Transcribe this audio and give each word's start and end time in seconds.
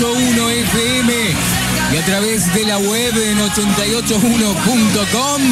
88.1 0.00 0.50
FM 0.50 1.12
y 1.92 1.96
a 1.96 2.04
través 2.06 2.52
de 2.54 2.64
la 2.64 2.78
web 2.78 3.12
en 3.18 3.38
881.com. 3.38 5.42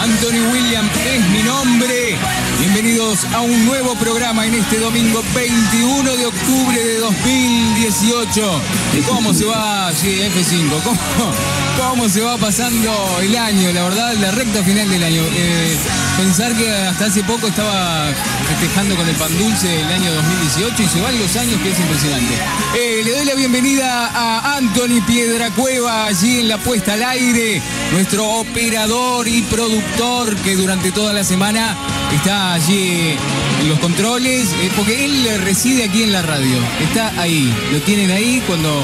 Anthony 0.00 0.52
William 0.52 0.90
es 1.06 1.28
mi 1.28 1.44
nombre. 1.44 2.18
Bienvenidos 2.58 3.24
a 3.32 3.40
un 3.40 3.66
nuevo 3.66 3.94
programa 3.94 4.46
en 4.46 4.54
este 4.54 4.78
domingo 4.78 5.22
21 5.32 6.16
de 6.16 6.26
octubre 6.26 6.84
de 6.84 6.98
2018. 6.98 8.60
¿Cómo 9.06 9.32
se 9.32 9.44
va? 9.44 9.92
Sí, 9.92 10.22
F5. 10.22 10.82
¿Cómo, 10.82 10.98
cómo 11.78 12.08
se 12.08 12.20
va 12.20 12.36
pasando 12.36 12.92
el 13.22 13.36
año? 13.36 13.72
La 13.72 13.84
verdad, 13.84 14.12
la 14.14 14.32
recta 14.32 14.64
final 14.64 14.90
del 14.90 15.04
año. 15.04 15.22
Eh, 15.22 15.78
pensar 16.16 16.52
que 16.56 16.68
hasta 16.68 17.06
hace 17.06 17.22
poco 17.22 17.46
estaba 17.46 18.12
festejando 18.48 18.96
con 18.96 19.06
el 19.06 19.14
pan 19.16 19.36
dulce 19.38 19.80
el 19.80 19.92
año 19.92 20.12
2018 20.14 20.82
y 20.82 20.86
se 20.86 21.00
van 21.02 21.18
los 21.18 21.36
años 21.36 21.60
que 21.60 21.70
es 21.70 21.78
impresionante. 21.78 22.34
Eh, 22.74 23.02
le 23.04 23.12
doy 23.12 23.24
la 23.26 23.34
bienvenida 23.34 24.06
a 24.06 24.56
Anthony 24.56 25.02
Piedracueva 25.06 26.06
allí 26.06 26.40
en 26.40 26.48
la 26.48 26.56
puesta 26.56 26.94
al 26.94 27.02
aire, 27.02 27.60
nuestro 27.92 28.26
operador 28.26 29.28
y 29.28 29.42
productor 29.42 30.34
que 30.36 30.56
durante 30.56 30.92
toda 30.92 31.12
la 31.12 31.24
semana 31.24 31.76
está 32.14 32.54
allí 32.54 33.16
en 33.60 33.68
los 33.68 33.78
controles, 33.80 34.48
eh, 34.62 34.70
porque 34.74 35.04
él 35.04 35.40
reside 35.44 35.84
aquí 35.84 36.02
en 36.02 36.12
la 36.12 36.22
radio, 36.22 36.56
está 36.80 37.12
ahí, 37.20 37.54
lo 37.70 37.80
tienen 37.82 38.10
ahí 38.10 38.42
cuando 38.46 38.82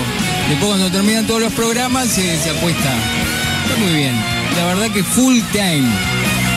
después 0.48 0.68
cuando 0.68 0.90
terminan 0.90 1.26
todos 1.26 1.40
los 1.40 1.52
programas 1.54 2.08
se, 2.08 2.38
se 2.38 2.50
apuesta. 2.50 2.92
Está 3.64 3.76
muy 3.82 3.94
bien, 3.94 4.14
la 4.56 4.66
verdad 4.66 4.90
que 4.90 5.02
full 5.02 5.40
time. 5.52 6.13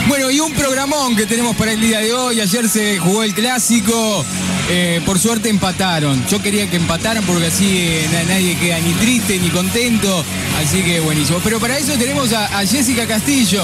Bueno, 0.08 0.30
y 0.30 0.40
un 0.40 0.52
programón 0.54 1.14
que 1.16 1.26
tenemos 1.26 1.54
para 1.56 1.72
el 1.72 1.80
día 1.80 2.00
de 2.00 2.12
hoy. 2.14 2.40
Ayer 2.40 2.68
se 2.68 2.98
jugó 2.98 3.22
el 3.22 3.34
clásico. 3.34 4.24
Eh, 4.70 5.00
por 5.04 5.18
suerte 5.18 5.48
empataron. 5.50 6.24
Yo 6.28 6.40
quería 6.42 6.68
que 6.70 6.76
empataran 6.76 7.24
porque 7.24 7.46
así 7.46 7.78
eh, 7.78 8.08
na- 8.12 8.22
nadie 8.34 8.56
queda 8.56 8.78
ni 8.80 8.92
triste 8.94 9.38
ni 9.38 9.50
contento. 9.50 10.24
Así 10.64 10.82
que 10.82 11.00
buenísimo. 11.00 11.40
Pero 11.44 11.60
para 11.60 11.76
eso 11.78 11.92
tenemos 11.98 12.32
a, 12.32 12.46
a 12.58 12.66
Jessica 12.66 13.06
Castillo. 13.06 13.62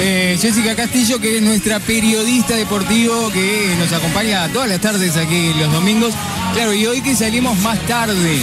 Eh, 0.00 0.36
Jessica 0.40 0.74
Castillo, 0.74 1.20
que 1.20 1.36
es 1.36 1.42
nuestra 1.42 1.78
periodista 1.78 2.56
deportivo 2.56 3.30
que 3.30 3.76
nos 3.78 3.92
acompaña 3.92 4.48
todas 4.52 4.68
las 4.68 4.80
tardes 4.80 5.16
aquí 5.16 5.52
los 5.54 5.72
domingos. 5.72 6.14
Claro, 6.54 6.74
y 6.74 6.84
hoy 6.86 7.00
que 7.00 7.14
salimos 7.14 7.56
más 7.60 7.78
tarde, 7.86 8.38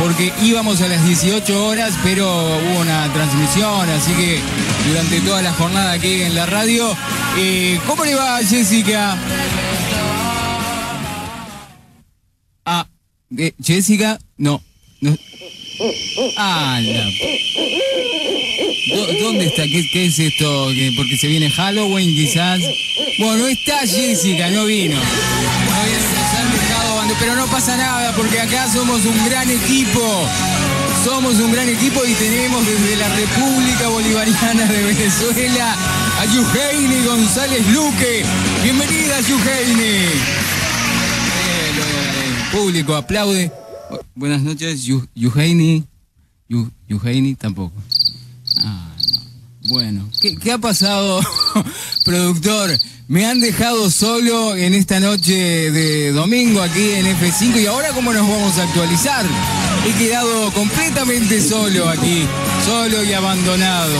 porque 0.00 0.32
íbamos 0.42 0.80
a 0.80 0.88
las 0.88 1.04
18 1.06 1.66
horas, 1.66 1.92
pero 2.02 2.26
hubo 2.28 2.80
una 2.80 3.12
transmisión, 3.12 3.88
así 3.90 4.12
que 4.12 4.38
durante 4.88 5.20
toda 5.20 5.42
la 5.42 5.52
jornada 5.52 5.92
aquí 5.92 6.22
en 6.22 6.34
la 6.34 6.46
radio. 6.46 6.96
Eh, 7.38 7.78
¿Cómo 7.86 8.04
le 8.04 8.14
va, 8.14 8.38
Jessica? 8.38 9.16
Ah, 12.64 12.86
Jessica, 13.62 14.18
no, 14.36 14.62
no. 15.00 15.16
Ah, 16.36 16.78
la 16.82 17.04
¿Dó- 18.94 19.12
¿Dónde 19.20 19.46
está? 19.46 19.62
¿Qué, 19.64 20.06
es 20.06 20.18
esto? 20.18 20.68
¿Que 20.74 20.92
¿Porque 20.96 21.16
se 21.16 21.26
viene 21.28 21.50
Halloween 21.50 22.14
quizás? 22.14 22.60
Bueno, 23.18 23.36
no 23.38 23.46
está 23.46 23.78
Jessica. 23.80 24.50
No 24.50 24.64
vino, 24.66 24.96
Pero 27.18 27.36
no 27.36 27.46
pasa 27.46 27.76
nada 27.76 28.12
porque 28.16 28.40
acá 28.40 28.68
somos 28.72 29.04
un 29.04 29.24
gran 29.26 29.48
equipo. 29.50 30.26
Somos 31.04 31.34
un 31.40 31.52
gran 31.52 31.68
equipo 31.68 32.04
y 32.04 32.12
tenemos 32.14 32.64
desde 32.66 32.96
la 32.96 33.08
República 33.14 33.88
Bolivariana 33.88 34.66
de 34.66 34.82
Venezuela 34.84 35.74
a 36.20 36.24
Yuheini 36.26 37.04
González 37.06 37.66
Luque. 37.68 38.24
Bienvenida, 38.62 39.20
Yuheini. 39.20 40.06
El 42.24 42.50
público 42.52 42.94
aplaude. 42.94 43.50
Bu- 43.90 44.00
Buenas 44.14 44.42
noches, 44.42 44.82
Yu- 44.84 45.06
Yuheini. 45.14 45.84
Yu- 46.48 46.70
Yuheini 46.88 47.34
tampoco. 47.34 47.74
Ah. 48.64 48.91
Bueno, 49.72 50.06
¿qué, 50.20 50.52
ha 50.52 50.58
pasado, 50.58 51.22
productor? 52.04 52.78
Me 53.08 53.24
han 53.24 53.40
dejado 53.40 53.90
solo 53.90 54.54
en 54.54 54.74
esta 54.74 55.00
noche 55.00 55.32
de 55.32 56.12
domingo 56.12 56.60
aquí 56.60 56.90
en 56.90 57.06
F5 57.06 57.58
y 57.58 57.64
ahora 57.64 57.88
cómo 57.94 58.12
nos 58.12 58.28
vamos 58.28 58.58
a 58.58 58.64
actualizar. 58.64 59.24
He 59.86 59.98
quedado 59.98 60.52
completamente 60.52 61.40
solo 61.40 61.88
aquí, 61.88 62.26
solo 62.66 63.02
y 63.02 63.14
abandonado. 63.14 63.96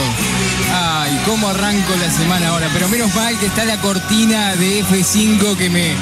Ay, 0.71 1.19
cómo 1.25 1.47
arranco 1.47 1.95
la 1.99 2.11
semana 2.11 2.49
ahora, 2.49 2.69
pero 2.71 2.87
menos 2.87 3.13
mal 3.15 3.35
que 3.39 3.47
está 3.47 3.65
la 3.65 3.81
cortina 3.81 4.55
de 4.55 4.83
F5 4.83 5.57
que 5.57 5.71
me, 5.71 5.95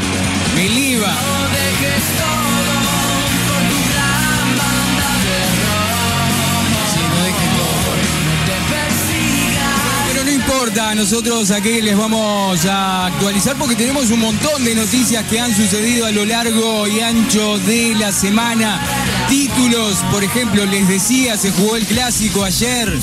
Nosotros 10.71 11.51
aquí 11.51 11.81
les 11.81 11.97
vamos 11.97 12.65
a 12.65 13.07
actualizar 13.07 13.57
porque 13.57 13.75
tenemos 13.75 14.09
un 14.09 14.19
montón 14.19 14.63
de 14.63 14.73
noticias 14.73 15.25
que 15.25 15.39
han 15.39 15.53
sucedido 15.53 16.05
a 16.05 16.11
lo 16.11 16.23
largo 16.25 16.87
y 16.87 17.01
ancho 17.01 17.57
de 17.59 17.93
la 17.95 18.11
semana. 18.11 18.79
Títulos, 19.27 19.97
por 20.11 20.23
ejemplo, 20.23 20.65
les 20.65 20.87
decía, 20.87 21.37
se 21.37 21.51
jugó 21.51 21.75
el 21.75 21.85
clásico 21.85 22.45
ayer. 22.45 22.97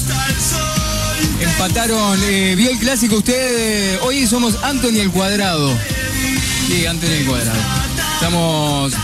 Empataron, 1.41 2.19
eh, 2.25 2.55
¿vio 2.56 2.70
el 2.70 2.79
clásico 2.79 3.17
usted? 3.17 3.35
Eh, 3.35 3.99
Hoy 4.03 4.26
somos 4.26 4.56
Anthony 4.62 5.00
el 5.00 5.11
Cuadrado. 5.11 5.76
Sí, 6.69 6.87
Anthony 6.87 7.12
el 7.20 7.26
Cuadrado. 7.26 7.61
Estamos... 8.15 8.94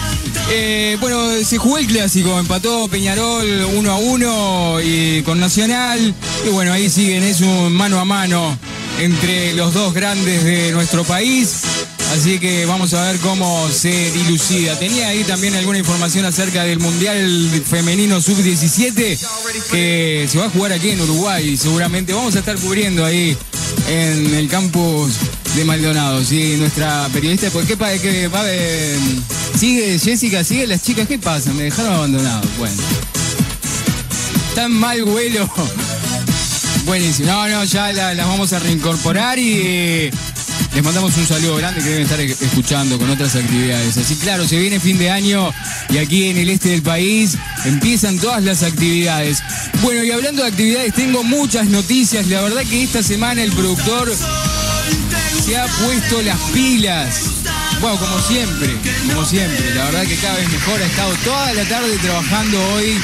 eh, 0.50 0.96
bueno, 1.00 1.30
se 1.44 1.58
jugó 1.58 1.78
el 1.78 1.86
clásico, 1.86 2.38
empató 2.38 2.88
Peñarol 2.88 3.66
1 3.74 3.90
a 3.90 3.96
1 3.96 4.80
y 4.82 5.22
con 5.22 5.40
Nacional. 5.40 6.14
Y 6.46 6.50
bueno, 6.50 6.72
ahí 6.72 6.90
siguen, 6.90 7.22
es 7.22 7.40
un 7.40 7.72
mano 7.72 7.98
a 7.98 8.04
mano 8.04 8.56
entre 9.00 9.54
los 9.54 9.74
dos 9.74 9.94
grandes 9.94 10.44
de 10.44 10.72
nuestro 10.72 11.04
país. 11.04 11.62
Así 12.12 12.38
que 12.38 12.64
vamos 12.66 12.94
a 12.94 13.10
ver 13.10 13.18
cómo 13.20 13.68
se 13.70 14.12
dilucida. 14.12 14.78
Tenía 14.78 15.08
ahí 15.08 15.24
también 15.24 15.54
alguna 15.54 15.78
información 15.78 16.24
acerca 16.24 16.62
del 16.62 16.78
Mundial 16.78 17.62
Femenino 17.68 18.20
Sub-17 18.20 19.18
que 19.70 20.28
se 20.30 20.38
va 20.38 20.46
a 20.46 20.50
jugar 20.50 20.72
aquí 20.72 20.90
en 20.90 21.00
Uruguay. 21.00 21.56
Seguramente 21.56 22.12
vamos 22.12 22.36
a 22.36 22.38
estar 22.38 22.56
cubriendo 22.56 23.04
ahí 23.04 23.36
en 23.88 24.34
el 24.34 24.48
campus 24.48 25.14
de 25.54 25.64
Maldonado. 25.64 26.24
Sí, 26.24 26.56
nuestra 26.58 27.08
periodista. 27.12 27.50
¿Por 27.50 27.64
qué, 27.64 27.76
pa- 27.76 27.92
qué 27.98 28.28
va, 28.28 28.42
eh, 28.46 28.98
sigue 29.58 29.98
Jessica? 29.98 30.42
¿Sigue 30.44 30.66
las 30.66 30.82
chicas? 30.82 31.06
¿Qué 31.06 31.18
pasa? 31.18 31.52
Me 31.52 31.64
dejaron 31.64 31.92
abandonado. 31.94 32.42
Bueno. 32.58 32.76
Tan 34.54 34.72
mal 34.72 35.02
vuelo. 35.04 35.48
Buenísimo. 36.86 37.28
No, 37.28 37.48
no, 37.48 37.64
ya 37.64 37.92
la- 37.92 38.14
las 38.14 38.26
vamos 38.26 38.52
a 38.52 38.58
reincorporar 38.58 39.38
y 39.38 39.52
eh, 39.64 40.10
les 40.74 40.84
mandamos 40.84 41.16
un 41.16 41.26
saludo 41.26 41.56
grande 41.56 41.80
que 41.82 41.88
deben 41.88 42.02
estar 42.04 42.20
e- 42.20 42.24
escuchando 42.30 42.98
con 42.98 43.08
otras 43.10 43.34
actividades. 43.36 43.96
Así, 43.96 44.16
claro, 44.16 44.46
se 44.46 44.58
viene 44.58 44.80
fin 44.80 44.98
de 44.98 45.10
año 45.10 45.52
y 45.90 45.98
aquí 45.98 46.28
en 46.28 46.36
el 46.36 46.50
este 46.50 46.70
del 46.70 46.82
país 46.82 47.36
empiezan 47.64 48.18
todas 48.18 48.42
las 48.42 48.62
actividades. 48.62 49.38
Bueno, 49.82 50.02
y 50.04 50.10
hablando 50.10 50.42
de 50.42 50.48
actividades, 50.48 50.92
tengo 50.94 51.22
muchas 51.24 51.66
noticias. 51.68 52.26
La 52.28 52.42
verdad 52.42 52.62
que 52.68 52.82
esta 52.82 53.02
semana 53.02 53.42
el 53.42 53.52
productor 53.52 54.12
se 55.44 55.58
ha 55.58 55.66
puesto 55.66 56.22
las 56.22 56.38
pilas. 56.52 57.20
Bueno, 57.80 57.98
como 57.98 58.18
siempre, 58.20 58.78
como 59.08 59.26
siempre. 59.26 59.74
La 59.74 59.84
verdad 59.86 60.06
que 60.06 60.16
cada 60.16 60.36
vez 60.36 60.50
mejor. 60.50 60.80
Ha 60.80 60.86
estado 60.86 61.12
toda 61.24 61.52
la 61.52 61.64
tarde 61.64 61.98
trabajando 61.98 62.58
hoy, 62.72 62.96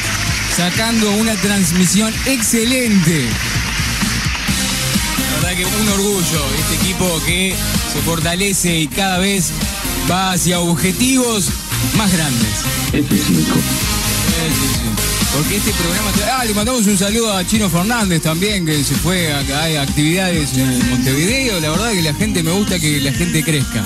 sacando 0.57 1.11
una 1.13 1.35
transmisión 1.37 2.15
excelente. 2.25 3.27
La 5.19 5.37
verdad 5.37 5.57
que 5.57 5.67
un 5.67 5.89
orgullo 5.89 6.47
este 6.59 6.75
equipo 6.77 7.23
que 7.27 7.55
se 7.93 8.01
fortalece 8.03 8.81
y 8.81 8.89
cada 8.89 9.19
vez 9.19 9.51
va 10.11 10.33
hacia 10.33 10.61
objetivos 10.61 11.51
más 11.97 12.11
grandes. 12.11 12.49
Sí, 12.93 13.05
sí, 13.11 13.19
sí. 13.27 15.10
Porque 15.33 15.57
este 15.57 15.73
programa. 15.73 16.11
Ah, 16.33 16.45
le 16.45 16.55
mandamos 16.55 16.87
un 16.87 16.99
saludo 16.99 17.33
a 17.37 17.47
Chino 17.47 17.71
Fernández 17.71 18.23
también, 18.23 18.67
que 18.67 18.83
se 18.83 18.95
fue 18.97 19.33
a, 19.33 19.83
actividades 19.83 20.55
en 20.57 20.91
Montevideo. 20.91 21.61
La 21.61 21.71
verdad 21.71 21.93
que 21.93 22.03
la 22.03 22.15
gente 22.15 22.43
me 22.43 22.51
gusta 22.51 22.79
que 22.79 23.01
la 23.01 23.13
gente 23.13 23.43
crezca. 23.45 23.85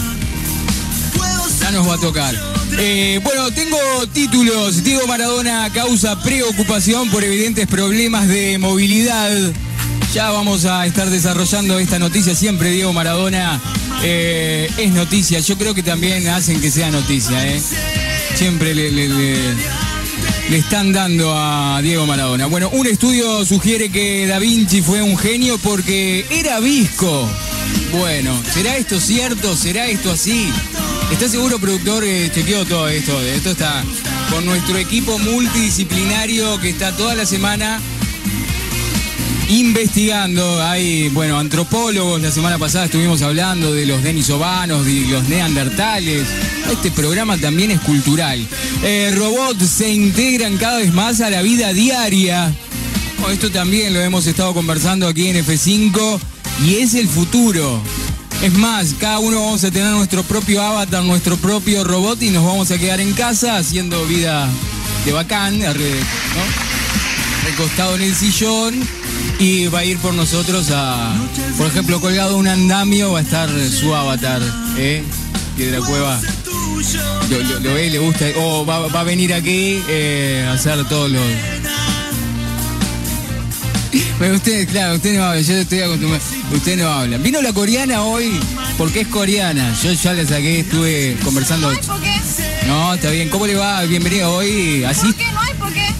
Ya 1.61 1.71
nos 1.71 1.89
va 1.89 1.95
a 1.95 1.99
tocar. 1.99 2.35
Eh, 2.79 3.21
bueno, 3.23 3.51
tengo 3.51 3.79
títulos. 4.13 4.83
Diego 4.83 5.07
Maradona 5.07 5.71
causa 5.73 6.21
preocupación 6.23 7.11
por 7.11 7.23
evidentes 7.23 7.67
problemas 7.67 8.27
de 8.27 8.59
movilidad. 8.59 9.31
Ya 10.15 10.31
vamos 10.31 10.65
a 10.65 10.87
estar 10.87 11.11
desarrollando 11.11 11.79
esta 11.79 11.99
noticia. 11.99 12.35
Siempre 12.35 12.71
Diego 12.71 12.93
Maradona 12.93 13.61
eh, 14.03 14.71
es 14.79 14.93
noticia. 14.93 15.41
Yo 15.41 15.59
creo 15.59 15.75
que 15.75 15.83
también 15.83 16.27
hacen 16.29 16.61
que 16.61 16.71
sea 16.71 16.91
noticia. 16.91 17.47
¿eh? 17.47 17.61
Siempre 18.35 18.75
le- 18.75 19.84
le 20.51 20.59
están 20.59 20.93
dando 20.93 21.33
a 21.35 21.81
Diego 21.83 22.07
Maradona. 22.07 22.47
Bueno, 22.47 22.69
un 22.71 22.87
estudio 22.87 23.45
sugiere 23.45 23.91
que 23.91 24.27
Da 24.27 24.39
Vinci 24.39 24.83
fue 24.83 25.03
un 25.03 25.17
genio 25.17 25.59
porque 25.59 26.27
era 26.31 26.61
visco. 26.61 27.29
Bueno, 27.93 28.39
¿será 28.53 28.77
esto 28.77 29.01
cierto? 29.01 29.57
¿Será 29.57 29.87
esto 29.87 30.11
así? 30.11 30.51
¿Está 31.13 31.29
seguro, 31.29 31.59
productor? 31.59 32.05
Eh, 32.05 32.31
chequeó 32.33 32.65
todo 32.65 32.89
esto. 32.89 33.21
Esto 33.23 33.53
está 33.53 33.85
con 34.31 34.45
nuestro 34.45 34.77
equipo 34.79 35.19
multidisciplinario 35.19 36.61
que 36.61 36.71
está 36.71 36.97
toda 36.97 37.15
la 37.15 37.25
semana 37.27 37.81
investigando. 39.49 40.63
Hay, 40.63 41.09
bueno, 41.11 41.39
antropólogos. 41.39 42.21
La 42.21 42.31
semana 42.31 42.59
pasada 42.59 42.87
estuvimos 42.87 43.23
hablando 43.23 43.73
de 43.73 43.87
los 43.87 44.03
denisovanos, 44.03 44.85
de 44.85 45.07
los 45.07 45.29
neandertales. 45.29 46.27
Este 46.71 46.91
programa 46.91 47.37
también 47.39 47.71
es 47.71 47.81
cultural. 47.81 48.47
Eh, 48.83 49.13
robots 49.17 49.69
se 49.69 49.93
integran 49.93 50.57
cada 50.57 50.79
vez 50.79 50.93
más 50.93 51.21
a 51.21 51.31
la 51.31 51.43
vida 51.43 51.73
diaria. 51.73 52.55
esto 53.33 53.51
también 53.51 53.95
lo 53.95 54.01
hemos 54.01 54.27
estado 54.27 54.55
conversando 54.55 55.09
aquí 55.09 55.29
en 55.29 55.45
F5 55.45 56.21
y 56.65 56.77
es 56.77 56.95
el 56.95 57.09
futuro. 57.09 57.81
Es 58.43 58.53
más, 58.55 58.95
cada 58.99 59.21
uno 59.21 59.41
vamos 59.41 59.65
a 59.65 59.71
tener 59.71 59.91
nuestro 59.93 60.23
propio 60.23 60.61
avatar, 60.61 61.03
nuestro 61.03 61.37
propio 61.37 61.85
robot 61.85 62.23
y 62.23 62.31
nos 62.31 62.45
vamos 62.45 62.71
a 62.71 62.79
quedar 62.79 63.01
en 63.01 63.13
casa 63.15 63.57
haciendo 63.57 64.05
vida 64.07 64.49
de 65.07 65.13
bacán, 65.13 65.61
recostado 67.47 67.95
en 67.97 68.03
el 68.03 68.15
sillón 68.15 69.04
y 69.39 69.67
va 69.67 69.81
a 69.81 69.85
ir 69.85 69.99
por 69.99 70.15
nosotros 70.15 70.71
a, 70.73 71.15
por 71.57 71.67
ejemplo, 71.67 72.01
colgado 72.01 72.37
un 72.37 72.49
andamio 72.49 73.13
va 73.13 73.21
a 73.21 73.23
estar 73.23 73.51
su 73.69 73.95
avatar, 73.95 74.43
¿eh? 74.77 75.03
Que 75.57 75.67
de 75.67 75.79
la 75.79 75.87
cueva 75.87 76.21
lo, 77.63 77.75
ve, 77.75 77.91
le 77.91 77.99
gusta, 77.99 78.27
o 78.37 78.67
va, 78.67 78.87
a 78.87 79.05
venir 79.05 79.33
aquí 79.33 79.83
eh, 79.89 80.45
a 80.49 80.53
hacer 80.53 80.85
todos 80.89 81.11
los 81.11 81.23
bueno, 84.19 84.37
usted, 84.37 84.69
claro, 84.69 84.95
usted 84.95 85.17
no 85.17 85.25
habla, 85.25 85.41
yo 85.41 85.55
estoy 85.55 85.81
acostumbrado. 85.81 86.25
Usted 86.53 86.77
no 86.79 86.89
habla. 86.89 87.19
Vino 87.19 87.43
la 87.43 87.53
coreana 87.53 88.03
hoy 88.03 88.31
porque 88.79 89.01
es 89.01 89.09
coreana. 89.09 89.75
Yo 89.83 89.93
ya 89.93 90.13
la 90.13 90.25
saqué, 90.25 90.61
estuve 90.61 91.17
conversando. 91.25 91.73
No 92.67 92.95
está 92.95 93.11
bien. 93.11 93.29
¿Cómo 93.29 93.47
le 93.47 93.57
va? 93.57 93.83
Bienvenido 93.83 94.33
hoy. 94.33 94.85
¿Así? 94.85 95.15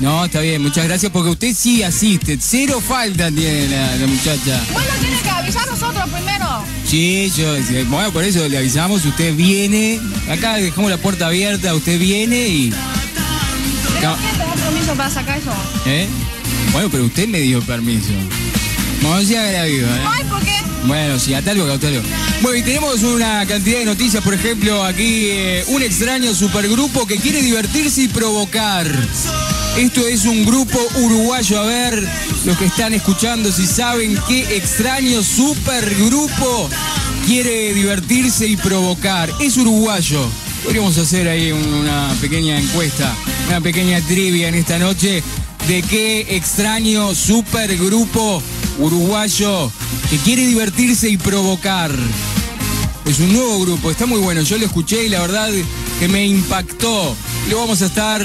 No. 0.01 0.15
No, 0.15 0.25
está 0.25 0.41
bien. 0.41 0.63
Muchas 0.63 0.85
gracias 0.87 1.11
porque 1.13 1.31
usted 1.31 1.55
sí 1.55 1.83
asiste. 1.83 2.39
Cero 2.41 2.81
falta 2.87 3.31
tiene 3.31 3.69
la, 3.69 4.07
muchacha. 4.07 4.61
Bueno, 4.73 4.91
tiene 5.01 5.21
que 5.21 5.31
avisar 5.31 5.67
nosotros 5.71 6.05
primero. 6.11 6.65
Sí, 6.87 7.33
yo, 7.37 7.55
bueno, 7.89 8.13
por 8.13 8.25
eso 8.25 8.49
le 8.49 8.59
avisamos. 8.59 9.05
Usted 9.05 9.35
viene. 9.35 10.01
Acá 10.31 10.55
dejamos 10.57 10.91
la 10.91 10.99
puerta 10.99 11.27
abierta. 11.27 11.75
Usted 11.75 11.99
viene 11.99 12.49
y. 12.49 12.71
¿Pero 14.01 14.17
quién 14.17 14.33
te 14.33 14.39
da 14.39 14.55
permiso 14.55 14.95
para 14.95 15.11
sacar 15.11 15.39
eso? 15.39 15.53
¿Eh? 15.87 16.07
Bueno, 16.73 16.89
pero 16.91 17.05
usted 17.05 17.29
me 17.29 17.41
dio 17.41 17.63
permiso. 17.63 18.13
No 19.03 19.21
sea 19.23 19.45
agravido, 19.45 19.89
¿eh? 19.89 20.01
Ay, 20.07 20.25
¿por 20.25 20.41
qué? 20.43 20.55
Bueno, 20.87 21.19
sí, 21.19 21.35
atalgo, 21.35 21.67
cautalo. 21.67 22.03
Bueno, 22.43 22.59
y 22.59 22.63
tenemos 22.63 23.03
una 23.03 23.45
cantidad 23.47 23.79
de 23.79 23.85
noticias, 23.85 24.23
por 24.23 24.35
ejemplo, 24.35 24.85
aquí 24.85 25.29
eh, 25.31 25.65
un 25.69 25.83
extraño 25.83 26.35
supergrupo 26.35 27.07
que 27.07 27.17
quiere 27.17 27.43
divertirse 27.43 28.03
y 28.03 28.09
provocar. 28.09 28.87
Esto 29.77 30.07
es 30.07 30.25
un 30.25 30.47
grupo 30.47 30.79
uruguayo. 31.01 31.61
A 31.61 31.67
ver, 31.67 32.09
los 32.45 32.57
que 32.57 32.67
están 32.67 32.95
escuchando, 32.95 33.51
si 33.51 33.67
saben 33.67 34.17
qué 34.29 34.57
extraño 34.57 35.21
supergrupo 35.23 36.71
quiere 37.27 37.75
divertirse 37.75 38.47
y 38.47 38.57
provocar. 38.57 39.33
Es 39.41 39.57
uruguayo. 39.57 40.29
Podríamos 40.63 40.97
hacer 40.97 41.29
ahí 41.29 41.51
una 41.51 42.15
pequeña 42.21 42.59
encuesta, 42.59 43.15
una 43.49 43.61
pequeña 43.61 44.01
trivia 44.01 44.49
en 44.49 44.55
esta 44.55 44.79
noche 44.79 45.25
de 45.67 45.83
qué 45.83 46.37
extraño 46.37 47.13
supergrupo 47.13 48.41
uruguayo 48.79 49.73
que 50.09 50.19
quiere 50.19 50.47
divertirse 50.47 51.09
y 51.09 51.17
provocar. 51.17 51.91
Es 53.07 53.19
un 53.19 53.33
nuevo 53.33 53.61
grupo, 53.61 53.91
está 53.91 54.07
muy 54.07 54.21
bueno. 54.21 54.43
Yo 54.43 54.57
lo 54.57 54.67
escuché 54.67 55.05
y 55.05 55.09
la 55.09 55.21
verdad 55.21 55.51
que 55.99 56.09
me 56.09 56.25
impactó. 56.27 57.17
Lo 57.51 57.59
vamos 57.59 57.83
a 57.83 57.87
estar 57.87 58.23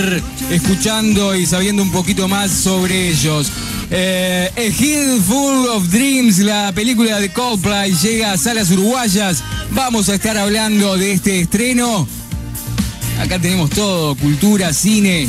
escuchando 0.50 1.36
y 1.36 1.46
sabiendo 1.46 1.84
un 1.84 1.92
poquito 1.92 2.28
más 2.28 2.52
sobre 2.52 3.10
ellos. 3.10 3.52
Eh, 3.92 4.50
a 4.56 4.62
Hill 4.62 5.22
Full 5.22 5.68
of 5.68 5.90
Dreams, 5.90 6.40
la 6.40 6.72
película 6.74 7.20
de 7.20 7.30
Coldplay, 7.30 7.94
llega 7.94 8.32
a 8.32 8.38
salas 8.38 8.72
uruguayas. 8.72 9.44
Vamos 9.72 10.10
a 10.10 10.16
estar 10.16 10.38
hablando 10.38 10.98
de 10.98 11.14
este 11.14 11.42
estreno. 11.42 12.08
Acá 13.20 13.40
tenemos 13.40 13.70
todo, 13.72 14.16
cultura, 14.16 14.72
cine, 14.72 15.28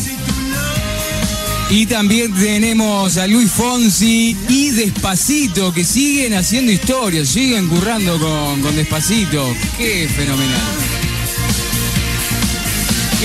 y 1.71 1.87
también 1.87 2.35
tenemos 2.35 3.17
a 3.17 3.29
Luis 3.29 3.49
Fonsi 3.49 4.37
y 4.49 4.71
Despacito, 4.71 5.73
que 5.73 5.85
siguen 5.85 6.35
haciendo 6.35 6.73
historias, 6.73 7.29
siguen 7.29 7.69
currando 7.69 8.19
con, 8.19 8.75
Despacito. 8.75 9.55
Qué 9.79 10.09
fenomenal. 10.09 10.80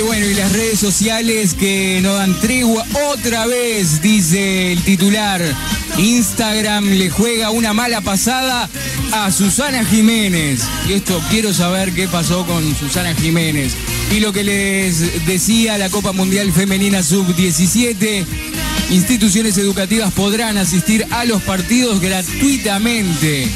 Bueno, 0.01 0.25
y 0.27 0.33
las 0.33 0.51
redes 0.51 0.79
sociales 0.79 1.53
que 1.53 1.99
no 2.01 2.13
dan 2.13 2.39
tregua 2.39 2.85
otra 3.11 3.47
vez, 3.47 4.01
dice 4.01 4.73
el 4.73 4.83
titular. 4.83 5.41
Instagram 5.97 6.85
le 6.85 7.09
juega 7.09 7.49
una 7.49 7.73
mala 7.73 8.01
pasada 8.01 8.69
a 9.13 9.31
Susana 9.31 9.83
Jiménez. 9.85 10.61
Y 10.87 10.93
esto 10.93 11.21
quiero 11.29 11.53
saber 11.53 11.93
qué 11.93 12.07
pasó 12.07 12.45
con 12.45 12.75
Susana 12.75 13.15
Jiménez. 13.15 13.73
Y 14.11 14.19
lo 14.19 14.33
que 14.33 14.43
les 14.43 15.25
decía 15.25 15.77
la 15.77 15.89
Copa 15.89 16.11
Mundial 16.11 16.51
Femenina 16.51 17.01
Sub-17, 17.01 18.25
instituciones 18.91 19.57
educativas 19.57 20.13
podrán 20.13 20.57
asistir 20.57 21.07
a 21.11 21.25
los 21.25 21.41
partidos 21.41 22.01
gratuitamente. 22.01 23.47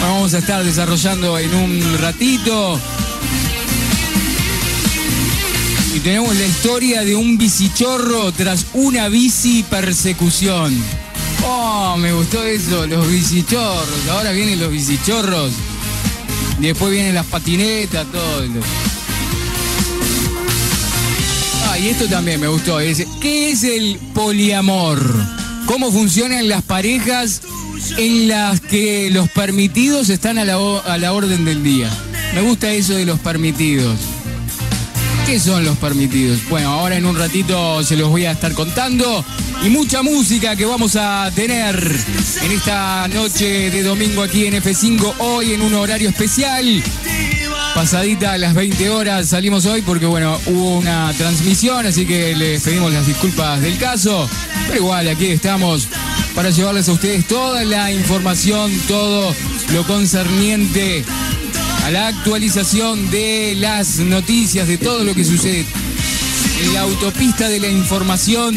Vamos 0.00 0.34
a 0.34 0.38
estar 0.38 0.64
desarrollando 0.64 1.38
en 1.38 1.54
un 1.54 1.98
ratito. 1.98 2.80
Y 5.96 6.00
tenemos 6.00 6.36
la 6.36 6.44
historia 6.44 7.04
de 7.04 7.16
un 7.16 7.38
bicichorro 7.38 8.30
tras 8.30 8.66
una 8.74 9.08
bici 9.08 9.62
persecución. 9.62 10.78
Oh, 11.42 11.96
me 11.96 12.12
gustó 12.12 12.44
eso, 12.44 12.86
los 12.86 13.10
bicichorros. 13.10 14.06
Ahora 14.10 14.32
vienen 14.32 14.60
los 14.60 14.70
bicichorros. 14.70 15.52
Después 16.60 16.92
vienen 16.92 17.14
las 17.14 17.24
patinetas, 17.24 18.06
todo 18.12 18.44
y 21.78 21.88
esto 21.88 22.06
también 22.08 22.40
me 22.40 22.48
gustó. 22.48 22.76
¿Qué 23.22 23.50
es 23.50 23.64
el 23.64 23.98
poliamor? 24.12 25.00
¿Cómo 25.64 25.90
funcionan 25.90 26.46
las 26.46 26.60
parejas 26.62 27.40
en 27.96 28.28
las 28.28 28.60
que 28.60 29.08
los 29.10 29.30
permitidos 29.30 30.10
están 30.10 30.36
a 30.36 30.44
la, 30.44 30.56
a 30.56 30.98
la 30.98 31.14
orden 31.14 31.46
del 31.46 31.62
día? 31.62 31.88
Me 32.34 32.42
gusta 32.42 32.70
eso 32.70 32.92
de 32.92 33.06
los 33.06 33.18
permitidos. 33.20 33.96
¿Qué 35.26 35.40
son 35.40 35.64
los 35.64 35.76
permitidos? 35.78 36.48
Bueno, 36.48 36.70
ahora 36.70 36.96
en 36.96 37.04
un 37.04 37.18
ratito 37.18 37.82
se 37.82 37.96
los 37.96 38.10
voy 38.10 38.26
a 38.26 38.30
estar 38.30 38.54
contando. 38.54 39.24
Y 39.64 39.70
mucha 39.70 40.02
música 40.02 40.54
que 40.54 40.64
vamos 40.64 40.94
a 40.94 41.28
tener 41.34 41.76
en 42.42 42.52
esta 42.52 43.08
noche 43.08 43.70
de 43.72 43.82
domingo 43.82 44.22
aquí 44.22 44.46
en 44.46 44.54
F5, 44.54 45.14
hoy 45.18 45.52
en 45.52 45.62
un 45.62 45.74
horario 45.74 46.08
especial 46.10 46.82
pasadita 47.76 48.32
a 48.32 48.38
las 48.38 48.54
20 48.54 48.88
horas 48.88 49.28
salimos 49.28 49.66
hoy 49.66 49.82
porque 49.82 50.06
bueno, 50.06 50.40
hubo 50.46 50.78
una 50.78 51.12
transmisión, 51.12 51.84
así 51.84 52.06
que 52.06 52.34
les 52.34 52.62
pedimos 52.62 52.90
las 52.90 53.06
disculpas 53.06 53.60
del 53.60 53.76
caso, 53.76 54.26
pero 54.66 54.78
igual 54.78 55.06
aquí 55.08 55.26
estamos 55.26 55.86
para 56.34 56.48
llevarles 56.48 56.88
a 56.88 56.92
ustedes 56.92 57.26
toda 57.26 57.64
la 57.64 57.92
información, 57.92 58.72
todo 58.88 59.34
lo 59.74 59.86
concerniente 59.86 61.04
a 61.86 61.90
la 61.92 62.08
actualización 62.08 63.12
de 63.12 63.54
las 63.56 64.00
noticias, 64.00 64.66
de 64.66 64.76
todo 64.76 65.04
lo 65.04 65.14
que 65.14 65.24
sucede 65.24 65.64
en 66.64 66.74
la 66.74 66.80
autopista 66.80 67.48
de 67.48 67.60
la 67.60 67.68
información. 67.68 68.56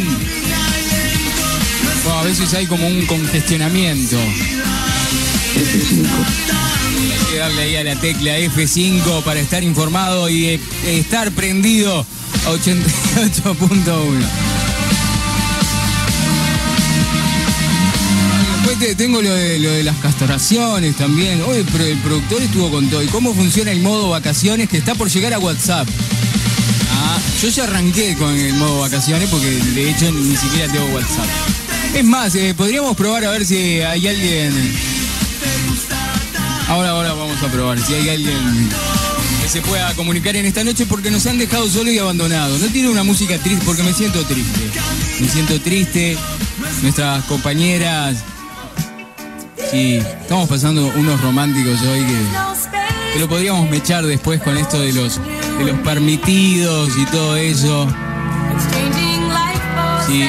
a 2.12 2.24
veces 2.24 2.51
hay 2.55 2.65
como 2.65 2.88
un 2.88 3.05
congestionamiento 3.05 4.17
que 7.29 7.38
darle 7.38 7.62
ahí 7.62 7.75
a 7.75 7.83
la 7.83 7.95
tecla 7.98 8.39
F5 8.39 9.21
para 9.21 9.39
estar 9.39 9.63
informado 9.63 10.27
y 10.27 10.45
eh, 10.45 10.59
estar 10.86 11.31
prendido 11.31 12.00
a 12.00 12.50
88.1. 12.50 14.48
Tengo 18.98 19.21
lo 19.21 19.33
de, 19.33 19.83
las 19.83 19.98
castraciones 19.98 20.95
también. 20.95 21.41
Pero 21.71 21.83
el 21.83 21.98
productor 21.98 22.41
estuvo 22.41 22.71
con 22.71 22.89
todo. 22.89 23.03
¿Y 23.03 23.07
cómo 23.07 23.33
funciona 23.33 23.71
el 23.71 23.81
modo 23.81 24.09
vacaciones 24.09 24.69
que 24.69 24.77
está 24.77 24.95
por 24.95 25.09
llegar 25.09 25.33
a 25.33 25.39
WhatsApp? 25.39 25.88
Ah, 26.91 27.19
yo 27.41 27.50
ya 27.50 27.63
arranqué 27.63 28.15
con 28.15 28.33
el 28.33 28.53
modo 28.53 28.79
vacaciones 28.79 29.29
porque 29.29 29.48
de 29.48 29.89
hecho 29.89 30.12
ni 30.12 30.36
siquiera 30.36 30.71
tengo 30.71 30.86
WhatsApp. 30.95 31.25
Es 31.93 32.05
más, 32.05 32.36
eh, 32.36 32.53
podríamos 32.55 32.95
probar 32.95 33.25
a 33.25 33.31
ver 33.31 33.45
si 33.45 33.81
hay 33.81 34.07
alguien 34.07 34.53
Ahora, 36.69 36.91
ahora 36.91 37.13
vamos 37.13 37.41
a 37.41 37.48
probar 37.51 37.79
si 37.79 37.95
hay 37.95 38.09
alguien 38.09 38.69
que 39.41 39.50
se 39.50 39.59
pueda 39.62 39.91
comunicar 39.95 40.36
en 40.36 40.45
esta 40.45 40.63
noche 40.63 40.86
porque 40.86 41.09
nos 41.09 41.25
han 41.25 41.39
dejado 41.39 41.67
solo 41.67 41.91
y 41.91 41.98
abandonados. 41.98 42.62
No 42.62 42.67
tiene 42.67 42.89
una 42.89 43.03
música 43.03 43.39
triste 43.39 43.65
porque 43.65 43.81
me 43.81 43.91
siento 43.91 44.24
triste. 44.24 44.62
Me 45.19 45.27
siento 45.27 45.59
triste. 45.59 46.15
Nuestras 46.83 47.25
compañeras 47.25 48.24
Sí, 49.71 49.97
estamos 49.97 50.49
pasando 50.49 50.91
unos 50.95 51.21
románticos 51.21 51.79
hoy 51.83 51.99
que, 51.99 53.19
lo 53.19 53.27
podríamos 53.27 53.69
mechar 53.69 54.03
después 54.05 54.41
con 54.41 54.57
esto 54.57 54.79
de 54.79 54.93
los, 54.93 55.19
de 55.59 55.65
los 55.65 55.79
permitidos 55.79 56.89
y 56.97 57.05
todo 57.05 57.35
eso. 57.35 57.88
Sí, 60.07 60.27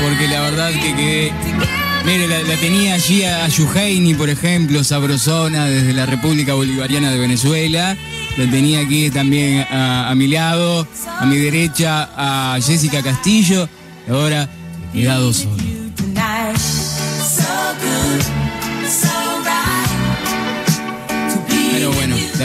porque 0.00 0.28
la 0.28 0.40
verdad 0.42 0.70
que 0.70 0.94
quedé. 0.94 1.32
Mire, 2.04 2.28
la, 2.28 2.56
tenía 2.60 2.94
allí 2.94 3.24
a 3.24 3.48
Yuhaini, 3.48 4.14
por 4.14 4.30
ejemplo, 4.30 4.84
Sabrosona, 4.84 5.66
desde 5.66 5.92
la 5.92 6.06
República 6.06 6.54
Bolivariana 6.54 7.10
de 7.10 7.18
Venezuela. 7.18 7.96
La 8.36 8.50
tenía 8.50 8.80
aquí 8.80 9.10
también 9.10 9.66
a, 9.70 10.12
mi 10.14 10.28
lado, 10.28 10.86
a 11.18 11.26
mi 11.26 11.36
derecha, 11.36 12.10
a 12.16 12.60
Jessica 12.60 13.02
Castillo. 13.02 13.68
Ahora, 14.08 14.48
quedado 14.92 15.32
solo. 15.32 15.65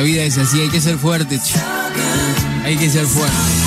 La 0.02 0.06
vida 0.06 0.24
es 0.24 0.36
así, 0.40 0.60
hay 0.60 0.70
que 0.70 0.82
ser 0.82 0.98
fuerte. 0.98 1.40
Hay 2.64 2.76
que 2.76 2.90
ser 2.90 3.06
fuerte. 3.06 3.61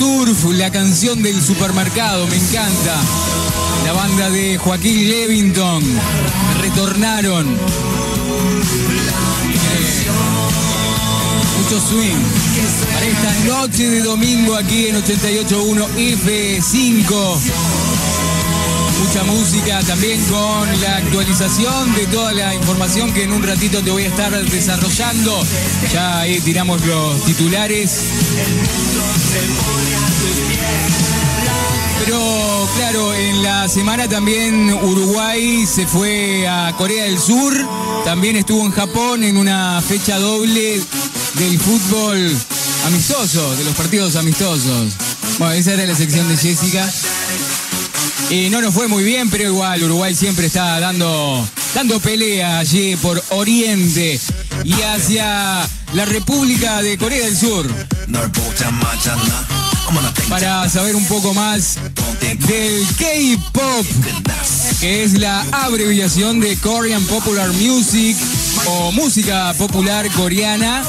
Turf, 0.00 0.44
la 0.54 0.70
canción 0.70 1.22
del 1.22 1.42
supermercado, 1.42 2.26
me 2.26 2.36
encanta. 2.36 2.96
La 3.84 3.92
banda 3.92 4.30
de 4.30 4.56
Joaquín 4.56 5.10
Levington, 5.10 5.84
retornaron. 6.62 7.46
Eh, 7.46 7.56
Mucho 11.58 11.86
swing. 11.86 12.16
Para 12.94 13.04
esta 13.04 13.34
noche 13.44 13.90
de 13.90 14.00
domingo 14.00 14.54
aquí 14.56 14.86
en 14.86 14.96
88.1 14.96 15.86
F5. 15.94 17.89
Mucha 19.00 19.24
música 19.24 19.80
también 19.86 20.22
con 20.26 20.80
la 20.80 20.96
actualización 20.98 21.94
de 21.94 22.06
toda 22.06 22.32
la 22.32 22.54
información 22.54 23.12
que 23.12 23.24
en 23.24 23.32
un 23.32 23.42
ratito 23.42 23.82
te 23.82 23.90
voy 23.90 24.04
a 24.04 24.08
estar 24.08 24.30
desarrollando. 24.44 25.42
Ya 25.92 26.20
ahí 26.20 26.40
tiramos 26.40 26.84
los 26.86 27.24
titulares. 27.24 27.90
Pero 32.04 32.68
claro, 32.76 33.14
en 33.14 33.42
la 33.42 33.68
semana 33.68 34.08
también 34.08 34.72
Uruguay 34.72 35.66
se 35.66 35.86
fue 35.86 36.46
a 36.46 36.74
Corea 36.76 37.04
del 37.04 37.18
Sur, 37.18 37.54
también 38.04 38.36
estuvo 38.36 38.64
en 38.66 38.72
Japón 38.72 39.24
en 39.24 39.36
una 39.36 39.82
fecha 39.82 40.18
doble 40.18 40.80
del 41.34 41.58
fútbol 41.58 42.36
amistoso, 42.86 43.56
de 43.56 43.64
los 43.64 43.74
partidos 43.74 44.16
amistosos. 44.16 44.92
Bueno, 45.38 45.54
esa 45.54 45.72
era 45.74 45.86
la 45.86 45.94
sección 45.94 46.28
de 46.28 46.36
Jessica. 46.36 46.90
Y 48.28 48.50
no 48.50 48.60
nos 48.60 48.74
fue 48.74 48.86
muy 48.88 49.02
bien, 49.02 49.30
pero 49.30 49.44
igual 49.44 49.82
Uruguay 49.82 50.14
siempre 50.14 50.46
está 50.46 50.78
dando, 50.78 51.48
dando 51.74 51.98
pelea 52.00 52.58
allí 52.58 52.96
por 52.96 53.22
Oriente 53.30 54.20
y 54.64 54.72
hacia 54.82 55.66
la 55.94 56.04
República 56.04 56.82
de 56.82 56.98
Corea 56.98 57.24
del 57.24 57.36
Sur. 57.36 57.66
Para 60.28 60.68
saber 60.68 60.94
un 60.94 61.04
poco 61.06 61.34
más 61.34 61.78
del 62.20 62.86
K-Pop, 62.96 63.86
que 64.78 65.02
es 65.02 65.18
la 65.18 65.44
abreviación 65.50 66.38
de 66.38 66.56
Korean 66.58 67.04
Popular 67.06 67.48
Music 67.52 68.16
o 68.66 68.92
música 68.92 69.52
popular 69.58 70.08
coreana. 70.12 70.84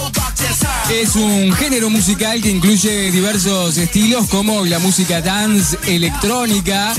Es 0.90 1.16
un 1.16 1.52
género 1.54 1.90
musical 1.90 2.42
que 2.42 2.50
incluye 2.50 3.12
diversos 3.12 3.78
estilos 3.78 4.28
como 4.28 4.66
la 4.66 4.80
música 4.80 5.22
dance 5.22 5.78
electrónica, 5.88 6.94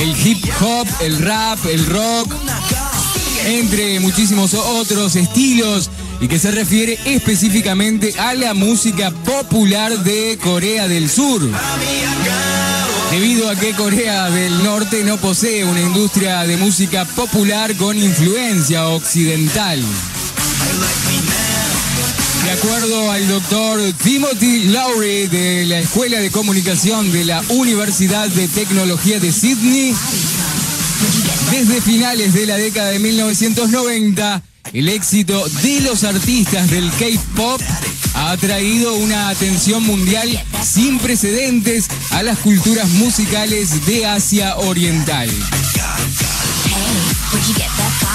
el 0.00 0.26
hip 0.26 0.44
hop, 0.60 0.86
el 1.00 1.18
rap, 1.18 1.58
el 1.66 1.84
rock, 1.86 2.32
entre 3.46 4.00
muchísimos 4.00 4.54
otros 4.54 5.16
estilos. 5.16 5.90
y 6.20 6.26
que 6.26 6.40
se 6.40 6.50
refiere 6.50 6.98
específicamente 7.04 8.12
a 8.18 8.34
la 8.34 8.52
música 8.52 9.12
popular 9.12 9.96
de 10.02 10.36
Corea 10.42 10.88
del 10.88 11.08
Sur. 11.08 11.48
Debido 13.12 13.48
a 13.48 13.54
que 13.54 13.72
Corea 13.74 14.28
del 14.28 14.64
Norte 14.64 15.04
no 15.04 15.16
posee 15.18 15.64
una 15.64 15.80
industria 15.80 16.42
de 16.42 16.56
música 16.56 17.04
popular 17.04 17.72
con 17.76 17.96
influencia 17.96 18.88
occidental. 18.88 19.80
De 22.48 22.54
acuerdo 22.54 23.10
al 23.10 23.28
doctor 23.28 23.78
Timothy 24.02 24.64
Lowry 24.68 25.26
de 25.26 25.66
la 25.66 25.80
Escuela 25.80 26.18
de 26.18 26.30
Comunicación 26.30 27.12
de 27.12 27.26
la 27.26 27.42
Universidad 27.50 28.26
de 28.26 28.48
Tecnología 28.48 29.20
de 29.20 29.30
Sydney, 29.32 29.94
desde 31.50 31.82
finales 31.82 32.32
de 32.32 32.46
la 32.46 32.56
década 32.56 32.88
de 32.88 33.00
1990, 33.00 34.42
el 34.72 34.88
éxito 34.88 35.46
de 35.62 35.82
los 35.82 36.04
artistas 36.04 36.70
del 36.70 36.90
K-Pop 36.92 37.60
ha 38.14 38.30
atraído 38.30 38.94
una 38.94 39.28
atención 39.28 39.84
mundial 39.84 40.42
sin 40.64 40.98
precedentes 41.00 41.88
a 42.12 42.22
las 42.22 42.38
culturas 42.38 42.88
musicales 42.88 43.84
de 43.84 44.06
Asia 44.06 44.56
Oriental. 44.56 45.28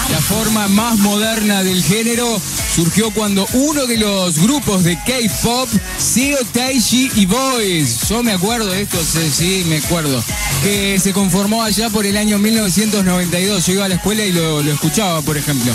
La 0.10 0.20
forma 0.20 0.68
más 0.70 0.98
moderna 0.98 1.62
del 1.62 1.84
género 1.84 2.42
surgió 2.74 3.12
cuando 3.12 3.46
uno 3.54 3.86
de 3.86 3.98
los 3.98 4.40
grupos 4.40 4.84
de 4.84 4.96
K-pop, 4.96 5.70
Seo 5.98 6.38
Taishi 6.54 7.12
y 7.16 7.26
Boys, 7.26 8.08
yo 8.10 8.24
me 8.24 8.32
acuerdo 8.32 8.72
de 8.72 8.82
esto, 8.82 8.98
sí, 9.32 9.64
me 9.68 9.78
acuerdo, 9.78 10.24
que 10.64 11.00
se 11.00 11.14
conformó 11.14 11.64
allá 11.64 11.90
por 11.90 12.06
el 12.06 12.18
año 12.18 12.40
1992. 12.40 13.66
Yo 13.66 13.74
iba 13.74 13.86
a 13.86 13.90
la 13.90 13.96
escuela 13.96 14.26
y 14.26 14.32
lo 14.32 14.62
escuchaba, 14.62 15.22
por 15.22 15.38
ejemplo. 15.38 15.74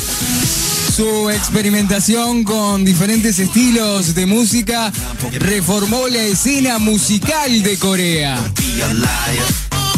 Su 0.99 1.31
experimentación 1.31 2.43
con 2.43 2.85
diferentes 2.85 3.39
estilos 3.39 4.17
de 4.17 4.27
música 4.27 4.93
reformó 5.33 6.09
la 6.09 6.23
escena 6.23 6.81
musical 6.81 7.63
de 7.63 7.79
Corea. 7.79 8.37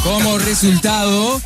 Como 0.02 0.38
resultado, 0.38 1.40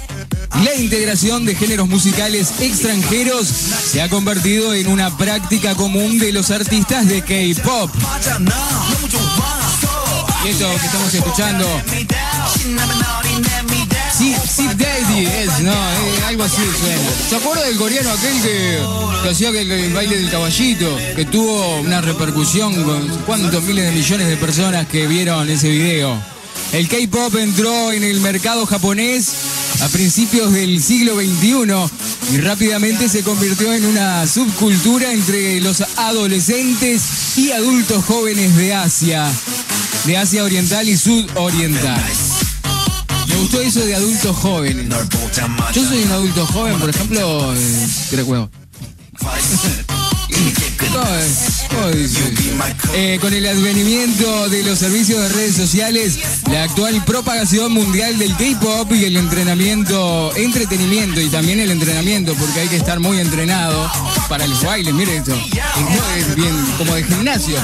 la 0.62 0.74
integración 0.76 1.44
de 1.44 1.54
géneros 1.54 1.88
musicales 1.88 2.54
extranjeros 2.60 3.48
se 3.48 4.00
ha 4.00 4.08
convertido 4.08 4.72
en 4.74 4.86
una 4.86 5.16
práctica 5.16 5.74
común 5.74 6.18
de 6.18 6.32
los 6.32 6.50
artistas 6.50 7.08
de 7.08 7.22
K-pop. 7.22 7.90
Y 10.44 10.48
esto 10.48 10.70
que 10.78 10.86
estamos 10.86 11.14
escuchando, 11.14 11.66
sí, 14.16 14.34
sí, 14.48 14.68
Daddy 14.76 15.26
es, 15.26 15.60
no, 15.60 15.72
eh, 15.72 16.22
algo 16.26 16.44
así. 16.44 16.62
¿Se 17.28 17.36
acuerda 17.36 17.64
del 17.64 17.76
coreano 17.76 18.10
aquel 18.10 18.42
que, 18.42 19.28
hacía 19.30 19.48
el, 19.48 19.70
el 19.70 19.92
baile 19.92 20.18
del 20.18 20.30
caballito? 20.30 20.96
Que 21.16 21.24
tuvo 21.24 21.80
una 21.80 22.00
repercusión 22.00 22.74
con 22.84 23.08
cuántos 23.26 23.62
miles 23.64 23.86
de 23.86 23.92
millones 23.92 24.28
de 24.28 24.36
personas 24.36 24.86
que 24.86 25.06
vieron 25.06 25.48
ese 25.50 25.68
video. 25.68 26.16
El 26.72 26.88
K-pop 26.88 27.34
entró 27.36 27.92
en 27.92 28.04
el 28.04 28.20
mercado 28.20 28.66
japonés 28.66 29.32
a 29.85 29.88
principios 29.88 30.51
del 30.53 30.83
siglo 30.83 31.14
XXI 31.16 32.33
y 32.33 32.38
rápidamente 32.38 33.07
se 33.11 33.23
convirtió 33.23 33.70
en 33.75 33.85
una 33.85 34.27
subcultura 34.27 35.12
entre 35.12 35.61
los 35.61 35.83
adolescentes 35.97 37.37
y 37.37 37.53
adultos 37.53 38.03
jóvenes 38.07 38.57
de 38.57 38.73
Asia, 38.73 39.31
de 40.07 40.16
Asia 40.16 40.42
Oriental 40.42 40.88
y 40.88 40.97
Sudoriental. 40.97 42.03
Me 43.29 43.37
gustó 43.37 43.61
eso 43.61 43.81
de 43.81 43.94
adultos 43.94 44.35
jóvenes. 44.37 44.87
Yo 45.75 45.87
soy 45.87 46.03
un 46.05 46.12
adulto 46.12 46.47
joven, 46.47 46.79
por 46.79 46.88
ejemplo, 46.88 47.55
eh, 47.55 47.88
creo 48.09 48.51
eh, 52.94 53.18
con 53.20 53.35
el 53.35 53.47
advenimiento 53.47 54.49
de 54.49 54.62
los 54.62 54.79
servicios 54.79 55.20
de 55.20 55.29
redes 55.31 55.57
sociales, 55.57 56.18
la 56.51 56.64
actual 56.64 57.05
propagación 57.05 57.73
mundial 57.73 58.18
del 58.18 58.37
K-pop 58.37 58.92
y 58.92 59.05
el 59.05 59.16
entrenamiento, 59.16 60.35
entretenimiento 60.37 61.20
y 61.20 61.29
también 61.29 61.61
el 61.61 61.70
entrenamiento, 61.70 62.35
porque 62.35 62.61
hay 62.61 62.68
que 62.68 62.77
estar 62.77 63.01
muy 63.01 63.18
entrenado 63.18 63.90
para 64.29 64.47
los 64.47 64.62
bailes. 64.62 64.94
Mire 64.94 65.16
esto, 65.16 65.35
es 66.16 66.35
bien 66.35 66.55
como 66.79 66.94
de 66.94 67.05
gimnasio. 67.05 67.57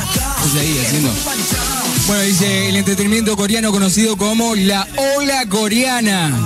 Bueno, 2.07 2.23
dice 2.23 2.69
el 2.69 2.77
entretenimiento 2.77 3.37
coreano 3.37 3.71
conocido 3.71 4.17
como 4.17 4.55
la 4.55 4.87
ola 5.17 5.47
coreana. 5.47 6.37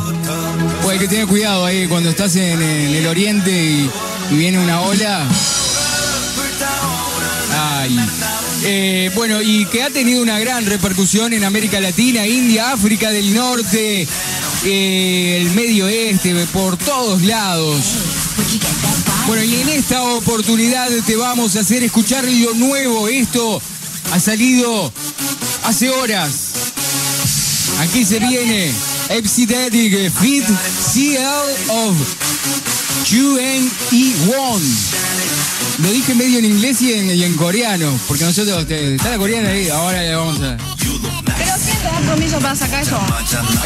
Pues 0.82 0.94
hay 0.94 0.98
que 0.98 1.08
tener 1.08 1.26
cuidado 1.26 1.64
ahí 1.64 1.86
cuando 1.86 2.10
estás 2.10 2.36
en, 2.36 2.60
el 2.60 3.06
oriente 3.06 3.50
y 3.50 3.90
viene 4.30 4.58
una 4.58 4.80
ola. 4.82 5.26
Eh, 8.62 9.10
bueno, 9.14 9.42
y 9.42 9.66
que 9.66 9.82
ha 9.82 9.90
tenido 9.90 10.22
una 10.22 10.38
gran 10.38 10.64
repercusión 10.64 11.32
en 11.32 11.44
América 11.44 11.80
Latina, 11.80 12.26
India, 12.26 12.72
África 12.72 13.10
del 13.10 13.34
Norte, 13.34 14.06
eh, 14.64 15.38
el 15.40 15.50
Medio 15.50 15.86
Oeste, 15.86 16.34
por 16.52 16.76
todos 16.76 17.22
lados. 17.22 17.82
Bueno, 19.26 19.42
y 19.42 19.56
en 19.56 19.68
esta 19.68 20.02
oportunidad 20.02 20.88
te 21.06 21.16
vamos 21.16 21.56
a 21.56 21.60
hacer 21.60 21.82
escuchar 21.82 22.24
lo 22.24 22.54
nuevo. 22.54 23.08
Esto 23.08 23.60
ha 24.12 24.20
salido 24.20 24.92
hace 25.64 25.90
horas. 25.90 26.32
Aquí 27.80 28.04
se 28.04 28.18
viene 28.18 28.72
Epsidetic 29.10 30.10
Fit 30.12 30.44
CL 30.46 31.70
of 31.70 32.73
Chuen 33.04 33.70
y 33.90 34.14
Won. 34.26 34.62
Lo 35.78 35.90
dije 35.92 36.14
medio 36.14 36.38
en 36.38 36.44
inglés 36.46 36.80
y 36.82 36.92
en, 36.94 37.10
y 37.14 37.22
en 37.24 37.34
coreano, 37.34 37.90
porque 38.08 38.24
nosotros, 38.24 38.66
te- 38.66 38.94
está 38.94 39.10
la 39.10 39.18
coreana 39.18 39.50
ahí, 39.50 39.68
ahora 39.68 40.00
le 40.02 40.14
vamos 40.14 40.40
a... 40.40 40.56
¿Pero 40.56 41.52
quién 41.64 41.76
te 41.78 41.84
da 41.84 42.00
permiso 42.00 42.38
para 42.38 42.54
sacar 42.56 42.82
eso? 42.82 42.98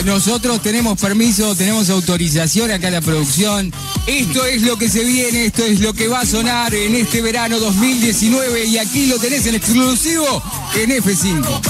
Nosotros 0.04 0.60
tenemos 0.62 0.98
permiso, 0.98 1.54
tenemos 1.54 1.88
autorización 1.90 2.70
acá 2.70 2.88
en 2.88 2.94
la 2.94 3.00
producción. 3.00 3.72
Esto 4.06 4.44
es 4.46 4.62
lo 4.62 4.76
que 4.78 4.88
se 4.88 5.04
viene, 5.04 5.46
esto 5.46 5.64
es 5.64 5.80
lo 5.80 5.92
que 5.92 6.08
va 6.08 6.20
a 6.20 6.26
sonar 6.26 6.74
en 6.74 6.94
este 6.94 7.20
verano 7.20 7.58
2019 7.58 8.64
y 8.66 8.78
aquí 8.78 9.06
lo 9.06 9.18
tenés 9.18 9.46
en 9.46 9.54
exclusivo 9.56 10.42
en 10.74 10.90
F5. 10.90 11.60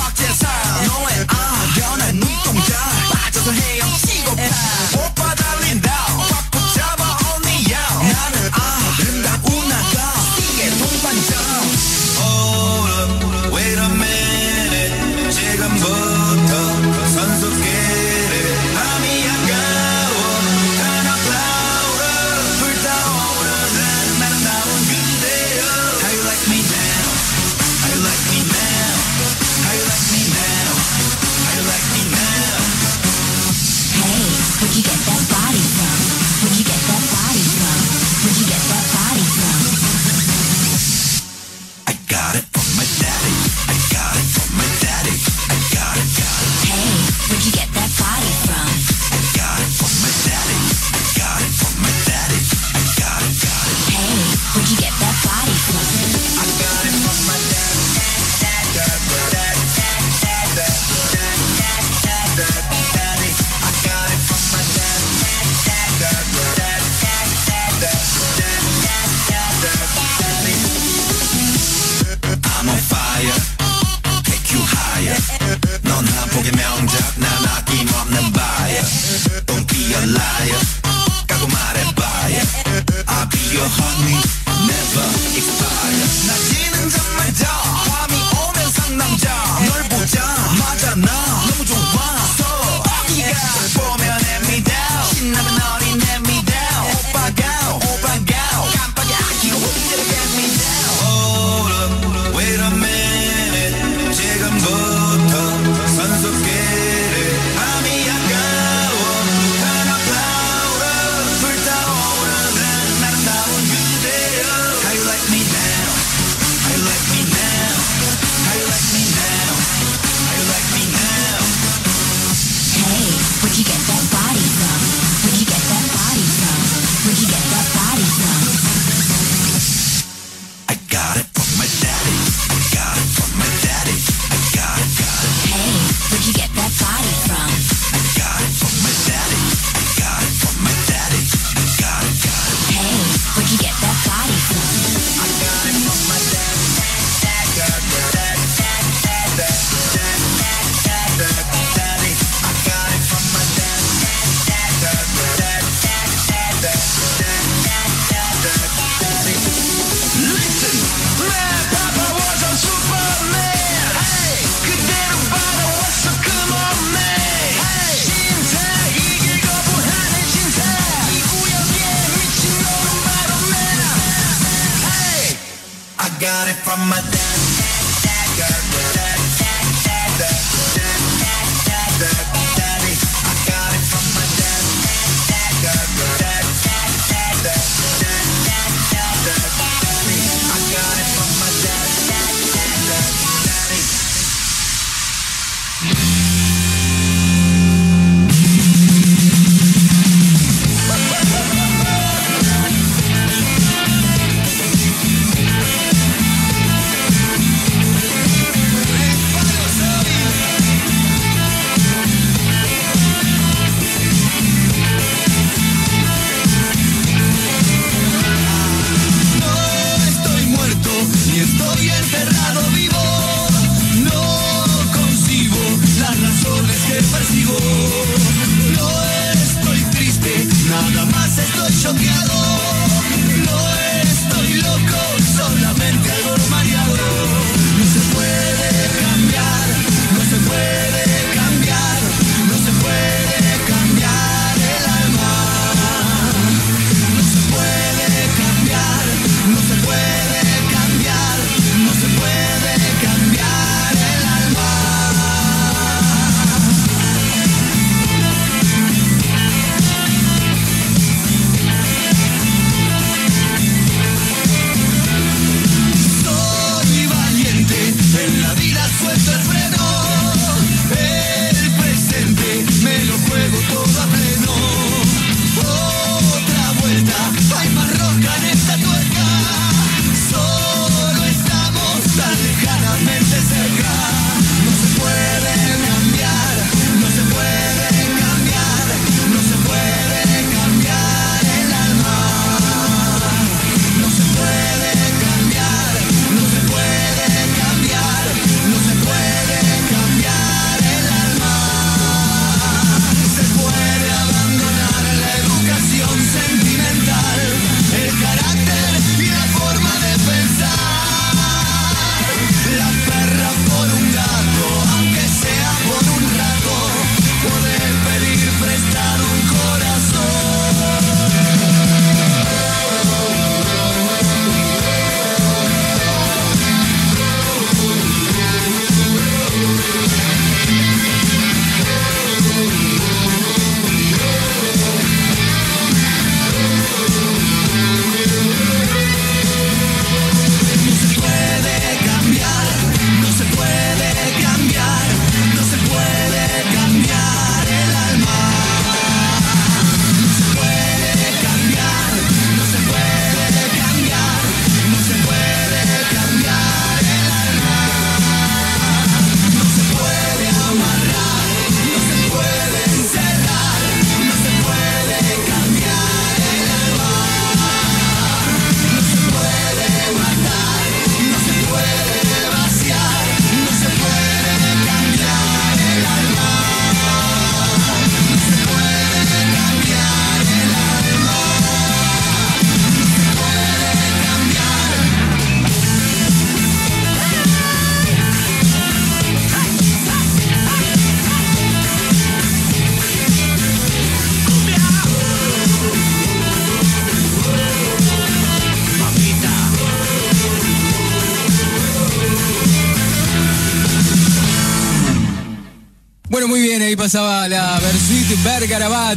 Pasaba 407.10 407.48
la 407.48 407.80
Versuit 407.80 408.44
Bergarabat 408.44 409.16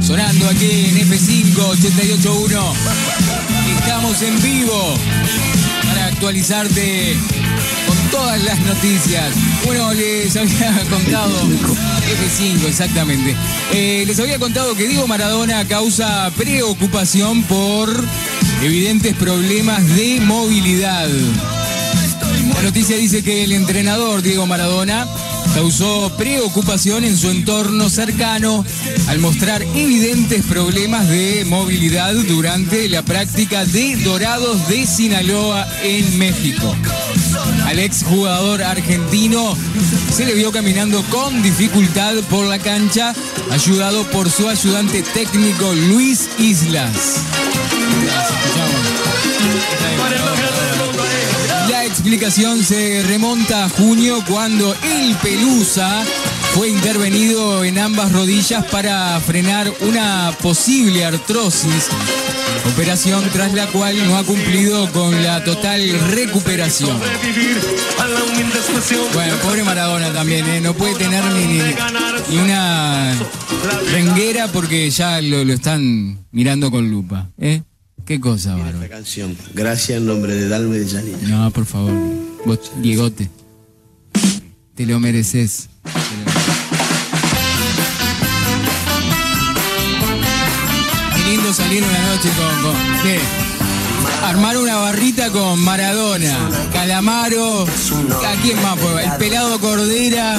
sonando 0.00 0.48
aquí 0.48 0.70
en 0.70 1.06
F5 1.06 1.54
881. 1.54 2.72
Estamos 3.78 4.22
en 4.22 4.40
vivo 4.40 4.94
para 5.86 6.06
actualizarte 6.06 7.14
con 7.86 7.98
todas 8.10 8.42
las 8.42 8.58
noticias. 8.60 9.34
Bueno, 9.66 9.92
les 9.92 10.34
había 10.34 10.82
contado, 10.88 11.42
F5 11.42 12.66
exactamente, 12.66 13.36
Eh, 13.70 14.04
les 14.06 14.18
había 14.18 14.38
contado 14.38 14.74
que 14.74 14.88
Diego 14.88 15.06
Maradona 15.06 15.68
causa 15.68 16.30
preocupación 16.38 17.42
por 17.42 18.02
evidentes 18.62 19.14
problemas 19.14 19.86
de 19.94 20.22
movilidad. 20.22 21.10
La 22.54 22.62
noticia 22.62 22.96
dice 22.96 23.22
que 23.22 23.44
el 23.44 23.52
entrenador 23.52 24.22
Diego 24.22 24.46
Maradona 24.46 25.06
causó 25.54 26.12
preocupación 26.16 27.04
en 27.04 27.16
su 27.16 27.30
entorno 27.30 27.88
cercano 27.88 28.64
al 29.08 29.18
mostrar 29.18 29.62
evidentes 29.62 30.44
problemas 30.44 31.08
de 31.08 31.44
movilidad 31.46 32.14
durante 32.14 32.88
la 32.88 33.02
práctica 33.02 33.64
de 33.64 33.96
Dorados 33.96 34.68
de 34.68 34.86
Sinaloa 34.86 35.66
en 35.82 36.18
México. 36.18 36.74
Al 37.66 37.78
exjugador 37.78 38.62
argentino 38.62 39.56
se 40.14 40.24
le 40.24 40.34
vio 40.34 40.52
caminando 40.52 41.02
con 41.04 41.42
dificultad 41.42 42.14
por 42.28 42.46
la 42.46 42.58
cancha, 42.58 43.14
ayudado 43.50 44.04
por 44.10 44.30
su 44.30 44.48
ayudante 44.48 45.02
técnico 45.02 45.72
Luis 45.72 46.28
Islas. 46.38 47.22
La 52.10 52.16
explicación 52.16 52.64
se 52.64 53.04
remonta 53.04 53.66
a 53.66 53.68
junio 53.68 54.24
cuando 54.26 54.74
el 54.82 55.14
Pelusa 55.22 56.02
fue 56.54 56.68
intervenido 56.68 57.62
en 57.62 57.78
ambas 57.78 58.10
rodillas 58.10 58.64
para 58.64 59.20
frenar 59.20 59.72
una 59.82 60.36
posible 60.42 61.04
artrosis, 61.04 61.86
operación 62.74 63.22
tras 63.32 63.54
la 63.54 63.68
cual 63.68 63.96
no 64.08 64.16
ha 64.16 64.24
cumplido 64.24 64.90
con 64.90 65.22
la 65.22 65.44
total 65.44 65.88
recuperación. 66.10 66.98
Bueno, 69.14 69.36
pobre 69.36 69.62
Maradona 69.62 70.12
también, 70.12 70.48
¿eh? 70.48 70.60
no 70.60 70.74
puede 70.74 70.96
tener 70.96 71.22
ni, 71.26 71.60
una 72.40 73.14
renguera 73.92 74.48
porque 74.48 74.90
ya 74.90 75.20
lo, 75.20 75.44
lo 75.44 75.52
están 75.52 76.26
mirando 76.32 76.72
con 76.72 76.90
lupa. 76.90 77.28
¿eh? 77.38 77.62
Qué 78.10 78.18
cosa, 78.18 78.56
bárbaro. 78.56 78.80
La 78.80 78.88
canción. 78.88 79.36
Gracias 79.54 79.98
en 79.98 80.06
nombre 80.06 80.34
de 80.34 80.48
Dalme 80.48 80.78
de 80.80 80.90
Janina. 80.90 81.18
No, 81.28 81.48
por 81.52 81.64
favor. 81.64 81.92
Vos, 82.44 82.58
Diegote. 82.82 83.30
Te 84.74 84.84
lo 84.84 84.98
mereces. 84.98 85.68
Qué 91.14 91.30
lindo 91.30 91.52
salir 91.52 91.84
una 91.84 92.06
noche 92.06 92.30
con. 92.36 92.62
con 92.64 93.02
¿qué? 93.04 93.20
Armar 94.24 94.56
una 94.56 94.74
barrita 94.74 95.30
con 95.30 95.60
Maradona, 95.60 96.50
Calamaro, 96.72 97.62
¿a 97.62 98.42
quién 98.42 98.60
más? 98.60 98.76
Pues, 98.76 99.06
El 99.06 99.12
pelado 99.18 99.60
Cordera. 99.60 100.36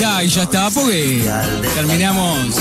Ya, 0.00 0.24
y 0.24 0.28
ya 0.28 0.44
está, 0.44 0.70
porque 0.70 1.22
terminamos. 1.74 2.56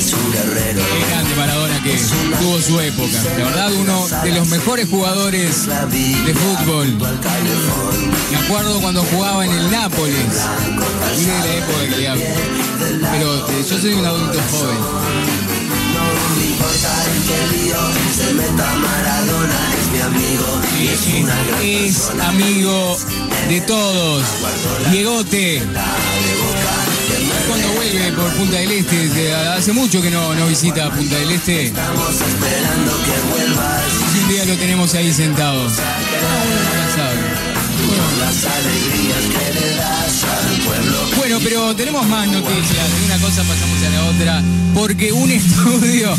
Qué 0.00 1.10
grande 1.10 1.34
Maradona 1.36 1.82
que 1.82 1.94
tuvo 2.40 2.58
su 2.58 2.80
época. 2.80 3.12
La 3.38 3.44
verdad, 3.44 3.72
uno 3.74 4.08
de 4.22 4.30
los 4.32 4.48
mejores 4.48 4.88
jugadores 4.88 5.66
de 5.66 6.34
fútbol. 6.34 6.86
Me 8.30 8.36
acuerdo 8.38 8.80
cuando 8.80 9.02
jugaba 9.02 9.44
en 9.44 9.52
el 9.52 9.70
Nápoles. 9.70 10.16
Mire 11.18 11.38
la 11.38 11.54
época 11.54 11.88
que 11.90 11.96
le 11.98 12.08
hablo. 12.08 12.24
Pero 13.12 13.48
eh, 13.48 13.64
yo 13.68 13.78
soy 13.78 13.92
un 13.92 14.06
adulto 14.06 14.38
joven. 14.50 14.76
Es, 21.62 22.00
es 22.00 22.10
amigo 22.20 22.96
de 23.50 23.60
todos. 23.60 24.24
Diegote. 24.90 25.62
Cuando 27.48 27.68
vuelve 27.72 28.12
por 28.12 28.32
Punta 28.34 28.56
del 28.56 28.70
Este, 28.72 29.08
que 29.10 29.34
hace 29.34 29.72
mucho 29.72 30.00
que 30.00 30.10
no, 30.10 30.34
no 30.34 30.46
visita 30.46 30.90
Punta 30.90 31.16
del 31.16 31.30
Este. 31.32 31.72
Si 34.12 34.18
un 34.18 34.28
día 34.28 34.44
lo 34.44 34.56
tenemos 34.56 34.94
ahí 34.94 35.12
sentado. 35.12 35.68
Bueno, 41.16 41.38
pero 41.42 41.74
tenemos 41.74 42.06
más 42.08 42.26
noticias. 42.28 42.98
De 42.98 43.06
una 43.06 43.18
cosa 43.18 43.42
pasamos 43.42 43.82
a 43.84 43.90
la 43.90 44.04
otra. 44.06 44.42
Porque 44.74 45.12
un 45.12 45.30
estudio, 45.30 46.16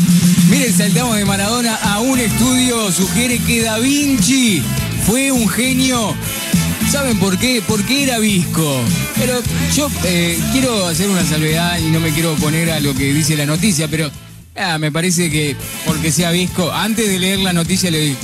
miren, 0.48 0.76
saltamos 0.76 1.16
de 1.16 1.24
Maradona 1.24 1.74
a 1.76 2.00
un 2.00 2.18
estudio, 2.18 2.92
sugiere 2.92 3.38
que 3.38 3.62
Da 3.62 3.78
Vinci 3.78 4.62
fue 5.06 5.32
un 5.32 5.48
genio. 5.48 6.14
¿Saben 6.90 7.18
por 7.18 7.38
qué? 7.38 7.62
Porque 7.66 8.02
era 8.02 8.18
visco. 8.18 8.82
Pero 9.24 9.40
yo 9.72 9.88
eh, 10.04 10.36
quiero 10.50 10.84
hacer 10.88 11.08
una 11.08 11.24
salvedad 11.24 11.78
y 11.78 11.92
no 11.92 12.00
me 12.00 12.10
quiero 12.10 12.32
oponer 12.32 12.72
a 12.72 12.80
lo 12.80 12.92
que 12.92 13.14
dice 13.14 13.36
la 13.36 13.46
noticia, 13.46 13.86
pero 13.86 14.10
ah, 14.56 14.78
me 14.78 14.90
parece 14.90 15.30
que 15.30 15.54
porque 15.86 16.10
sea 16.10 16.32
visco, 16.32 16.72
antes 16.72 17.08
de 17.08 17.20
leer 17.20 17.38
la 17.38 17.52
noticia 17.52 17.88
le 17.92 18.16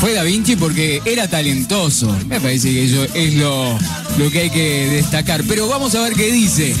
fue 0.00 0.12
Da 0.12 0.24
Vinci 0.24 0.56
porque 0.56 1.00
era 1.04 1.28
talentoso. 1.28 2.12
Me 2.26 2.40
parece 2.40 2.72
que 2.72 2.86
eso 2.86 3.04
es 3.14 3.34
lo, 3.34 3.78
que 4.32 4.40
hay 4.40 4.50
que 4.50 4.86
destacar. 4.86 5.44
Pero 5.46 5.68
vamos 5.68 5.94
a 5.94 6.00
ver 6.00 6.14
qué 6.14 6.32
dice. 6.32 6.74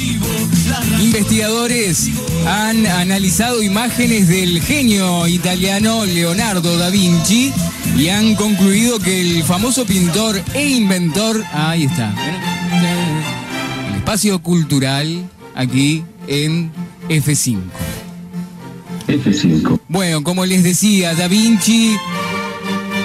Investigadores 1.00 2.08
han 2.48 2.84
analizado 2.84 3.62
imágenes 3.62 4.26
del 4.26 4.60
genio 4.60 5.28
italiano 5.28 6.04
Leonardo 6.04 6.76
da 6.78 6.90
Vinci 6.90 7.52
y 7.96 8.08
han 8.08 8.34
concluido 8.34 8.98
que 8.98 9.20
el 9.20 9.44
famoso 9.44 9.84
pintor 9.84 10.42
e 10.52 10.68
inventor, 10.68 11.44
ahí 11.52 11.84
está, 11.84 12.12
el 12.26 12.59
espacio 14.10 14.42
cultural 14.42 15.30
aquí 15.54 16.02
en 16.26 16.72
F5. 17.08 17.60
F5. 19.06 19.78
Bueno, 19.86 20.24
como 20.24 20.44
les 20.46 20.64
decía, 20.64 21.14
Da 21.14 21.28
Vinci, 21.28 21.96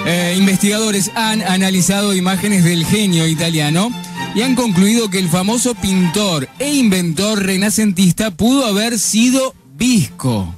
eh, 0.04 0.34
investigadores 0.36 1.12
han 1.14 1.42
analizado 1.42 2.12
imágenes 2.12 2.64
del 2.64 2.84
genio 2.84 3.28
italiano 3.28 3.92
y 4.34 4.42
han 4.42 4.56
concluido 4.56 5.08
que 5.08 5.20
el 5.20 5.28
famoso 5.28 5.76
pintor 5.76 6.48
e 6.58 6.74
inventor 6.74 7.40
renacentista 7.40 8.32
pudo 8.32 8.66
haber 8.66 8.98
sido 8.98 9.54
Visco. 9.76 10.52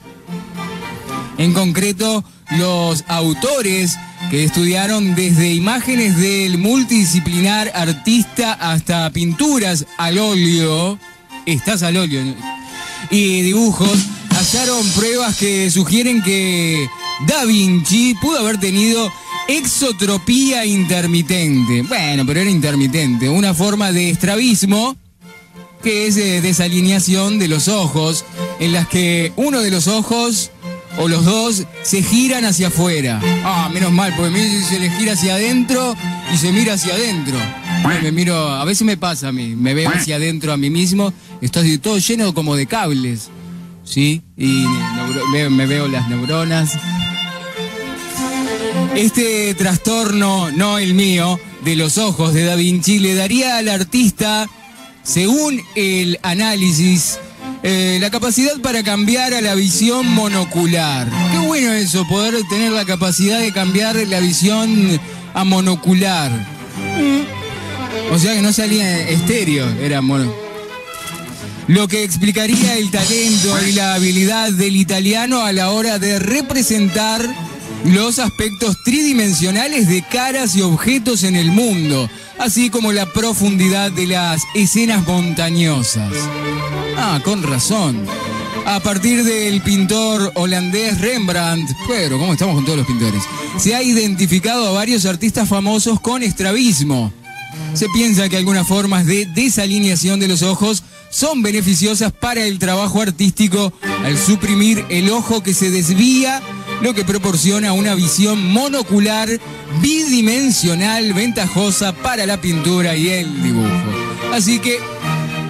En 1.36 1.52
concreto, 1.52 2.24
los 2.56 3.04
autores 3.06 3.98
que 4.30 4.44
estudiaron 4.44 5.14
desde 5.14 5.52
imágenes 5.52 6.16
del 6.18 6.58
multidisciplinar 6.58 7.70
artista 7.74 8.52
hasta 8.52 9.10
pinturas 9.10 9.86
al 9.96 10.18
óleo, 10.18 10.98
estás 11.46 11.82
al 11.82 11.96
óleo, 11.96 12.22
y 13.10 13.40
dibujos, 13.42 13.98
hallaron 14.30 14.86
pruebas 14.90 15.36
que 15.36 15.70
sugieren 15.70 16.22
que 16.22 16.88
Da 17.26 17.44
Vinci 17.44 18.14
pudo 18.20 18.40
haber 18.40 18.58
tenido 18.58 19.10
exotropía 19.48 20.66
intermitente. 20.66 21.82
Bueno, 21.82 22.26
pero 22.26 22.40
era 22.40 22.50
intermitente, 22.50 23.28
una 23.28 23.54
forma 23.54 23.92
de 23.92 24.10
estrabismo 24.10 24.96
que 25.82 26.08
es 26.08 26.16
eh, 26.16 26.40
desalineación 26.40 27.38
de 27.38 27.48
los 27.48 27.68
ojos, 27.68 28.24
en 28.58 28.72
las 28.72 28.88
que 28.88 29.32
uno 29.36 29.60
de 29.60 29.70
los 29.70 29.86
ojos 29.86 30.50
o 30.98 31.08
los 31.08 31.24
dos 31.24 31.64
se 31.82 32.02
giran 32.02 32.44
hacia 32.44 32.68
afuera. 32.68 33.20
Ah, 33.44 33.70
menos 33.72 33.92
mal, 33.92 34.14
porque 34.16 34.30
mí 34.30 34.40
se 34.68 34.78
le 34.78 34.90
gira 34.90 35.12
hacia 35.12 35.34
adentro 35.34 35.94
y 36.32 36.36
se 36.36 36.52
mira 36.52 36.74
hacia 36.74 36.94
adentro. 36.94 37.38
Yo 37.82 38.02
Me 38.02 38.12
miro, 38.12 38.36
a 38.36 38.64
veces 38.64 38.82
me 38.82 38.96
pasa 38.96 39.28
a 39.28 39.32
mí, 39.32 39.54
me 39.54 39.74
veo 39.74 39.90
hacia 39.90 40.16
adentro 40.16 40.52
a 40.52 40.56
mí 40.56 40.70
mismo, 40.70 41.12
estoy 41.40 41.78
todo 41.78 41.98
lleno 41.98 42.34
como 42.34 42.56
de 42.56 42.66
cables, 42.66 43.30
¿sí? 43.84 44.22
Y 44.36 44.64
me 45.50 45.66
veo 45.66 45.88
las 45.88 46.08
neuronas. 46.08 46.78
Este 48.94 49.54
trastorno, 49.54 50.50
no 50.50 50.78
el 50.78 50.94
mío, 50.94 51.38
de 51.64 51.76
los 51.76 51.98
ojos 51.98 52.34
de 52.34 52.44
Da 52.44 52.56
Vinci 52.56 52.98
le 52.98 53.14
daría 53.14 53.58
al 53.58 53.68
artista, 53.68 54.48
según 55.02 55.60
el 55.76 56.18
análisis, 56.22 57.18
eh, 57.62 57.98
la 58.00 58.10
capacidad 58.10 58.58
para 58.60 58.82
cambiar 58.82 59.34
a 59.34 59.40
la 59.40 59.54
visión 59.54 60.06
monocular. 60.06 61.08
Qué 61.32 61.38
bueno 61.38 61.72
eso, 61.72 62.06
poder 62.06 62.36
tener 62.48 62.72
la 62.72 62.84
capacidad 62.84 63.40
de 63.40 63.52
cambiar 63.52 63.96
la 63.96 64.20
visión 64.20 65.00
a 65.34 65.44
monocular. 65.44 66.30
O 68.12 68.18
sea 68.18 68.34
que 68.34 68.42
no 68.42 68.52
salía 68.52 69.08
estéreo, 69.08 69.68
era 69.80 70.00
mono. 70.00 70.32
Lo 71.66 71.86
que 71.86 72.02
explicaría 72.02 72.76
el 72.76 72.90
talento 72.90 73.54
y 73.68 73.72
la 73.72 73.94
habilidad 73.94 74.50
del 74.52 74.76
italiano 74.76 75.42
a 75.42 75.52
la 75.52 75.70
hora 75.70 75.98
de 75.98 76.18
representar 76.18 77.20
los 77.84 78.18
aspectos 78.18 78.82
tridimensionales 78.84 79.88
de 79.88 80.02
caras 80.02 80.56
y 80.56 80.62
objetos 80.62 81.24
en 81.24 81.36
el 81.36 81.50
mundo, 81.50 82.08
así 82.38 82.70
como 82.70 82.92
la 82.92 83.06
profundidad 83.12 83.90
de 83.90 84.06
las 84.06 84.42
escenas 84.54 85.06
montañosas. 85.06 86.12
Ah, 86.96 87.20
con 87.24 87.42
razón. 87.42 88.04
A 88.66 88.80
partir 88.80 89.24
del 89.24 89.62
pintor 89.62 90.32
holandés 90.34 91.00
Rembrandt, 91.00 91.70
pero 91.86 92.18
¿cómo 92.18 92.32
estamos 92.32 92.54
con 92.54 92.64
todos 92.64 92.78
los 92.78 92.86
pintores? 92.86 93.22
Se 93.56 93.74
ha 93.74 93.82
identificado 93.82 94.68
a 94.68 94.72
varios 94.72 95.06
artistas 95.06 95.48
famosos 95.48 96.00
con 96.00 96.22
estrabismo. 96.22 97.12
Se 97.74 97.88
piensa 97.88 98.28
que 98.28 98.36
algunas 98.36 98.66
formas 98.66 99.06
de 99.06 99.26
desalineación 99.26 100.20
de 100.20 100.28
los 100.28 100.42
ojos 100.42 100.82
son 101.10 101.42
beneficiosas 101.42 102.12
para 102.12 102.44
el 102.44 102.58
trabajo 102.58 103.00
artístico 103.00 103.72
al 104.04 104.18
suprimir 104.18 104.84
el 104.90 105.10
ojo 105.10 105.42
que 105.42 105.54
se 105.54 105.70
desvía, 105.70 106.42
lo 106.80 106.94
que 106.94 107.04
proporciona 107.04 107.72
una 107.72 107.94
visión 107.94 108.52
monocular 108.52 109.28
bidimensional 109.80 111.12
ventajosa 111.12 111.92
para 111.92 112.26
la 112.26 112.40
pintura 112.40 112.96
y 112.96 113.08
el 113.08 113.42
dibujo. 113.42 113.68
Así 114.32 114.58
que, 114.58 114.78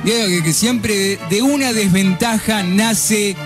digo 0.04 0.44
que, 0.44 0.52
siempre 0.52 0.94
de, 0.94 1.18
de 1.30 1.42
una 1.42 1.72
desventaja 1.72 2.62
nace 2.62 3.36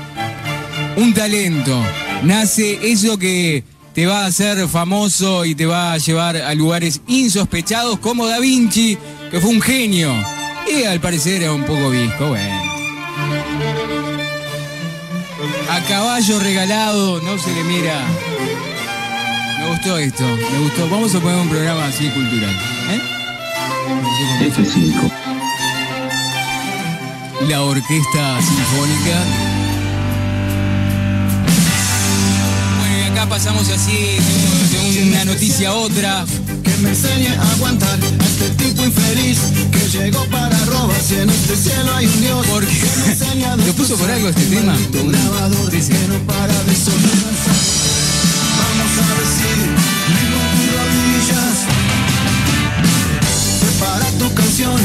un 0.96 1.12
talento, 1.14 1.82
nace 2.22 2.78
eso 2.92 3.18
que 3.18 3.64
te 3.94 4.06
va 4.06 4.22
a 4.22 4.26
hacer 4.26 4.68
famoso 4.68 5.44
y 5.44 5.54
te 5.54 5.66
va 5.66 5.92
a 5.92 5.98
llevar 5.98 6.36
a 6.36 6.54
lugares 6.54 7.00
insospechados 7.06 7.98
como 7.98 8.26
Da 8.26 8.38
Vinci, 8.38 8.96
que 9.30 9.40
fue 9.40 9.50
un 9.50 9.60
genio. 9.60 10.14
Y 10.70 10.84
al 10.84 11.00
parecer 11.00 11.42
era 11.42 11.52
un 11.52 11.64
poco 11.64 11.90
visco, 11.90 12.28
bueno. 12.28 12.71
A 15.70 15.80
caballo 15.88 16.38
regalado 16.40 17.20
no 17.22 17.38
se 17.38 17.52
le 17.54 17.64
mira. 17.64 18.00
Me 19.58 19.68
gustó 19.68 19.98
esto, 19.98 20.24
me 20.24 20.58
gustó. 20.58 20.88
Vamos 20.88 21.14
a 21.14 21.20
poner 21.20 21.38
un 21.38 21.48
programa 21.48 21.86
así 21.86 22.08
cultural. 22.10 22.54
¿eh? 22.90 23.00
F5. 24.50 25.10
La 27.48 27.62
Orquesta 27.62 28.40
Sinfónica. 28.40 29.18
Bueno, 32.78 32.98
y 32.98 33.10
acá 33.10 33.28
pasamos 33.28 33.68
así 33.68 33.96
de, 33.96 34.94
de 34.98 35.10
una 35.10 35.24
noticia 35.24 35.70
a 35.70 35.74
otra. 35.74 36.24
Me 36.82 36.88
enseñe 36.88 37.28
a 37.28 37.52
aguantar 37.52 37.96
a 37.96 38.24
este 38.24 38.50
tipo 38.56 38.82
infeliz 38.82 39.38
que 39.70 39.98
llegó 39.98 40.24
para 40.26 40.58
robar 40.64 41.00
si 41.00 41.14
en 41.14 41.30
este 41.30 41.54
cielo 41.54 41.94
hay 41.94 42.06
un 42.06 42.20
Dios 42.20 42.46
Porque 42.48 42.66
que 42.66 42.96
me 42.98 43.12
enseña 43.12 43.56
lo 43.66 43.72
puso 43.74 43.96
por 43.96 44.10
algo 44.10 44.28
este 44.28 44.42
tema. 44.46 44.74
un 45.00 45.12
grabador 45.12 45.70
que 45.70 46.08
no 46.08 46.18
para 46.26 46.64
de 46.64 46.74
sonar. 46.74 47.34
Vamos 48.58 48.92
a 48.98 49.14
decir, 49.20 49.81
canción 54.34 54.80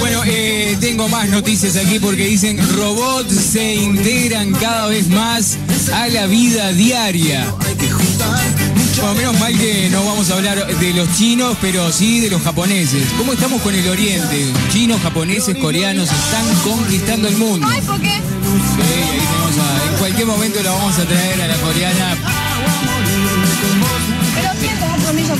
Bueno, 0.00 0.22
eh, 0.26 0.76
tengo 0.80 1.08
más 1.08 1.28
noticias 1.28 1.76
aquí 1.76 1.98
porque 1.98 2.26
dicen 2.26 2.58
robots 2.76 3.34
se 3.34 3.74
integran 3.74 4.52
cada 4.52 4.86
vez 4.88 5.08
más 5.08 5.56
a 5.92 6.08
la 6.08 6.26
vida 6.26 6.72
diaria. 6.72 7.52
hay 7.66 7.74
que 7.76 7.90
juntar 7.90 8.40
mucha 8.76 9.02
Bueno, 9.02 9.14
menos 9.14 9.40
mal 9.40 9.56
que 9.58 9.88
no 9.90 10.04
vamos 10.04 10.30
a 10.30 10.34
hablar 10.34 10.66
de 10.78 10.92
los 10.92 11.12
chinos, 11.16 11.56
pero 11.60 11.90
sí 11.92 12.20
de 12.20 12.30
los 12.30 12.42
japoneses. 12.42 13.04
¿Cómo 13.16 13.32
estamos 13.32 13.60
con 13.62 13.74
el 13.74 13.88
oriente? 13.88 14.46
Chinos, 14.72 15.00
japoneses, 15.02 15.56
coreanos 15.58 16.08
están 16.10 16.44
conquistando 16.64 17.28
el 17.28 17.36
mundo. 17.36 17.66
Ay, 17.70 17.80
¿por 17.82 18.00
qué? 18.00 18.08
Sí, 18.08 18.82
ahí 18.82 19.18
tenemos 19.18 19.58
a- 19.58 19.92
en 19.92 19.98
cualquier 19.98 20.26
momento 20.26 20.62
la 20.62 20.70
vamos 20.72 20.98
a 20.98 21.04
traer 21.04 21.42
a 21.42 21.46
la 21.48 21.56
coreana. 21.56 22.16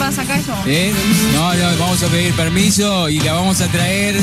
Para 0.08 0.22
sacar 0.22 0.38
eso? 0.40 0.52
¿eh? 0.66 0.92
No, 1.34 1.54
no, 1.54 1.78
vamos 1.78 2.02
a 2.02 2.06
pedir 2.06 2.32
permiso 2.34 3.08
y 3.08 3.20
la 3.20 3.34
vamos 3.34 3.60
a 3.60 3.66
traer, 3.68 4.16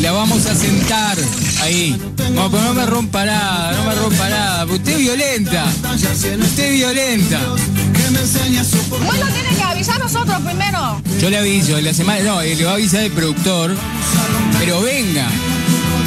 la 0.00 0.12
vamos 0.12 0.46
a 0.46 0.54
sentar 0.54 1.16
ahí. 1.62 1.96
No, 2.32 2.50
pero 2.50 2.62
no 2.64 2.74
me 2.74 2.86
rompa 2.86 3.24
nada, 3.24 3.72
no 3.72 3.84
me 3.84 3.94
rompa 3.94 4.28
nada. 4.28 4.64
Usted 4.64 4.92
es 4.92 4.98
violenta. 4.98 5.64
Usted 5.94 6.64
es 6.64 6.72
violenta. 6.72 7.40
Bueno, 9.06 9.26
tienen 9.32 9.54
que 9.56 9.62
avisar 9.62 9.96
a 9.96 9.98
nosotros 9.98 10.40
primero. 10.42 11.00
Yo 11.20 11.30
le 11.30 11.38
aviso, 11.38 11.80
la 11.80 11.94
semana. 11.94 12.22
No, 12.22 12.40
eh, 12.40 12.56
le 12.56 12.64
va 12.64 12.72
a 12.72 12.74
avisar 12.74 13.02
el 13.02 13.12
productor. 13.12 13.76
Pero 14.58 14.82
venga. 14.82 15.26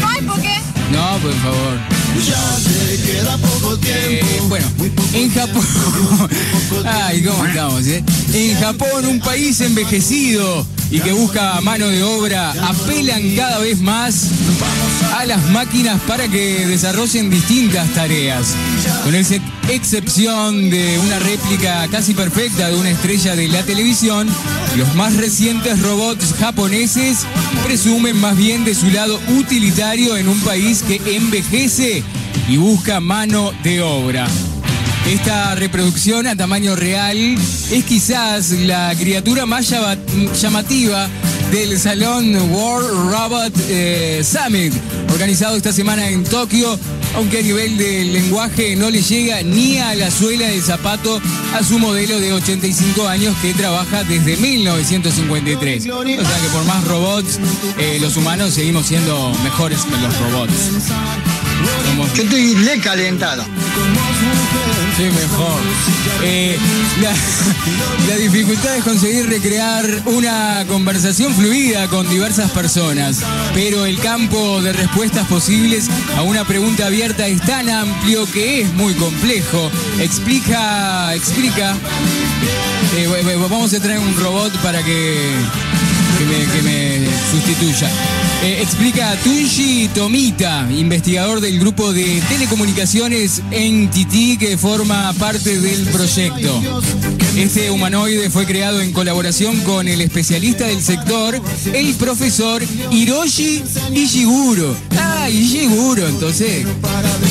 Ay, 0.06 0.22
¿por 0.24 0.42
qué? 0.42 0.58
No, 0.92 1.18
por 1.20 1.34
favor. 1.36 2.01
Eh, 3.84 4.42
bueno, 4.48 4.66
en 5.14 5.32
Japón. 5.32 5.66
Ay, 6.86 7.24
¿cómo 7.24 7.46
estamos, 7.46 7.88
eh? 7.88 8.04
En 8.34 8.58
Japón, 8.60 9.06
un 9.06 9.20
país 9.20 9.62
envejecido 9.62 10.66
y 10.90 11.00
que 11.00 11.14
busca 11.14 11.62
mano 11.62 11.88
de 11.88 12.04
obra, 12.04 12.52
apelan 12.52 13.36
cada 13.36 13.60
vez 13.60 13.80
más 13.80 14.28
a 15.16 15.26
las 15.26 15.50
máquinas 15.50 16.00
para 16.08 16.28
que 16.28 16.66
desarrollen 16.68 17.30
distintas 17.30 17.90
tareas. 17.94 18.56
Con 19.04 19.16
ex- 19.16 19.42
excepción 19.70 20.70
de 20.70 21.00
una 21.00 21.20
réplica 21.20 21.88
casi 21.90 22.14
perfecta 22.14 22.70
de 22.70 22.76
una 22.76 22.90
estrella 22.90 23.36
de 23.36 23.48
la 23.48 23.64
televisión, 23.64 24.28
los 24.78 24.96
más 24.96 25.16
recientes 25.18 25.82
robots 25.82 26.34
japoneses 26.40 27.20
presumen 27.66 28.20
más 28.20 28.38
bien 28.38 28.64
de 28.66 28.76
su 28.76 28.90
lado 28.90 29.20
utilitario 29.38 30.18
en 30.18 30.28
un 30.28 30.40
país 30.42 30.84
que 30.84 31.02
envejece 31.16 32.04
y 32.48 32.58
busca 32.58 33.00
mano 33.00 33.52
de 33.64 33.82
obra. 33.82 34.28
Esta 35.08 35.56
reproducción 35.56 36.28
a 36.28 36.36
tamaño 36.36 36.76
real 36.76 37.18
es 37.72 37.84
quizás 37.86 38.52
la 38.52 38.94
criatura 38.98 39.46
más 39.46 39.68
llama- 39.70 39.98
llamativa 40.40 41.08
del 41.52 41.78
Salón 41.78 42.34
World 42.52 43.12
Robot 43.12 43.54
eh, 43.68 44.24
Summit, 44.24 44.74
organizado 45.12 45.58
esta 45.58 45.74
semana 45.74 46.08
en 46.08 46.24
Tokio, 46.24 46.80
aunque 47.16 47.40
a 47.40 47.42
nivel 47.42 47.78
de 47.78 48.06
lenguaje 48.06 48.76
no 48.78 48.90
le 48.90 49.02
llega 49.02 49.42
ni 49.44 49.80
a 49.80 49.94
la 49.96 50.10
suela 50.12 50.48
del 50.48 50.62
zapato 50.62 51.20
a 51.60 51.64
su 51.64 51.78
modelo 51.78 52.18
de 52.22 52.32
85 52.32 53.06
años 53.08 53.36
que 53.42 53.54
trabaja 53.54 54.06
desde 54.06 54.38
1953. 54.38 55.88
O 55.90 56.04
sea 56.06 56.14
que 56.40 56.48
por 56.54 56.64
más 56.66 56.86
robots, 56.88 57.38
eh, 57.78 57.98
los 58.00 58.16
humanos 58.16 58.54
seguimos 58.54 58.86
siendo 58.86 59.34
mejores 59.44 59.80
que 59.82 59.98
los 59.98 60.18
robots. 60.20 60.54
Somos 61.90 62.14
Yo 62.14 62.24
estoy 62.24 62.54
recalentado. 62.56 63.44
Sí, 64.98 65.04
mejor. 65.04 65.60
Eh, 66.24 66.58
la, 68.08 68.16
dificultad 68.18 68.76
es 68.78 68.84
conseguir 68.84 69.28
recrear 69.28 69.86
una 70.06 70.66
conversación 70.68 71.34
fluida 71.34 71.88
con 71.88 72.08
diversas 72.10 72.52
personas, 72.52 73.22
pero 73.54 73.86
el 73.86 73.98
campo 74.00 74.62
de 74.62 74.74
respuestas 74.74 75.28
posibles 75.28 75.90
a 76.18 76.22
una 76.24 76.46
pregunta 76.46 76.88
abierta 76.88 77.26
es 77.28 77.42
tan 77.42 77.70
amplio 77.70 78.26
que 78.32 78.62
es 78.62 78.74
muy 78.74 78.94
complejo. 78.96 79.72
Explica, 80.00 81.16
explica. 81.16 81.76
Eh, 82.98 83.38
vamos 83.50 83.74
a 83.74 83.80
traer 83.80 84.00
un 84.00 84.16
robot 84.18 84.52
para 84.62 84.84
que, 84.84 85.32
que 86.32 86.62
me 86.62 87.08
sustituya. 87.30 87.90
Eh, 88.44 88.62
explica 88.62 89.16
Tunji 89.24 89.90
Tomita, 89.94 90.68
investigador 90.72 91.42
del 91.42 91.60
grupo 91.60 91.92
de 91.94 92.22
telecomunicaciones 92.30 93.42
NTT 93.52 94.40
que 94.40 94.58
forma 94.58 95.14
parte 95.20 95.60
del 95.60 95.86
proyecto. 95.88 96.82
Este 97.42 97.72
humanoide 97.72 98.30
fue 98.30 98.46
creado 98.46 98.82
en 98.82 98.94
colaboración 98.94 99.60
con 99.62 99.88
el 99.88 100.00
especialista 100.02 100.68
del 100.68 100.80
sector, 100.80 101.42
el 101.74 101.96
profesor 101.96 102.62
Hiroshi 102.92 103.64
Ishiguro. 103.94 104.78
Ah, 104.96 105.28
Ishiguro, 105.28 106.08
entonces. 106.08 106.68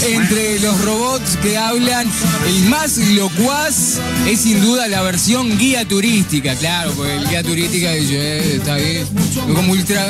Entre 0.05 0.59
los 0.59 0.85
robots 0.85 1.37
que 1.41 1.57
hablan, 1.57 2.11
el 2.49 2.69
más 2.69 2.99
locuaz 2.99 4.01
es 4.27 4.41
sin 4.41 4.61
duda 4.61 4.89
la 4.89 5.03
versión 5.03 5.57
guía 5.57 5.87
turística, 5.87 6.57
claro, 6.57 6.93
porque 6.97 7.15
el 7.15 7.29
guía 7.29 7.45
turística 7.45 7.93
dice, 7.93 8.17
eh, 8.17 8.57
está 8.57 8.77
bien. 8.77 9.07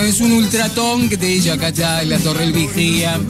Es 0.07 0.21
un 0.23 0.33
ultratón 0.33 1.11
que 1.11 1.19
te 1.19 1.27
dice, 1.27 1.51
acá 1.51 1.69
está 1.69 2.03
la 2.05 2.19
torre 2.19 2.41
del 2.41 2.55
vigía, 2.55 3.21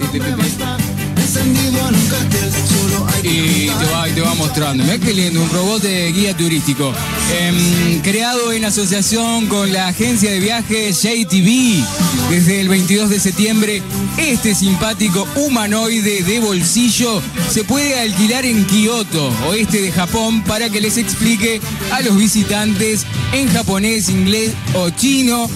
y 3.23 3.67
te 3.67 3.85
va, 3.93 4.07
te 4.07 4.21
va 4.21 4.35
mostrando. 4.35 4.83
Mirá 4.83 4.99
qué 4.99 5.13
lindo, 5.13 5.43
un 5.43 5.51
robot 5.51 5.83
de 5.83 6.11
guía 6.13 6.37
turístico. 6.37 6.93
Em, 7.39 8.01
creado 8.01 8.53
en 8.53 8.65
asociación 8.65 9.47
con 9.47 9.73
la 9.73 9.89
agencia 9.89 10.33
de 10.33 10.41
viajes 10.41 11.03
JTV 11.03 11.85
desde 12.31 12.61
el 12.61 12.69
22 12.69 13.11
de 13.11 13.21
septiembre, 13.21 13.83
este 14.17 14.55
simpático 14.55 15.27
humanoide 15.37 16.23
de 16.23 16.41
bolsillo 16.41 17.23
se 17.49 17.63
puede 17.63 18.01
alquilar 18.01 18.45
en 18.45 18.65
Kioto, 18.67 19.33
oeste 19.49 19.83
de 19.83 19.93
Japón, 19.93 20.43
para 20.43 20.69
que 20.69 20.81
les 20.81 20.97
explique 20.97 21.61
a 21.93 22.01
los 22.01 22.17
visitantes 22.17 23.07
en 23.33 23.49
japonés, 23.53 24.09
inglés 24.09 24.53
o 24.75 24.91
chino 24.91 25.49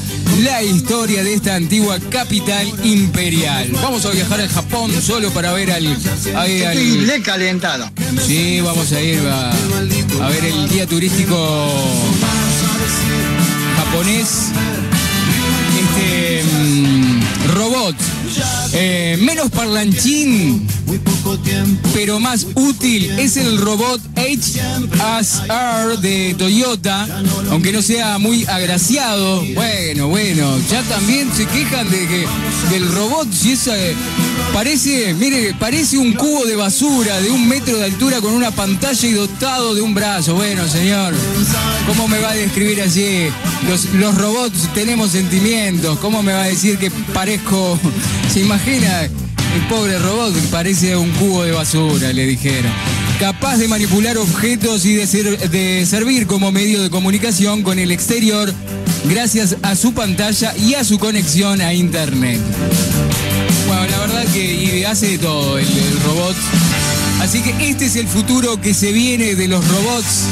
la 0.43 0.63
historia 0.63 1.23
de 1.23 1.35
esta 1.35 1.55
antigua 1.55 1.99
capital 2.11 2.67
imperial. 2.85 3.69
Vamos 3.83 4.05
a 4.05 4.11
viajar 4.11 4.41
al 4.41 4.49
Japón 4.49 4.91
solo 5.03 5.31
para 5.31 5.53
ver 5.53 5.71
al, 5.71 5.87
ahí 6.37 6.63
al- 6.63 6.77
Estoy 6.79 7.07
recalentado. 7.07 7.91
Sí, 8.27 8.61
vamos 8.61 8.91
a 8.93 9.01
ir 9.01 9.21
a, 9.27 9.51
a 9.51 10.29
ver 10.29 10.45
el 10.45 10.69
guía 10.69 10.87
turístico 10.87 11.37
japonés. 13.77 14.29
Este 15.79 16.43
mm, 16.45 17.21
robot 17.55 17.97
Eh, 18.73 19.17
menos 19.21 19.51
parlanchín, 19.51 20.67
pero 21.93 22.19
más 22.19 22.47
útil 22.55 23.11
es 23.19 23.37
el 23.37 23.59
robot 23.59 24.01
HSR 24.17 25.99
de 26.01 26.35
Toyota, 26.37 27.07
aunque 27.51 27.73
no 27.73 27.83
sea 27.83 28.19
muy 28.19 28.45
agraciado. 28.47 29.45
Bueno, 29.55 30.09
bueno, 30.09 30.59
ya 30.71 30.83
también 30.83 31.33
se 31.35 31.47
quejan 31.47 31.89
de 31.91 32.09
que 32.09 32.27
del 32.71 32.91
robot, 32.93 33.33
si 33.33 33.53
es, 33.53 33.67
eh, 33.69 33.95
parece, 34.55 35.13
mire, 35.15 35.53
parece 35.59 35.99
un 35.99 36.13
cubo 36.15 36.47
de 36.47 36.55
basura 36.57 37.21
de 37.21 37.31
un 37.31 37.47
metro 37.49 37.77
de 37.77 37.85
altura 37.85 38.21
con 38.21 38.33
una 38.33 38.51
pantalla 38.53 39.07
y 39.09 39.13
dotado 39.13 39.75
de 39.75 39.83
un 39.83 39.95
brazo. 39.95 40.35
Bueno, 40.37 40.67
señor, 40.69 41.13
¿cómo 41.87 42.09
me 42.09 42.21
va 42.21 42.31
a 42.31 42.35
describir 42.35 42.81
así? 42.81 43.27
Los, 43.69 43.87
los 43.95 44.15
robots 44.17 44.73
tenemos 44.73 45.11
sentimientos. 45.11 45.99
¿Cómo 45.99 46.23
me 46.23 46.33
va 46.33 46.45
a 46.45 46.47
decir 46.47 46.79
que 46.79 46.91
parezco, 47.13 47.79
se 48.33 48.41
imagina? 48.41 49.03
El 49.03 49.61
pobre 49.69 49.99
robot 49.99 50.35
parece 50.51 50.97
un 50.97 51.11
cubo 51.13 51.43
de 51.45 51.53
basura, 51.53 52.13
le 52.13 52.25
dijeron. 52.27 52.73
Capaz 53.21 53.57
de 53.59 53.69
manipular 53.69 54.17
objetos 54.19 54.85
y 54.85 54.95
de, 54.95 55.07
ser- 55.07 55.51
de 55.51 55.85
servir 55.87 56.27
como 56.27 56.51
medio 56.51 56.83
de 56.83 56.91
comunicación 56.91 57.63
con 57.63 57.79
el 57.79 57.91
exterior 57.93 58.53
gracias 59.05 59.57
a 59.63 59.77
su 59.77 59.93
pantalla 59.93 60.55
y 60.57 60.75
a 60.75 60.83
su 60.85 60.99
conexión 60.99 61.61
a 61.61 61.73
internet. 61.75 62.41
La 63.91 63.99
verdad 63.99 64.25
que 64.33 64.55
y 64.55 64.85
hace 64.85 65.09
de 65.09 65.19
todo 65.19 65.59
el, 65.59 65.67
robot. 66.05 66.37
Así 67.21 67.43
que 67.43 67.69
este 67.69 67.87
es 67.87 67.97
el 67.97 68.07
futuro 68.07 68.61
que 68.61 68.73
se 68.75 68.93
viene 68.93 69.35
de 69.35 69.49
los 69.49 69.67
robots. 69.67 70.25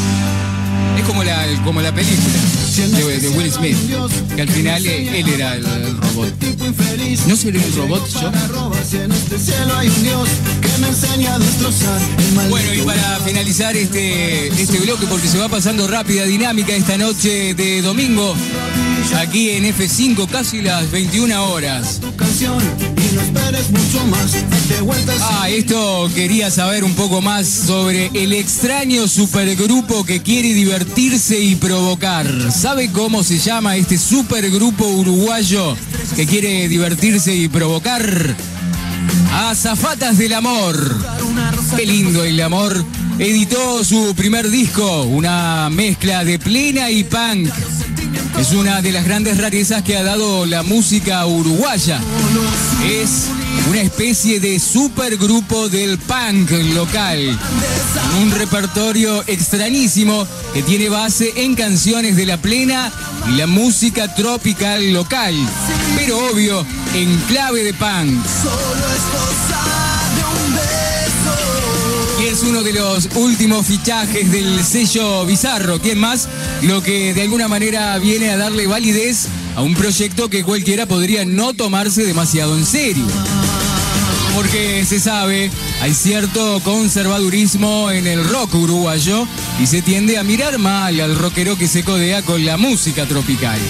Es 0.96 1.04
como 1.04 1.22
la, 1.24 1.46
como 1.64 1.80
la 1.80 1.92
película 1.92 2.34
de, 2.76 3.28
Will 3.30 3.52
Smith, 3.52 3.76
que 4.34 4.42
al 4.42 4.48
final 4.48 4.86
eh, 4.86 5.20
él 5.20 5.28
era 5.28 5.56
el, 5.56 5.66
el 5.66 5.96
robot. 5.96 6.32
¿No 7.26 7.36
seré 7.36 7.58
un 7.58 7.76
robot 7.76 8.08
yo? 8.08 8.30
Bueno, 12.48 12.74
y 12.74 12.80
para 12.82 13.18
finalizar 13.20 13.76
este, 13.76 14.48
este 14.48 14.78
bloque, 14.78 15.06
porque 15.06 15.28
se 15.28 15.38
va 15.38 15.48
pasando 15.48 15.86
rápida 15.88 16.24
dinámica 16.24 16.74
esta 16.74 16.96
noche 16.96 17.54
de 17.54 17.82
domingo, 17.82 18.34
aquí 19.18 19.50
en 19.50 19.64
F5, 19.64 20.28
casi 20.28 20.62
las 20.62 20.90
21 20.90 21.50
horas. 21.50 22.00
Ah, 25.20 25.48
esto 25.48 26.10
quería 26.14 26.50
saber 26.50 26.84
un 26.84 26.94
poco 26.94 27.20
más 27.20 27.48
sobre 27.48 28.10
el 28.14 28.32
extraño 28.32 29.08
supergrupo 29.08 30.04
que 30.04 30.22
quiere 30.22 30.52
divertirse 30.54 31.38
y 31.38 31.56
provocar. 31.56 32.26
¿Sabe 32.52 32.90
cómo 32.90 33.22
se 33.22 33.38
llama 33.38 33.76
este 33.76 33.98
supergrupo 33.98 34.86
uruguayo 34.86 35.76
que 36.16 36.26
quiere 36.26 36.68
divertirse 36.68 37.34
y 37.34 37.48
provocar? 37.48 38.36
Azafatas 39.32 40.18
del 40.18 40.34
Amor. 40.34 40.76
Qué 41.76 41.86
lindo 41.86 42.24
el 42.24 42.40
amor. 42.40 42.84
Editó 43.18 43.84
su 43.84 44.14
primer 44.14 44.50
disco, 44.50 45.02
una 45.02 45.70
mezcla 45.70 46.24
de 46.24 46.38
plena 46.38 46.90
y 46.90 47.04
punk. 47.04 47.50
Es 48.38 48.52
una 48.52 48.82
de 48.82 48.92
las 48.92 49.04
grandes 49.04 49.38
rarezas 49.38 49.82
que 49.82 49.96
ha 49.96 50.02
dado 50.02 50.46
la 50.46 50.62
música 50.62 51.24
uruguaya. 51.26 52.00
Es 52.84 53.28
una 53.68 53.80
especie 53.80 54.40
de 54.40 54.58
supergrupo 54.58 55.68
del 55.68 55.98
punk 55.98 56.50
local. 56.74 57.38
Un 58.20 58.30
repertorio 58.32 59.22
extrañísimo 59.26 60.26
que 60.54 60.62
tiene 60.62 60.88
base 60.88 61.32
en 61.36 61.54
canciones 61.54 62.16
de 62.16 62.26
la 62.26 62.36
plena 62.36 62.92
y 63.28 63.36
la 63.36 63.46
música 63.46 64.12
tropical 64.14 64.92
local. 64.92 65.34
Pero 65.96 66.18
obvio, 66.32 66.66
en 66.94 67.16
clave 67.28 67.62
de 67.62 67.74
punk. 67.74 68.24
Es 72.42 72.48
uno 72.48 72.64
de 72.64 72.72
los 72.72 73.08
últimos 73.14 73.64
fichajes 73.66 74.32
del 74.32 74.64
sello 74.64 75.24
Bizarro. 75.24 75.78
¿Quién 75.78 75.98
más? 75.98 76.28
Lo 76.62 76.82
que 76.82 77.14
de 77.14 77.22
alguna 77.22 77.46
manera 77.46 77.96
viene 77.98 78.30
a 78.30 78.36
darle 78.36 78.66
validez 78.66 79.28
a 79.54 79.62
un 79.62 79.74
proyecto 79.74 80.28
que 80.28 80.42
cualquiera 80.42 80.86
podría 80.86 81.24
no 81.24 81.54
tomarse 81.54 82.04
demasiado 82.04 82.58
en 82.58 82.66
serio. 82.66 83.04
Porque 84.34 84.84
se 84.84 84.98
sabe, 84.98 85.52
hay 85.82 85.94
cierto 85.94 86.60
conservadurismo 86.64 87.92
en 87.92 88.08
el 88.08 88.24
rock 88.24 88.56
uruguayo 88.56 89.28
y 89.60 89.68
se 89.68 89.80
tiende 89.80 90.18
a 90.18 90.24
mirar 90.24 90.58
mal 90.58 90.98
al 90.98 91.16
rockero 91.16 91.56
que 91.56 91.68
se 91.68 91.84
codea 91.84 92.22
con 92.22 92.44
la 92.44 92.56
música 92.56 93.06
tropical. 93.06 93.60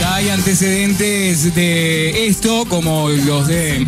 Ya 0.00 0.14
hay 0.14 0.30
antecedentes 0.30 1.54
de 1.54 2.28
esto, 2.28 2.64
como 2.66 3.10
los 3.10 3.46
de 3.46 3.86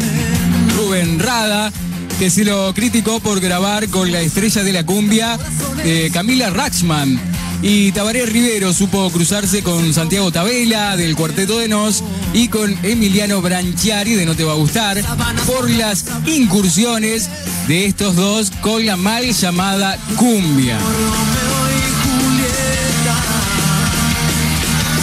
Rubén 0.76 1.18
Rada, 1.18 1.72
que 2.18 2.30
se 2.30 2.44
lo 2.44 2.72
criticó 2.72 3.20
por 3.20 3.40
grabar 3.40 3.88
con 3.88 4.10
la 4.10 4.20
estrella 4.20 4.62
de 4.62 4.72
la 4.72 4.86
cumbia, 4.86 5.38
eh, 5.84 6.10
Camila 6.12 6.50
Raxman. 6.50 7.20
Y 7.62 7.92
Tabaré 7.92 8.24
Rivero 8.26 8.72
supo 8.72 9.10
cruzarse 9.10 9.62
con 9.62 9.92
Santiago 9.92 10.30
Tabela 10.30 10.96
del 10.96 11.16
Cuarteto 11.16 11.58
de 11.58 11.68
Nos 11.68 12.02
y 12.32 12.48
con 12.48 12.76
Emiliano 12.82 13.40
Branchiari 13.42 14.14
de 14.14 14.26
No 14.26 14.34
Te 14.34 14.44
Va 14.44 14.52
a 14.52 14.56
Gustar 14.56 15.02
por 15.46 15.68
las 15.70 16.04
incursiones 16.26 17.28
de 17.66 17.86
estos 17.86 18.16
dos 18.16 18.50
con 18.60 18.84
la 18.86 18.96
mal 18.96 19.32
llamada 19.32 19.98
cumbia. 20.16 20.78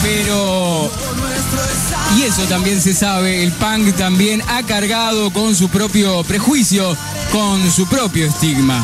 Pero 0.01 0.91
y 2.17 2.23
eso 2.23 2.43
también 2.43 2.81
se 2.81 2.93
sabe, 2.93 3.43
el 3.43 3.51
punk 3.53 3.95
también 3.95 4.41
ha 4.47 4.63
cargado 4.63 5.31
con 5.31 5.55
su 5.55 5.69
propio 5.69 6.23
prejuicio, 6.23 6.95
con 7.31 7.71
su 7.71 7.87
propio 7.87 8.25
estigma. 8.25 8.83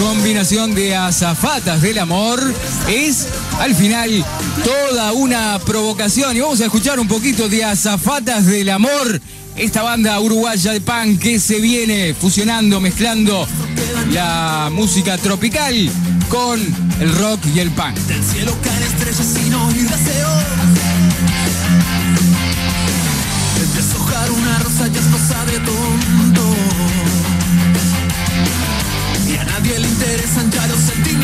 Combinación 0.00 0.74
de 0.74 0.96
azafatas 0.96 1.82
del 1.82 1.98
amor 1.98 2.40
es 2.88 3.26
al 3.58 3.74
final 3.74 4.24
toda 4.64 5.12
una 5.12 5.58
provocación. 5.58 6.36
Y 6.36 6.40
vamos 6.40 6.60
a 6.60 6.66
escuchar 6.66 7.00
un 7.00 7.08
poquito 7.08 7.48
de 7.48 7.64
azafatas 7.64 8.46
del 8.46 8.70
amor. 8.70 9.20
Esta 9.56 9.82
banda 9.82 10.18
uruguaya 10.20 10.72
de 10.72 10.80
punk 10.80 11.20
que 11.20 11.40
se 11.40 11.60
viene 11.60 12.14
fusionando, 12.14 12.80
mezclando 12.80 13.46
la 14.12 14.70
música 14.72 15.18
tropical 15.18 15.90
con 16.28 16.60
el 17.00 17.18
rock 17.18 17.40
y 17.54 17.60
el 17.60 17.70
punk. 17.70 17.96
Tonto. 25.64 26.42
Y 29.26 29.36
a 29.36 29.44
nadie 29.44 29.78
le 29.78 29.88
interesan 29.88 30.50
ya 30.50 30.66
los 30.66 30.78
sentimientos. 30.80 31.17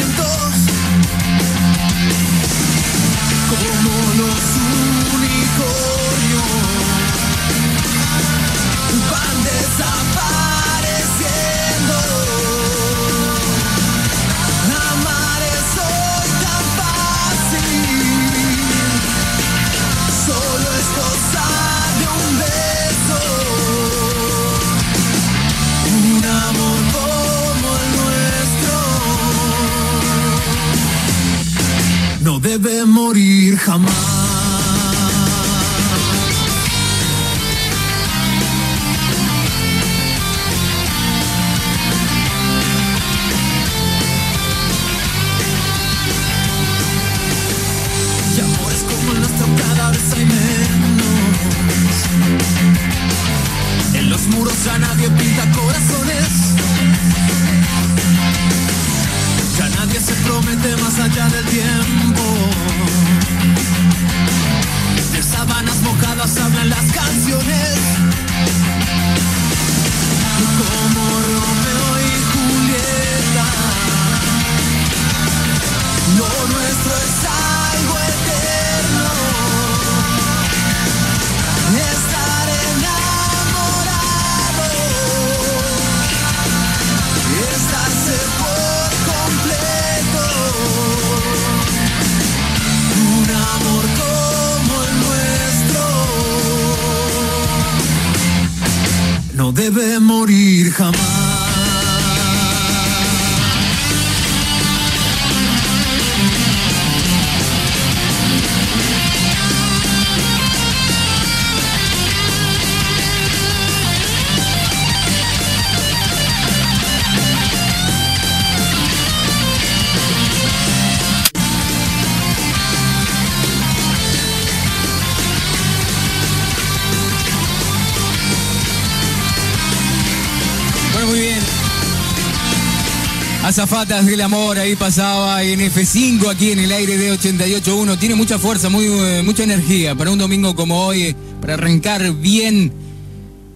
Del 134.03 134.21
amor, 134.23 134.59
ahí 134.59 134.75
pasaba 134.75 135.43
en 135.45 135.61
F5 135.61 136.29
aquí 136.29 136.51
en 136.51 136.59
el 136.59 136.73
aire 136.73 136.97
de 136.99 137.13
88.1. 137.17 137.97
Tiene 137.97 138.17
mucha 138.17 138.39
fuerza, 138.41 138.69
muy, 138.69 138.87
eh, 138.87 139.23
mucha 139.25 139.45
energía 139.45 139.95
para 139.95 140.11
un 140.11 140.19
domingo 140.19 140.55
como 140.57 140.85
hoy, 140.87 141.03
eh, 141.05 141.17
para 141.41 141.55
arrancar 141.55 142.13
bien 142.13 142.73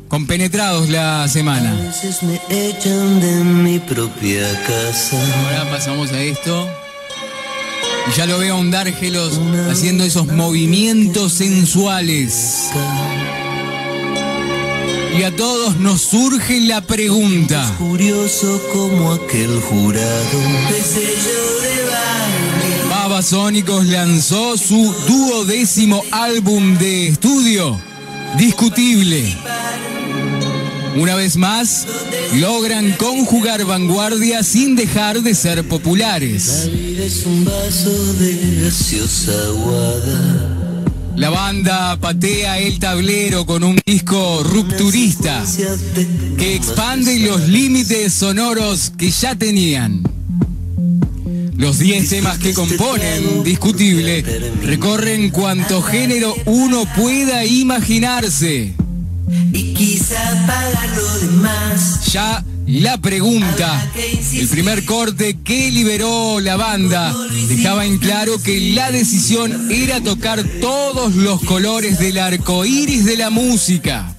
compenetrados 0.06 0.88
la 0.90 1.24
A 1.24 1.28
semana. 1.28 1.72
veces 1.74 2.22
me 2.22 2.40
echan 2.48 3.20
de 3.20 3.44
mi 3.44 3.78
propia 3.80 4.48
casa. 4.64 5.18
Ahora 5.44 5.70
pasamos 5.70 6.12
a 6.12 6.22
esto. 6.22 6.68
Y 8.10 8.16
ya 8.16 8.24
lo 8.26 8.38
veo 8.38 8.54
a 8.54 8.58
un 8.58 8.70
Dárgelos 8.70 9.38
haciendo 9.70 10.04
esos 10.04 10.28
movimientos 10.28 11.32
sensuales. 11.32 12.70
Y 15.18 15.24
a 15.24 15.34
todos 15.34 15.80
nos 15.80 16.00
surge 16.02 16.60
la 16.60 16.80
pregunta. 16.80 17.74
Curioso 17.76 18.62
como 18.72 19.14
aquel 19.14 19.60
jurado. 19.62 20.38
Babasónicos 22.88 23.84
lanzó 23.86 24.56
su 24.56 24.94
duodécimo 25.08 26.04
álbum 26.12 26.78
de 26.78 27.08
estudio, 27.08 27.80
Discutible. 28.36 29.36
Una 30.94 31.16
vez 31.16 31.36
más, 31.36 31.88
logran 32.34 32.92
conjugar 32.92 33.64
vanguardia 33.64 34.44
sin 34.44 34.76
dejar 34.76 35.22
de 35.22 35.34
ser 35.34 35.56
La 35.56 35.62
populares. 35.64 36.70
vida 36.70 37.04
es 37.04 37.26
un 37.26 37.44
vaso 37.44 38.14
de 38.14 38.62
gaseosa 38.62 39.32
aguada. 39.48 40.47
La 41.18 41.30
banda 41.30 41.98
patea 42.00 42.60
el 42.60 42.78
tablero 42.78 43.44
con 43.44 43.64
un 43.64 43.76
disco 43.84 44.44
rupturista 44.44 45.44
que 46.36 46.54
expande 46.54 47.18
los 47.18 47.48
límites 47.48 48.12
sonoros 48.12 48.92
que 48.96 49.10
ya 49.10 49.34
tenían. 49.34 50.04
Los 51.56 51.80
10 51.80 52.08
temas 52.08 52.38
que 52.38 52.54
componen 52.54 53.42
Discutible 53.42 54.22
recorren 54.62 55.30
cuanto 55.30 55.82
género 55.82 56.36
uno 56.46 56.84
pueda 56.94 57.44
imaginarse. 57.44 58.74
Y 59.52 59.74
quizá 59.74 60.46
pagar 60.46 60.88
lo 60.96 61.18
demás. 61.18 62.12
Ya 62.12 62.44
la 62.68 62.98
pregunta, 62.98 63.90
el 64.34 64.46
primer 64.48 64.84
corte 64.84 65.38
que 65.42 65.70
liberó 65.70 66.38
la 66.38 66.56
banda, 66.56 67.14
dejaba 67.48 67.86
en 67.86 67.96
claro 67.96 68.40
que 68.42 68.60
la 68.72 68.92
decisión 68.92 69.70
era 69.70 70.02
tocar 70.02 70.44
todos 70.60 71.14
los 71.14 71.42
colores 71.42 71.98
del 71.98 72.18
arco 72.18 72.66
iris 72.66 73.06
de 73.06 73.16
la 73.16 73.30
música. 73.30 74.14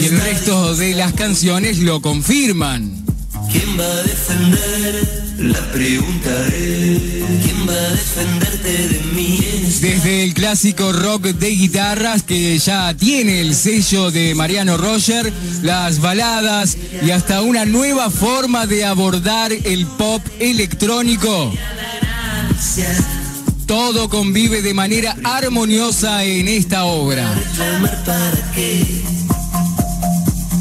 Y 0.00 0.06
el 0.06 0.20
resto 0.20 0.74
de 0.74 0.94
las 0.94 1.12
canciones 1.12 1.78
lo 1.78 2.02
confirman. 2.02 3.04
¿Quién 3.52 3.78
va 3.78 3.84
a 3.84 4.02
defender? 4.02 5.25
La 5.38 5.60
pregunta 5.72 6.30
es. 6.48 7.00
¿Quién 7.42 7.68
va 7.68 7.72
a 7.72 7.90
defenderte 7.90 8.88
de 8.88 9.00
mí? 9.12 9.38
Desde 9.80 10.24
el 10.24 10.32
clásico 10.32 10.92
rock 10.92 11.24
de 11.26 11.48
guitarras 11.50 12.22
que 12.22 12.58
ya 12.58 12.94
tiene 12.94 13.42
el 13.42 13.54
sello 13.54 14.10
de 14.10 14.34
Mariano 14.34 14.78
Roger, 14.78 15.30
las 15.62 16.00
baladas 16.00 16.78
y 17.04 17.10
hasta 17.10 17.42
una 17.42 17.66
nueva 17.66 18.10
forma 18.10 18.66
de 18.66 18.86
abordar 18.86 19.52
el 19.52 19.86
pop 19.86 20.22
electrónico. 20.38 21.52
Todo 23.66 24.08
convive 24.08 24.62
de 24.62 24.72
manera 24.72 25.16
armoniosa 25.22 26.24
en 26.24 26.48
esta 26.48 26.84
obra. 26.84 27.28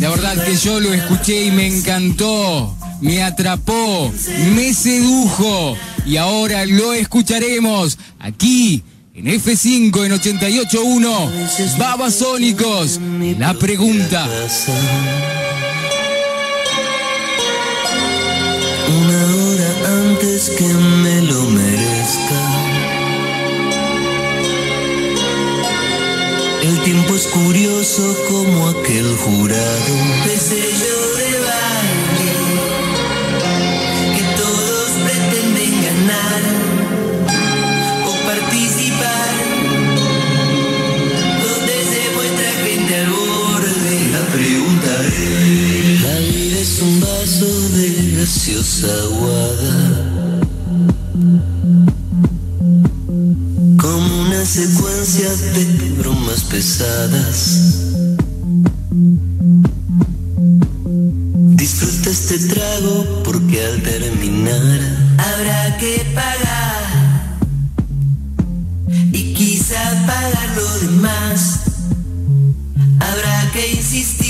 La 0.01 0.09
verdad 0.09 0.43
que 0.43 0.55
yo 0.57 0.79
lo 0.79 0.93
escuché 0.93 1.45
y 1.45 1.51
me 1.51 1.67
encantó, 1.67 2.75
me 3.05 3.21
atrapó, 3.21 4.11
me 4.55 4.73
sedujo 4.73 5.77
y 6.07 6.17
ahora 6.17 6.65
lo 6.65 6.91
escucharemos 6.93 7.99
aquí 8.19 8.83
en 9.13 9.25
F5 9.27 10.05
en 10.05 10.11
88.1. 10.13 11.77
Babasónicos, 11.77 12.99
la 13.37 13.53
pregunta. 13.53 14.27
Una 18.87 19.25
hora 19.35 19.69
antes 20.01 20.49
que 20.57 20.65
me 20.65 21.21
lo 21.21 21.43
merezca. 21.43 22.41
El 26.63 26.79
tiempo 26.81 27.15
es 27.15 27.27
curioso 27.27 28.17
como 28.27 28.69
aquel 28.69 29.15
jurado. 29.17 31.04
Vaso 47.25 47.69
de 47.75 48.17
gaseosa 48.19 48.87
aguada. 49.05 49.75
Como 53.81 54.21
una 54.21 54.45
secuencia 54.45 55.29
de 55.55 55.65
bromas 55.97 56.43
pesadas. 56.43 57.37
Disfruta 61.61 62.09
este 62.11 62.37
trago 62.53 63.23
porque 63.23 63.65
al 63.65 63.81
terminar 63.81 64.79
habrá 65.17 65.77
que 65.77 66.05
pagar. 66.13 67.37
Y 69.11 69.33
quizá 69.33 69.81
pagar 70.05 70.49
lo 70.55 70.79
demás. 70.79 71.61
Habrá 72.99 73.51
que 73.51 73.73
insistir. 73.77 74.24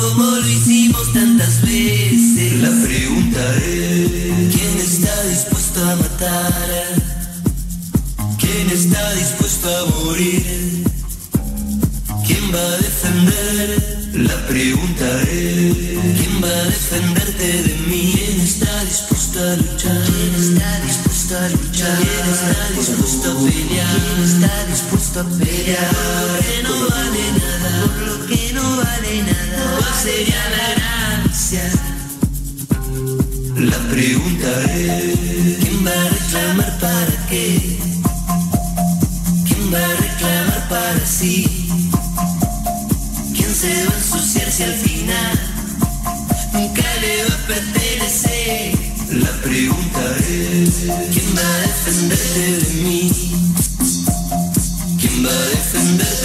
Como 0.00 0.24
lo 0.24 0.48
hicimos 0.48 1.12
tantas 1.12 1.60
veces. 1.62 2.52
La 2.62 2.70
pregunta 2.86 3.56
es: 3.56 4.54
¿quién 4.54 4.78
está 4.78 5.22
dispuesto 5.24 5.84
a 5.90 5.96
matar? 5.96 6.52
¿Quién 8.38 8.70
está 8.70 9.12
dispuesto 9.14 9.68
a 9.76 9.86
morir? 10.00 10.84
¿Quién 12.26 12.44
va 12.54 12.60
a 12.60 12.76
defender? 12.76 13.68
La 14.14 14.46
pregunta 14.46 15.22
es: 15.22 15.76
¿quién 16.18 16.42
va 16.42 16.48
a 16.48 16.64
defenderte 16.64 17.62
de 17.64 17.74
mí? 17.88 18.12
¿Quién 18.14 18.40
está 18.40 18.84
dispuesto 18.84 19.40
a 19.40 19.56
luchar? 19.56 20.02
¿Quién 20.06 20.34
está 20.44 20.80
dispuesto 20.86 21.38
a 21.38 21.48
luchar? 21.48 21.98
¿Quién 21.98 22.26
está 22.34 22.68
dispuesto 22.78 23.32
a 23.32 23.34
pelear? 23.34 23.96
¿Quién 23.98 24.20
está 24.24 24.54
dispuesto 24.70 25.20
a 25.20 25.24
pelear? 25.24 25.90
Por 25.90 26.30
lo 26.30 26.38
que 26.46 26.62
no 26.62 26.74
vale 26.88 27.24
nada, 27.42 27.70
por 27.82 28.02
lo 28.06 28.26
que 28.26 28.52
no 28.52 28.76
vale 28.76 29.22
nada. 29.22 29.47
¿Cuál 30.00 30.10
sería 30.14 30.42
la 30.50 30.68
gracia? 31.24 31.64
La 33.56 33.78
pregunta 33.90 34.48
es: 34.72 35.58
¿quién 35.58 35.84
va 35.84 35.90
a 35.90 36.08
reclamar 36.08 36.78
para 36.78 37.26
qué? 37.28 37.80
¿Quién 39.44 39.74
va 39.74 39.78
a 39.78 39.94
reclamar 39.96 40.68
para 40.68 41.04
sí? 41.04 41.48
¿Quién 43.34 43.52
se 43.52 43.86
va 43.86 43.92
a 43.92 43.96
ensuciar 43.98 44.52
si 44.52 44.62
al 44.62 44.74
final 44.74 45.40
nunca 46.52 46.84
le 47.00 47.24
va 47.24 47.34
a 47.34 47.46
pertenecer? 47.48 48.78
La 49.10 49.32
pregunta 49.42 50.16
es: 50.28 50.70
¿quién 51.12 51.36
va 51.36 51.42
a 51.42 51.60
defenderte 51.66 52.44
de 52.60 52.70
mí? 52.84 53.00
¿Quién 55.00 55.26
va 55.26 55.30
a 55.30 55.48
defenderte 55.48 56.17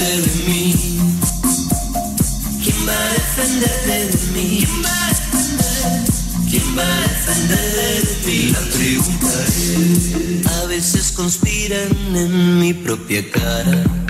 La 7.49 7.59
a 10.51 10.65
veces 10.67 11.11
conspiran 11.11 12.15
en 12.15 12.59
mi 12.59 12.73
propia 12.73 13.29
cara. 13.31 14.03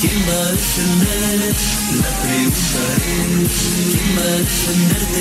Kim 0.00 0.26
barışındır, 0.26 1.56
lapre 1.98 2.38
uçarın 2.48 3.48
Kim 3.90 4.16
barışındır 4.16 5.20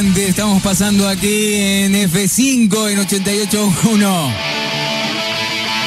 estamos 0.00 0.60
pasando 0.60 1.08
aquí 1.08 1.54
en 1.54 1.94
F5 1.94 2.90
en 2.90 2.98
88.1. 2.98 4.34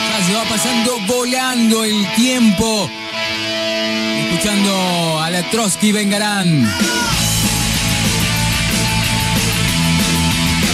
Ya 0.09 0.25
se 0.25 0.33
va 0.33 0.43
pasando 0.45 0.97
volando 1.05 1.83
el 1.83 2.07
tiempo. 2.15 2.89
Escuchando 4.23 5.19
a 5.19 5.29
la 5.29 5.49
Trotsky 5.49 5.91
Vengarán. 5.91 6.73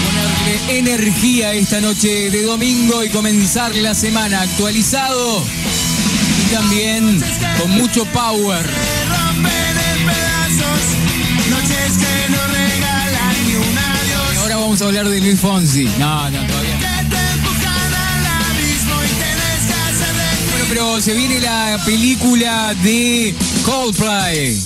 Ponerle 0.05 0.77
energía 0.77 1.53
esta 1.53 1.81
noche 1.81 2.29
de 2.29 2.43
domingo 2.43 3.03
y 3.03 3.09
comenzar 3.09 3.75
la 3.75 3.95
semana 3.95 4.41
actualizado 4.41 5.43
y 6.39 6.53
también 6.53 7.19
con 7.59 7.71
mucho 7.71 8.05
power. 8.05 8.92
Vamos 14.73 14.81
a 14.81 14.85
hablar 14.85 15.07
de 15.07 15.21
Luis 15.21 15.39
Fonsi. 15.39 15.83
No, 15.99 16.31
no, 16.31 16.47
todavía 16.47 16.79
Bueno, 20.49 20.65
pero 20.67 20.99
se 20.99 21.13
viene 21.13 21.39
la 21.41 21.79
película 21.85 22.73
de 22.81 23.35
Coldplay. 23.65 24.59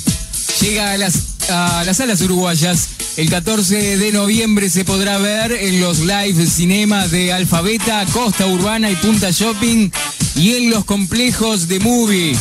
Llega 0.61 0.93
a 0.93 0.97
las, 0.97 1.49
a 1.49 1.83
las 1.85 1.97
salas 1.97 2.21
uruguayas. 2.21 2.87
El 3.17 3.29
14 3.29 3.97
de 3.97 4.11
noviembre 4.13 4.69
se 4.69 4.85
podrá 4.85 5.17
ver 5.17 5.51
en 5.51 5.81
los 5.81 5.99
live 5.99 6.45
cinemas 6.45 7.11
de 7.11 7.33
Alfabeta, 7.33 8.05
Costa 8.13 8.47
Urbana 8.47 8.89
y 8.89 8.95
Punta 8.95 9.31
Shopping 9.31 9.91
y 10.35 10.53
en 10.53 10.69
los 10.69 10.85
complejos 10.85 11.67
de 11.67 11.81
Movie. 11.81 12.33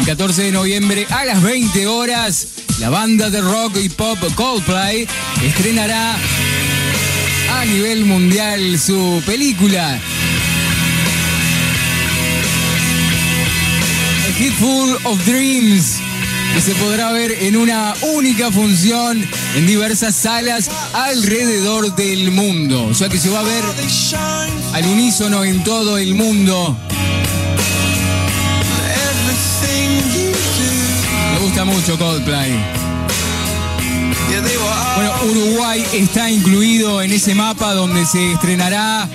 El 0.00 0.06
14 0.06 0.42
de 0.42 0.50
noviembre 0.50 1.06
a 1.08 1.24
las 1.24 1.40
20 1.40 1.86
horas, 1.86 2.48
la 2.80 2.90
banda 2.90 3.30
de 3.30 3.42
rock 3.42 3.76
y 3.76 3.90
pop 3.90 4.18
Coldplay 4.34 5.06
estrenará 5.44 6.16
nivel 7.72 8.04
mundial 8.04 8.78
su 8.78 9.22
película 9.24 9.98
A 14.28 14.32
Hit 14.36 14.52
Full 14.52 14.90
of 15.04 15.24
Dreams, 15.24 15.96
que 16.52 16.60
se 16.60 16.74
podrá 16.74 17.12
ver 17.12 17.32
en 17.40 17.56
una 17.56 17.94
única 18.14 18.50
función 18.50 19.26
en 19.56 19.66
diversas 19.66 20.14
salas 20.14 20.70
alrededor 20.92 21.94
del 21.96 22.30
mundo. 22.30 22.84
O 22.84 22.94
sea 22.94 23.08
que 23.08 23.18
se 23.18 23.30
va 23.30 23.40
a 23.40 23.44
ver 23.44 23.64
al 24.74 24.86
unísono 24.86 25.42
en 25.42 25.64
todo 25.64 25.96
el 25.96 26.14
mundo. 26.14 26.76
Me 31.32 31.38
gusta 31.38 31.64
mucho 31.64 31.98
Coldplay. 31.98 32.81
Bueno, 34.96 35.12
Uruguay 35.30 35.84
está 35.92 36.30
incluido 36.30 37.02
en 37.02 37.12
ese 37.12 37.34
mapa 37.34 37.74
donde 37.74 38.06
se 38.06 38.32
estrenará 38.32 39.06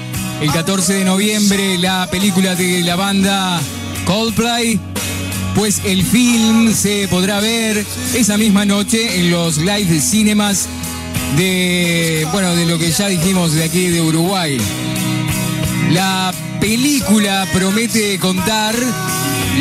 el 0.41 0.51
14 0.51 0.93
de 0.93 1.05
noviembre 1.05 1.79
la 1.79 2.07
película 2.11 2.53
de 2.53 2.83
la 2.83 2.95
banda 2.95 3.59
Coldplay. 4.05 4.79
Pues 5.55 5.81
el 5.85 6.03
film 6.03 6.71
se 6.71 7.07
podrá 7.07 7.39
ver 7.39 7.83
esa 8.13 8.37
misma 8.37 8.65
noche 8.65 9.19
en 9.19 9.31
los 9.31 9.57
live 9.57 9.99
cinemas 9.99 10.67
de, 11.35 12.27
bueno, 12.31 12.55
de 12.55 12.67
lo 12.67 12.77
que 12.77 12.91
ya 12.91 13.07
dijimos 13.07 13.53
de 13.53 13.63
aquí 13.63 13.87
de 13.87 14.01
Uruguay. 14.01 14.59
La 15.89 16.31
película 16.61 17.47
promete 17.53 18.19
contar 18.19 18.75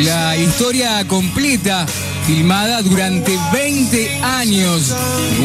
la 0.03 0.37
historia 0.37 1.07
completa 1.07 1.87
filmada 2.27 2.81
durante 2.81 3.39
20 3.53 4.19
años, 4.21 4.93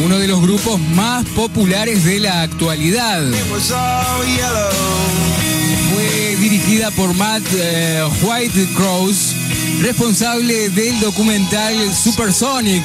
uno 0.03 0.19
de 0.19 0.27
los 0.27 0.41
grupos 0.41 0.81
más 0.81 1.23
populares 1.29 2.03
de 2.03 2.19
la 2.19 2.41
actualidad. 2.41 3.23
Fue 5.93 6.35
dirigida 6.41 6.91
por 6.91 7.13
Matt 7.13 7.43
eh, 7.55 8.03
White 8.21 8.67
Cross, 8.75 9.33
responsable 9.81 10.67
del 10.71 10.99
documental 10.99 11.73
Supersonic 11.95 12.83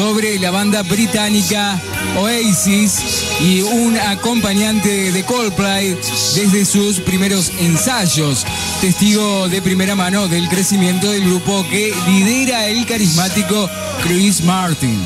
sobre 0.00 0.38
la 0.38 0.50
banda 0.50 0.82
británica 0.82 1.78
Oasis 2.16 3.26
y 3.38 3.60
un 3.60 3.98
acompañante 3.98 5.12
de 5.12 5.24
Coldplay 5.24 5.94
desde 6.34 6.64
sus 6.64 7.00
primeros 7.00 7.52
ensayos, 7.58 8.46
testigo 8.80 9.46
de 9.50 9.60
primera 9.60 9.94
mano 9.94 10.26
del 10.26 10.48
crecimiento 10.48 11.10
del 11.10 11.26
grupo 11.26 11.66
que 11.68 11.92
lidera 12.08 12.66
el 12.68 12.86
carismático 12.86 13.68
Chris 14.02 14.42
Martin. 14.42 14.98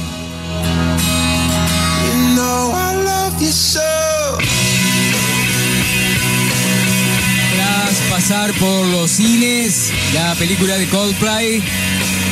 Tras 7.57 7.97
pasar 8.11 8.53
por 8.61 8.87
los 8.87 9.11
cines, 9.11 9.91
la 10.13 10.37
película 10.37 10.77
de 10.77 10.89
Coldplay, 10.89 11.65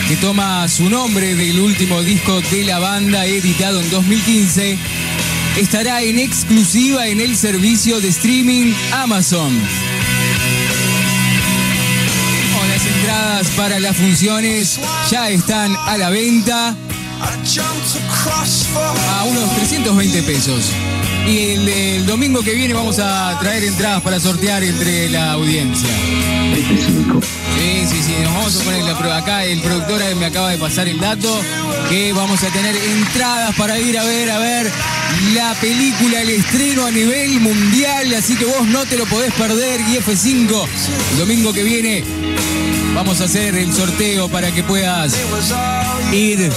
que 0.09 0.17
toma 0.17 0.69
su 0.69 0.89
nombre 0.89 1.35
del 1.35 1.61
último 1.61 2.03
disco 2.03 2.41
de 2.51 2.65
la 2.65 2.79
banda 2.79 3.25
editado 3.27 3.81
en 3.81 3.91
2015, 3.91 4.79
estará 5.57 6.03
en 6.03 6.19
exclusiva 6.19 7.07
en 7.07 7.21
el 7.21 7.37
servicio 7.37 8.01
de 8.01 8.09
streaming 8.09 8.73
Amazon. 8.93 9.61
Las 12.69 12.87
entradas 12.87 13.49
para 13.51 13.79
las 13.81 13.97
funciones 13.97 14.81
ya 15.11 15.29
están 15.29 15.77
a 15.87 15.99
la 15.99 16.09
venta 16.09 16.75
a 19.11 19.25
unos 19.25 19.55
320 19.57 20.23
pesos. 20.23 20.73
Y 21.27 21.39
el, 21.39 22.07
domingo 22.07 22.43
que 22.43 22.53
viene 22.53 22.75
vamos 22.75 22.99
a 22.99 23.39
traer 23.41 23.65
entradas 23.65 24.03
para 24.03 24.19
sortear 24.19 24.63
entre 24.63 25.09
la 25.09 25.33
audiencia. 25.33 25.89
Sí, 27.59 27.87
sí, 27.87 28.03
sí, 28.03 28.15
nos 28.23 28.35
vamos 28.35 28.61
a 28.61 28.65
poner 28.65 28.83
la 28.83 28.99
prueba. 28.99 29.17
Acá 29.19 29.45
el 29.45 29.61
productor 29.61 30.03
me 30.17 30.27
acaba 30.27 30.51
de 30.51 30.59
pasar 30.59 30.89
el 30.89 30.99
dato 30.99 31.41
que 31.89 32.13
vamos 32.13 32.43
a 32.43 32.49
tener 32.49 32.77
entradas 32.77 33.55
para 33.57 33.79
ir 33.79 33.99
a 33.99 34.05
ver, 34.05 34.31
a 34.31 34.39
ver 34.39 34.71
la 35.35 35.55
película, 35.55 36.23
el 36.23 36.31
estreno 36.31 36.87
a 36.87 36.91
nivel 36.91 37.41
mundial. 37.41 38.13
Así 38.15 38.37
que 38.37 38.45
vos 38.45 38.67
no 38.67 38.85
te 38.85 38.97
lo 38.97 39.07
podés 39.07 39.33
perder. 39.35 39.81
Y 39.81 39.99
F5, 39.99 40.67
el 41.13 41.19
domingo 41.19 41.53
que 41.53 41.63
viene 41.63 42.05
vamos 42.95 43.21
a 43.21 43.25
hacer 43.25 43.57
el 43.57 43.73
sorteo 43.73 44.29
para 44.29 44.51
que 44.51 44.63
puedas 44.63 45.15
ir 46.13 46.51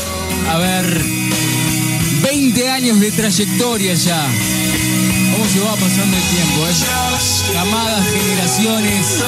a 0.49 0.57
ver 0.57 1.24
20 2.35 2.69
años 2.69 2.99
de 2.99 3.11
trayectoria 3.13 3.93
ya. 3.93 4.27
¿Cómo 5.31 5.45
se 5.49 5.59
va 5.61 5.73
pasando 5.75 6.17
el 6.17 6.23
tiempo? 6.23 6.67
eh? 6.67 6.73
Generaciones 8.11 9.23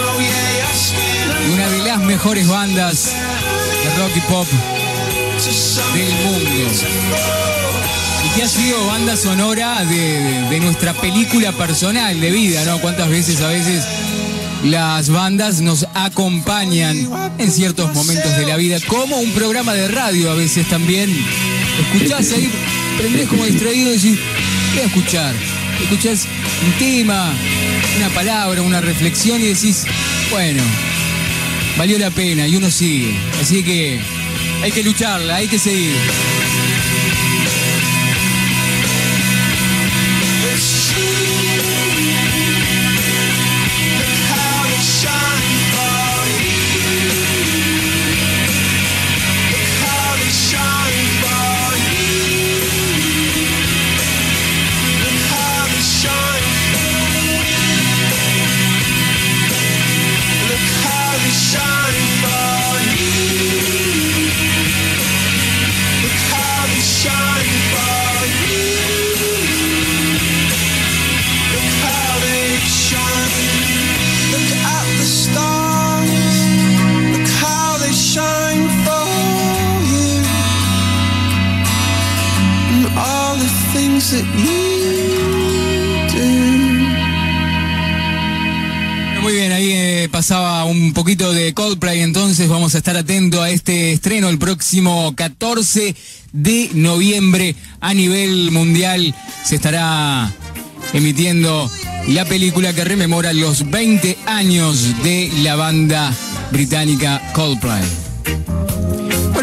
una 1.53 1.69
de 1.69 1.77
las 1.83 1.99
mejores 2.01 2.47
bandas 2.49 3.05
de 3.05 3.95
rock 3.97 4.11
y 4.17 4.19
pop 4.29 4.47
del 5.93 6.13
mundo. 6.25 6.71
Y 8.25 8.35
que 8.35 8.43
ha 8.43 8.49
sido 8.49 8.85
banda 8.87 9.15
sonora 9.15 9.85
de, 9.85 9.95
de- 9.95 10.49
de 10.49 10.59
nuestra 10.59 10.93
película 10.93 11.53
personal 11.53 12.19
de 12.19 12.29
vida, 12.31 12.65
¿no? 12.65 12.79
Cuántas 12.81 13.07
veces 13.09 13.39
a 13.39 13.47
veces 13.47 13.85
las 14.65 15.07
bandas 15.09 15.61
nos 15.61 15.85
acompañan 15.93 17.09
en 17.37 17.51
ciertos 17.51 17.93
momentos 17.93 18.35
de 18.35 18.45
la 18.47 18.57
vida, 18.57 18.79
como 18.85 19.15
un 19.17 19.31
programa 19.31 19.73
de 19.73 19.87
radio 19.87 20.29
a 20.31 20.35
veces 20.35 20.67
también. 20.67 21.09
Escuchás 21.93 22.31
ahí, 22.31 22.51
prendés 22.97 23.27
como 23.27 23.45
distraído 23.45 23.91
y 23.93 23.97
decís, 23.97 24.19
¿qué 24.73 24.75
voy 24.75 24.81
a 24.81 24.85
escuchar? 24.85 25.35
Escuchás 25.81 26.27
un 26.65 26.71
tema, 26.79 27.33
una 27.97 28.09
palabra, 28.09 28.61
una 28.61 28.81
reflexión 28.81 29.41
y 29.41 29.47
decís, 29.47 29.85
bueno, 30.31 30.63
valió 31.77 31.97
la 31.99 32.09
pena 32.09 32.47
y 32.47 32.55
uno 32.55 32.71
sigue. 32.71 33.15
Así 33.39 33.63
que 33.63 33.99
hay 34.63 34.71
que 34.71 34.83
lucharla, 34.83 35.35
hay 35.35 35.47
que 35.47 35.59
seguir. 35.59 35.95
Pasaba 90.27 90.65
un 90.65 90.91
poquito 90.91 91.31
de 91.31 91.53
Coldplay, 91.53 92.01
entonces 92.01 92.49
vamos 92.49 92.75
a 92.75 92.79
estar 92.79 92.97
atentos 92.97 93.39
a 93.39 93.49
este 93.49 93.93
estreno 93.93 94.27
el 94.27 94.37
próximo 94.37 95.13
14 95.15 95.95
de 96.33 96.69
noviembre 96.73 97.55
a 97.79 97.93
nivel 97.93 98.51
mundial. 98.51 99.15
Se 99.45 99.55
estará 99.55 100.29
emitiendo 100.91 101.71
la 102.09 102.25
película 102.25 102.73
que 102.73 102.83
rememora 102.83 103.31
los 103.31 103.71
20 103.71 104.17
años 104.25 105.01
de 105.01 105.31
la 105.43 105.55
banda 105.55 106.13
británica 106.51 107.21
Coldplay. 107.33 107.83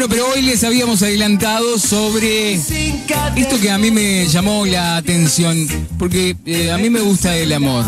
Pero 0.09 0.27
hoy 0.29 0.43
les 0.43 0.63
habíamos 0.63 1.01
adelantado 1.01 1.79
sobre 1.79 2.53
esto 2.53 3.59
que 3.59 3.71
a 3.71 3.77
mí 3.79 3.89
me 3.89 4.27
llamó 4.27 4.65
la 4.65 4.97
atención, 4.97 5.67
porque 5.97 6.35
eh, 6.45 6.71
a 6.71 6.77
mí 6.77 6.89
me 6.91 6.99
gusta 6.99 7.35
el 7.35 7.51
amor. 7.51 7.83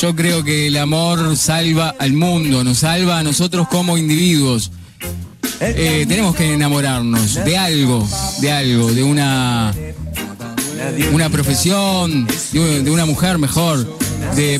Yo 0.00 0.14
creo 0.14 0.44
que 0.44 0.68
el 0.68 0.76
amor 0.76 1.36
salva 1.36 1.94
al 1.98 2.12
mundo, 2.12 2.62
nos 2.62 2.78
salva 2.78 3.18
a 3.18 3.22
nosotros 3.24 3.66
como 3.68 3.98
individuos. 3.98 4.70
Eh, 5.60 6.04
tenemos 6.06 6.36
que 6.36 6.52
enamorarnos 6.52 7.34
de 7.34 7.58
algo, 7.58 8.06
de 8.40 8.52
algo, 8.52 8.92
de 8.92 9.02
una, 9.02 9.74
una 11.12 11.30
profesión, 11.30 12.28
de, 12.52 12.90
una 12.90 13.06
mujer 13.06 13.38
mejor. 13.38 13.98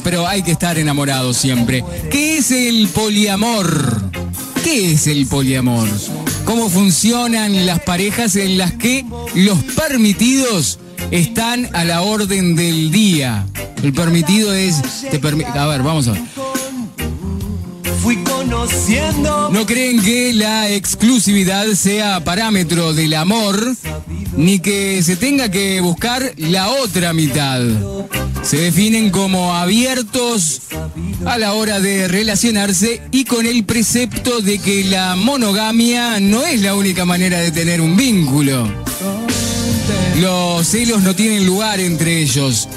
Pero 0.03 0.27
hay 0.27 0.43
que 0.43 0.53
estar 0.53 0.77
enamorado 0.77 1.33
siempre. 1.35 1.85
¿Qué 2.11 2.39
es 2.39 2.51
el 2.51 2.89
poliamor? 2.89 4.11
¿Qué 4.65 4.93
es 4.93 5.07
el 5.07 5.27
poliamor? 5.27 5.89
¿Cómo 6.47 6.71
funcionan 6.71 7.67
las 7.67 7.81
parejas 7.81 8.37
en 8.37 8.57
las 8.57 8.73
que 8.73 9.05
los 9.35 9.59
permitidos 9.77 10.79
están 11.11 11.69
a 11.75 11.85
la 11.85 12.03
orden 12.03 12.55
del 12.57 12.91
día? 12.91 13.47
El 13.83 13.93
permitido 13.93 14.55
es... 14.55 14.81
Te 15.11 15.21
permi- 15.21 15.45
a 15.45 15.67
ver, 15.67 15.83
vamos 15.83 16.09
a 16.09 16.13
ver. 16.13 16.23
No 19.51 19.67
creen 19.67 20.01
que 20.01 20.33
la 20.33 20.71
exclusividad 20.71 21.67
sea 21.75 22.23
parámetro 22.23 22.93
del 22.93 23.15
amor, 23.15 23.75
ni 24.37 24.61
que 24.61 25.03
se 25.03 25.17
tenga 25.17 25.51
que 25.51 25.81
buscar 25.81 26.33
la 26.37 26.69
otra 26.69 27.13
mitad. 27.13 27.61
Se 28.43 28.59
definen 28.59 29.11
como 29.11 29.55
abiertos 29.55 30.61
a 31.25 31.37
la 31.37 31.55
hora 31.55 31.81
de 31.81 32.07
relacionarse 32.07 33.03
y 33.11 33.25
con 33.25 33.45
el 33.45 33.65
precepto 33.65 34.41
de 34.41 34.61
que 34.61 34.85
la 34.85 35.17
monogamia 35.17 36.21
no 36.21 36.45
es 36.45 36.61
la 36.61 36.77
única 36.77 37.05
manera 37.05 37.41
de 37.41 37.51
tener 37.51 37.81
un 37.81 37.97
vínculo. 37.97 38.69
Los 40.21 40.69
celos 40.69 41.03
no 41.03 41.17
tienen 41.17 41.45
lugar 41.45 41.81
entre 41.81 42.23
ellos. 42.23 42.69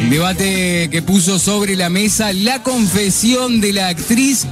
El 0.00 0.10
debate 0.10 0.88
que 0.90 1.02
puso 1.02 1.38
sobre 1.38 1.76
la 1.76 1.90
mesa 1.90 2.32
la 2.32 2.62
confesión 2.62 3.60
de 3.60 3.72
la 3.72 3.88
actriz 3.88 4.46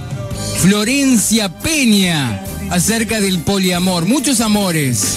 Florencia 0.58 1.48
Peña 1.60 2.42
acerca 2.70 3.20
del 3.20 3.38
poliamor. 3.40 4.06
Muchos 4.06 4.40
amores. 4.40 5.16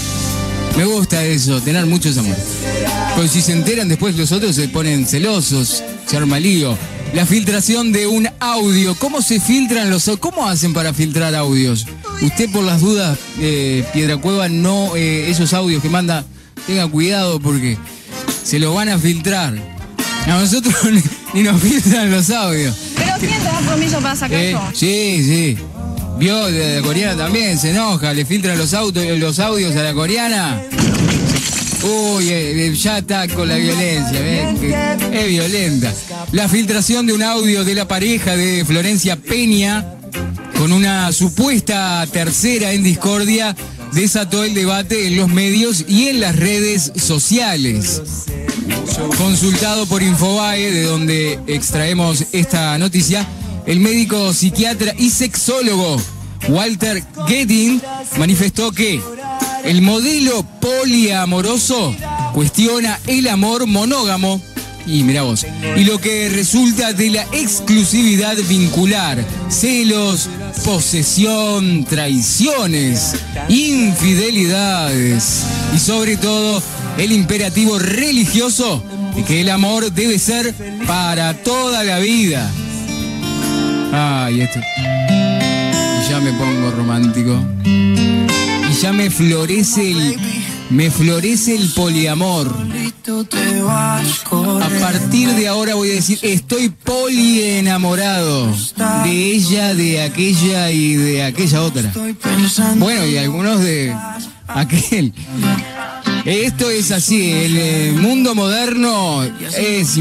Me 0.78 0.86
gusta 0.86 1.24
eso, 1.26 1.62
tener 1.62 1.86
muchos 1.86 2.18
amores. 2.18 2.44
Pero 3.16 3.28
si 3.28 3.42
se 3.42 3.52
enteran 3.52 3.90
después 3.90 4.16
los 4.16 4.32
otros 4.32 4.56
se 4.56 4.70
ponen 4.70 5.06
celosos, 5.06 5.84
se 6.06 6.18
arma 6.18 6.40
lío. 6.40 6.78
La 7.14 7.26
filtración 7.26 7.92
de 7.92 8.08
un 8.08 8.28
audio. 8.40 8.96
¿Cómo 8.96 9.22
se 9.22 9.40
filtran 9.40 9.90
los 9.90 10.10
¿Cómo 10.20 10.48
hacen 10.48 10.74
para 10.74 10.94
filtrar 10.94 11.36
audios? 11.36 11.86
Usted 12.22 12.50
por 12.52 12.64
las 12.64 12.82
dudas, 12.82 13.20
eh, 13.40 13.84
Piedra 13.94 14.18
Cueva, 14.18 14.48
no 14.50 14.96
eh, 14.96 15.30
esos 15.30 15.54
audios 15.54 15.82
que 15.82 15.90
manda, 15.90 16.26
tenga 16.66 16.88
cuidado 16.88 17.40
porque 17.40 17.78
se 18.44 18.60
los 18.60 18.74
van 18.74 18.90
a 18.90 18.98
filtrar. 18.98 19.73
A 20.26 20.40
nosotros 20.40 20.74
ni, 21.34 21.44
nos 21.44 21.62
filtran 21.62 22.10
los 22.12 22.30
audios. 22.30 22.76
Pero 22.96 23.14
¿quién 23.20 23.38
te 23.40 23.44
da 23.46 23.60
permiso 23.60 24.00
para 24.00 24.16
sacar 24.16 24.38
Eh, 24.40 24.50
eso? 24.52 24.62
sí, 24.74 25.24
sí. 25.24 25.58
Vio, 26.18 26.46
de 26.46 26.78
la 26.78 26.82
coreana 26.88 27.18
también 27.26 27.58
se 27.60 27.72
enoja, 27.72 28.14
le 28.14 28.24
filtran 28.26 28.58
los 28.58 28.74
autos, 28.74 29.04
los 29.18 29.40
audios 29.40 29.76
a 29.76 29.84
la 29.84 29.94
coreana. 29.94 30.62
Uy, 31.84 32.30
eh, 32.30 32.68
eh, 32.68 32.74
ya 32.76 33.00
está 33.00 33.28
con 33.28 33.48
la 33.50 33.56
violencia, 33.56 34.22
¿ves? 34.22 34.60
Que 34.60 35.20
Es 35.22 35.28
violenta. 35.28 35.94
La 36.32 36.48
filtración 36.48 37.06
de 37.06 37.14
un 37.14 37.24
audio 37.24 37.66
de 37.66 37.76
la 37.76 37.88
pareja 37.88 38.38
de 38.38 38.64
Florencia 38.64 39.18
Peña 39.18 39.86
con 40.58 40.72
una 40.72 41.12
supuesta 41.12 42.06
tercera 42.12 42.72
en 42.72 42.84
discordia 42.84 43.54
desató 43.94 44.44
el 44.44 44.54
debate 44.54 45.08
en 45.08 45.18
los 45.18 45.30
medios 45.30 45.86
y 45.88 46.08
en 46.08 46.20
las 46.20 46.36
redes 46.36 46.92
sociales. 46.96 48.02
Consultado 49.18 49.86
por 49.86 50.02
Infobae, 50.02 50.72
de 50.72 50.84
donde 50.84 51.40
extraemos 51.48 52.26
esta 52.32 52.78
noticia, 52.78 53.28
el 53.66 53.80
médico 53.80 54.34
psiquiatra 54.34 54.94
y 54.98 55.10
sexólogo 55.10 55.98
Walter 56.50 57.04
Getting 57.28 57.82
manifestó 58.18 58.72
que 58.72 59.02
el 59.64 59.82
modelo 59.82 60.46
poliamoroso 60.60 61.96
cuestiona 62.34 63.00
el 63.08 63.28
amor 63.28 63.66
monógamo 63.66 64.42
y 64.86 65.04
mira 65.04 65.24
vos, 65.24 65.46
y 65.78 65.84
lo 65.86 66.00
que 66.00 66.30
resulta 66.30 66.94
de 66.94 67.10
la 67.10 67.24
exclusividad 67.32 68.36
vincular, 68.48 69.24
celos, 69.50 70.30
posesión, 70.64 71.86
traiciones, 71.86 73.16
infidelidades 73.50 75.44
y 75.76 75.80
sobre 75.80 76.18
todo 76.18 76.62
el 76.98 77.12
imperativo 77.12 77.80
religioso 77.80 78.84
de 79.16 79.24
que 79.24 79.42
el 79.42 79.50
amor 79.50 79.92
debe 79.92 80.20
ser 80.20 80.54
para 80.88 81.34
toda 81.34 81.84
la 81.84 82.00
vida. 82.00 82.50
Ay, 83.92 84.42
esto. 84.42 84.60
Y 84.60 86.10
ya 86.10 86.20
me 86.20 86.34
pongo 86.34 86.72
romántico. 86.72 87.40
Y 87.66 88.74
ya 88.82 88.92
me 88.92 89.10
florece 89.12 89.92
el. 89.92 90.18
Me 90.70 90.90
florece 90.90 91.56
el 91.56 91.70
poliamor. 91.70 92.52
A 93.06 94.70
partir 94.80 95.30
de 95.34 95.48
ahora 95.50 95.76
voy 95.76 95.92
a 95.92 95.94
decir, 95.96 96.20
estoy 96.22 96.70
polienamorado 96.70 98.50
de 99.04 99.12
ella, 99.12 99.74
de 99.74 100.02
aquella 100.02 100.72
y 100.72 100.96
de 100.96 101.24
aquella 101.24 101.64
otra. 101.64 101.92
Bueno, 102.78 103.06
y 103.06 103.18
algunos 103.18 103.60
de 103.60 103.94
aquel. 104.48 105.14
Esto 106.24 106.70
es 106.70 106.92
así, 106.92 107.30
el 107.30 107.58
eh, 107.58 107.92
mundo 107.92 108.36
moderno 108.36 109.24
es... 109.24 110.00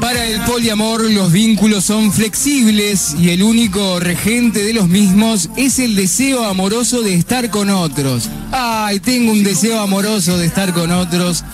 Para 0.00 0.26
el 0.26 0.40
poliamor 0.42 1.10
los 1.10 1.32
vínculos 1.32 1.84
son 1.84 2.12
flexibles 2.12 3.14
y 3.18 3.30
el 3.30 3.42
único 3.42 3.98
regente 4.00 4.62
de 4.62 4.72
los 4.74 4.88
mismos 4.88 5.48
es 5.56 5.78
el 5.78 5.96
deseo 5.96 6.44
amoroso 6.44 7.02
de 7.02 7.14
estar 7.14 7.50
con 7.50 7.70
otros. 7.70 8.28
Ay, 8.52 9.00
tengo 9.00 9.32
un 9.32 9.42
deseo 9.42 9.80
amoroso 9.80 10.36
de 10.38 10.46
estar 10.46 10.72
con 10.72 10.90
otros. 10.90 11.44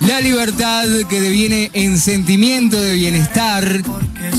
La 0.00 0.20
libertad 0.20 0.86
que 1.08 1.20
deviene 1.20 1.70
en 1.72 1.98
sentimiento 1.98 2.80
de 2.80 2.94
bienestar 2.94 3.82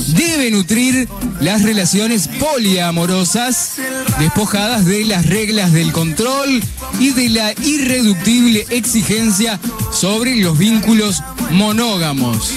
debe 0.08 0.50
nutrir 0.50 1.08
las 1.40 1.62
relaciones 1.62 2.28
poliamorosas, 2.28 3.72
despojadas 4.18 4.84
de 4.84 5.04
las 5.04 5.26
reglas 5.26 5.72
del 5.72 5.92
control 5.92 6.62
y 6.98 7.10
de 7.10 7.28
la 7.28 7.52
irreductible 7.62 8.66
exigencia 8.70 9.60
sobre 9.92 10.36
los 10.36 10.58
vínculos 10.58 11.22
monógamos. 11.50 12.52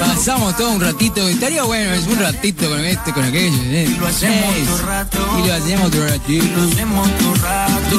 Pasamos 0.00 0.56
todo 0.56 0.70
un 0.72 0.80
ratito, 0.80 1.28
estaría 1.28 1.62
bueno, 1.64 1.92
es 1.94 2.06
un 2.06 2.18
ratito 2.18 2.68
con 2.68 2.84
este, 2.84 3.12
con 3.12 3.24
aquello. 3.24 3.56
¿eh? 3.64 3.88
lo 3.98 4.06
hacemos 4.06 4.56
Es. 4.56 4.82
rato. 4.82 5.18
Y 5.42 5.46
lo 5.46 5.54
hacemos 5.54 5.90
todo 5.90 6.06
ratito. 6.08 6.44
Lo 6.56 6.62
hacemos 6.70 7.08
todo 7.18 7.34
rato, 7.34 7.98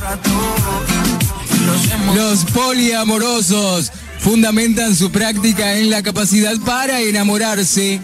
rato. 0.00 0.30
Los 2.14 2.44
poliamorosos 2.46 3.92
fundamentan 4.18 4.94
su 4.94 5.10
práctica 5.10 5.74
en 5.74 5.90
la 5.90 6.02
capacidad 6.02 6.56
para 6.64 7.00
enamorarse. 7.00 8.00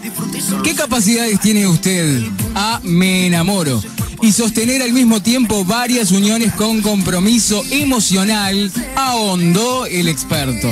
¿Qué 0.63 0.75
capacidades 0.75 1.39
tiene 1.39 1.67
usted? 1.67 2.23
A. 2.55 2.79
Me 2.83 3.27
enamoro. 3.27 3.81
Y 4.21 4.33
sostener 4.33 4.81
al 4.81 4.91
mismo 4.91 5.21
tiempo 5.21 5.63
varias 5.63 6.11
uniones 6.11 6.53
con 6.53 6.81
compromiso 6.81 7.63
emocional, 7.71 8.69
ahondó 8.95 9.85
el 9.85 10.09
experto. 10.09 10.67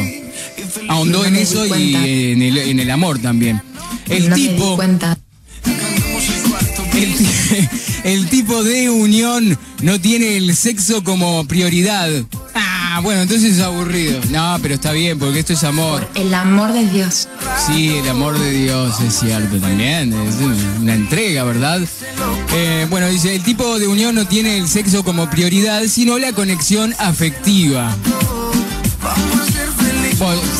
Ahondó 0.89 1.25
en 1.25 1.35
eso 1.35 1.65
y 1.75 1.95
en 1.95 2.41
el, 2.41 2.57
en 2.57 2.79
el 2.79 2.91
amor 2.91 3.19
también. 3.19 3.61
El 4.09 4.29
no 4.29 4.35
tipo... 4.35 4.77
El, 6.93 7.15
ti- 7.17 7.27
el 8.03 8.27
tipo 8.29 8.63
de 8.63 8.89
unión 8.89 9.57
no 9.81 10.01
tiene 10.01 10.37
el 10.37 10.55
sexo 10.55 11.03
como 11.03 11.45
prioridad. 11.45 12.09
Ah, 12.55 12.73
Ah, 12.89 12.99
bueno, 13.01 13.21
entonces 13.21 13.53
es 13.57 13.61
aburrido. 13.61 14.19
No, 14.31 14.57
pero 14.59 14.73
está 14.73 14.91
bien, 14.91 15.19
porque 15.19 15.37
esto 15.41 15.53
es 15.53 15.63
amor. 15.63 16.09
El 16.15 16.33
amor 16.33 16.73
de 16.73 16.83
Dios. 16.89 17.27
Sí, 17.67 17.89
el 17.89 18.09
amor 18.09 18.39
de 18.39 18.49
Dios 18.51 18.99
es 19.01 19.19
cierto 19.19 19.59
también. 19.59 20.11
Es 20.13 20.35
una 20.81 20.95
entrega, 20.95 21.43
¿verdad? 21.43 21.79
Eh, 22.55 22.87
bueno, 22.89 23.07
dice, 23.07 23.35
el 23.35 23.43
tipo 23.43 23.77
de 23.77 23.87
unión 23.87 24.15
no 24.15 24.25
tiene 24.27 24.57
el 24.57 24.67
sexo 24.67 25.03
como 25.03 25.29
prioridad, 25.29 25.83
sino 25.87 26.17
la 26.17 26.31
conexión 26.33 26.95
afectiva. 26.97 27.95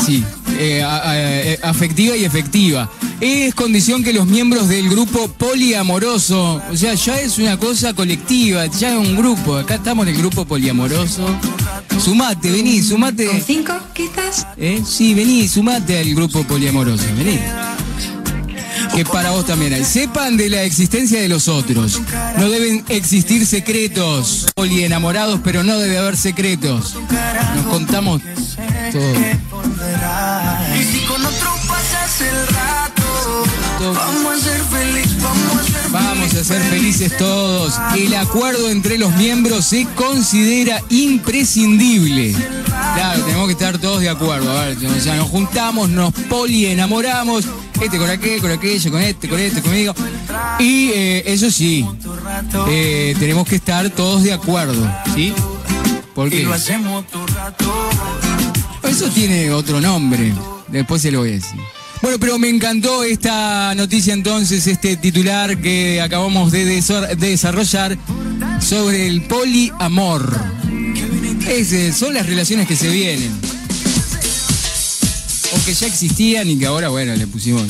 Sí, 0.06 0.24
eh, 0.60 0.84
eh, 0.86 1.60
afectiva 1.64 2.16
y 2.16 2.26
efectiva. 2.26 2.90
Es 3.20 3.56
condición 3.56 4.04
que 4.04 4.14
los 4.14 4.28
miembros 4.28 4.68
del 4.68 4.88
grupo 4.88 5.28
poliamoroso, 5.30 6.62
o 6.72 6.78
sea, 6.78 6.94
ya 6.94 7.20
es 7.20 7.40
una 7.40 7.58
cosa 7.58 7.96
colectiva, 7.96 8.68
ya 8.68 8.94
es 8.94 8.98
un 9.08 9.16
grupo. 9.16 9.56
Acá 9.56 9.76
estamos 9.76 10.06
en 10.08 10.14
el 10.14 10.20
grupo 10.20 10.46
poliamoroso. 10.46 11.26
Sumate, 12.00 12.52
vení, 12.52 12.78
¿Con 12.82 12.84
sumate. 12.90 13.44
cinco, 13.44 13.74
quizás? 13.94 14.46
¿Eh? 14.58 14.84
Sí, 14.86 15.16
vení, 15.16 15.48
sumate 15.48 15.98
al 15.98 16.14
grupo 16.14 16.44
poliamoroso, 16.44 17.06
vení. 17.18 17.40
Que 18.98 19.06
para 19.06 19.30
vos 19.30 19.46
también 19.46 19.74
hay. 19.74 19.86
Sepan 19.86 20.38
de 20.38 20.50
la 20.50 20.64
existencia 20.64 21.22
de 21.22 21.28
los 21.28 21.48
otros. 21.48 22.02
No 22.40 22.50
deben 22.50 22.84
existir 22.90 23.46
secretos. 23.46 24.48
Polienamorados, 24.56 25.40
pero 25.44 25.64
no 25.64 25.78
debe 25.78 26.00
haber 26.00 26.18
secretos. 26.18 26.96
Nos 27.56 27.66
contamos 27.68 28.24
todo. 28.92 29.14
Y 30.80 30.84
si 30.84 31.06
con 31.06 31.24
otro 31.24 31.50
pasas 31.68 32.22
el 32.22 32.48
rato, 32.48 33.94
vamos 33.94 34.34
a 34.34 34.40
ser 34.40 34.62
felices, 34.64 35.22
vamos 35.22 35.56
a 35.58 35.64
ser 35.64 35.78
Vamos 35.92 36.34
a 36.34 36.44
ser 36.44 36.62
felices 36.64 37.18
todos. 37.18 37.76
El 37.96 38.16
acuerdo 38.16 38.72
entre 38.72 38.98
los 38.98 39.16
miembros 39.16 39.66
se 39.66 39.86
considera 39.94 40.82
imprescindible. 40.90 42.36
Claro, 42.96 43.24
tenemos 43.26 43.46
que 43.46 43.54
estar 43.54 43.78
todos 43.78 44.02
de 44.02 44.10
acuerdo. 44.10 44.58
A 44.58 44.66
ver, 44.66 44.78
o 44.86 45.00
sea, 45.00 45.16
nos 45.18 45.30
juntamos, 45.30 45.88
nos 45.88 46.12
polienamoramos. 46.14 47.46
Este 47.82 47.98
con 47.98 48.10
aquel, 48.10 48.42
con 48.42 48.52
aquello, 48.52 48.92
con 48.92 49.02
este, 49.02 49.30
con 49.30 49.40
este, 49.40 49.62
conmigo. 49.62 49.94
Y 50.60 50.90
eh, 50.90 51.24
eso 51.28 51.52
sí, 51.52 51.86
eh, 52.70 53.16
tenemos 53.20 53.48
que 53.48 53.56
estar 53.56 53.90
todos 53.92 54.24
de 54.24 54.34
acuerdo, 54.34 54.90
¿sí? 55.14 55.34
Porque 56.16 56.48
eso 58.84 59.10
tiene 59.10 59.52
otro 59.52 59.80
nombre. 59.80 60.34
Después 60.70 61.02
se 61.02 61.12
lo 61.12 61.20
voy 61.20 61.30
a 61.30 61.34
decir. 61.34 61.60
Bueno, 62.02 62.20
pero 62.20 62.38
me 62.38 62.50
encantó 62.50 63.04
esta 63.04 63.74
noticia 63.76 64.14
entonces, 64.14 64.66
este 64.68 64.98
titular 64.98 65.58
que 65.60 66.02
acabamos 66.02 66.52
de, 66.52 66.66
desarrollar 67.18 67.98
sobre 68.60 69.08
el 69.08 69.24
poliamor. 69.24 70.40
Ese, 71.48 71.94
son 71.94 72.14
las 72.14 72.26
relaciones 72.26 72.68
que 72.68 72.76
se 72.76 72.90
vienen. 72.90 73.32
O 75.54 75.66
que 75.66 75.74
ya 75.74 75.88
existían 75.88 76.50
y 76.50 76.58
que 76.58 76.66
ahora, 76.66 76.90
bueno, 76.90 77.16
le 77.16 77.28
pusimos. 77.28 77.64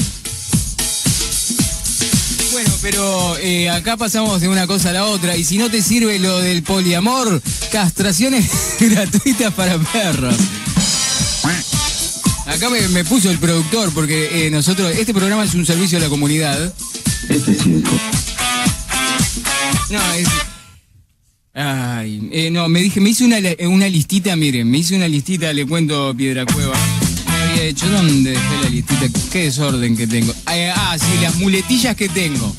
Bueno, 2.51 2.71
pero 2.81 3.37
eh, 3.37 3.69
acá 3.69 3.97
pasamos 3.97 4.41
de 4.41 4.47
una 4.47 4.65
cosa 4.65 4.89
a 4.89 4.93
la 4.93 5.05
otra. 5.05 5.37
Y 5.37 5.43
si 5.43 5.57
no 5.57 5.69
te 5.69 5.81
sirve 5.81 6.17
lo 6.17 6.39
del 6.39 6.63
poliamor, 6.63 7.41
castraciones 7.71 8.49
gratuitas 8.79 9.53
para 9.53 9.77
perros. 9.77 10.35
Acá 12.47 12.69
me, 12.69 12.87
me 12.89 13.03
puso 13.03 13.29
el 13.29 13.37
productor 13.37 13.93
porque 13.93 14.47
eh, 14.47 14.49
nosotros, 14.49 14.91
este 14.97 15.13
programa 15.13 15.43
es 15.43 15.53
un 15.53 15.65
servicio 15.65 15.97
a 15.97 16.01
la 16.01 16.09
comunidad. 16.09 16.73
No, 19.89 20.13
es. 20.13 20.27
Ay, 21.53 22.29
eh, 22.31 22.49
no, 22.51 22.69
me 22.69 22.81
dije, 22.81 22.99
me 22.99 23.09
hice 23.09 23.25
una, 23.25 23.37
una 23.67 23.87
listita, 23.89 24.35
miren, 24.35 24.69
me 24.69 24.79
hice 24.79 24.95
una 24.95 25.07
listita, 25.07 25.51
le 25.53 25.65
cuento 25.65 26.13
Piedra 26.15 26.45
Cueva. 26.45 26.75
Había 27.57 27.71
hecho, 27.71 27.89
¿dónde 27.89 28.29
dejé 28.33 28.61
la 28.61 28.69
listita? 28.69 29.07
Qué 29.31 29.45
desorden 29.45 29.97
que 29.97 30.05
tengo. 30.05 30.31
Ah, 30.45 30.95
sí, 30.99 31.19
las 31.23 31.37
muletillas 31.37 31.95
que 31.95 32.07
tengo. 32.07 32.55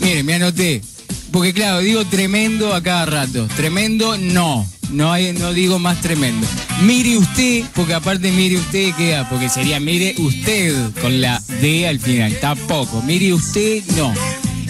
Miren, 0.00 0.26
me 0.26 0.34
anoté. 0.34 0.82
Porque 1.30 1.52
claro, 1.52 1.78
digo 1.78 2.04
tremendo 2.04 2.74
a 2.74 2.82
cada 2.82 3.06
rato. 3.06 3.46
Tremendo, 3.54 4.18
no. 4.18 4.66
No, 4.90 5.16
no 5.16 5.52
digo 5.52 5.78
más 5.78 6.00
tremendo. 6.00 6.48
Mire 6.82 7.16
usted, 7.16 7.64
porque 7.76 7.94
aparte 7.94 8.32
mire 8.32 8.56
usted 8.56 8.92
queda, 8.96 9.28
porque 9.28 9.48
sería 9.48 9.78
mire 9.78 10.16
usted 10.18 10.74
con 11.00 11.20
la 11.20 11.40
D 11.60 11.86
al 11.86 12.00
final. 12.00 12.36
Tampoco. 12.40 13.00
Mire 13.02 13.32
usted, 13.34 13.84
no. 13.96 14.12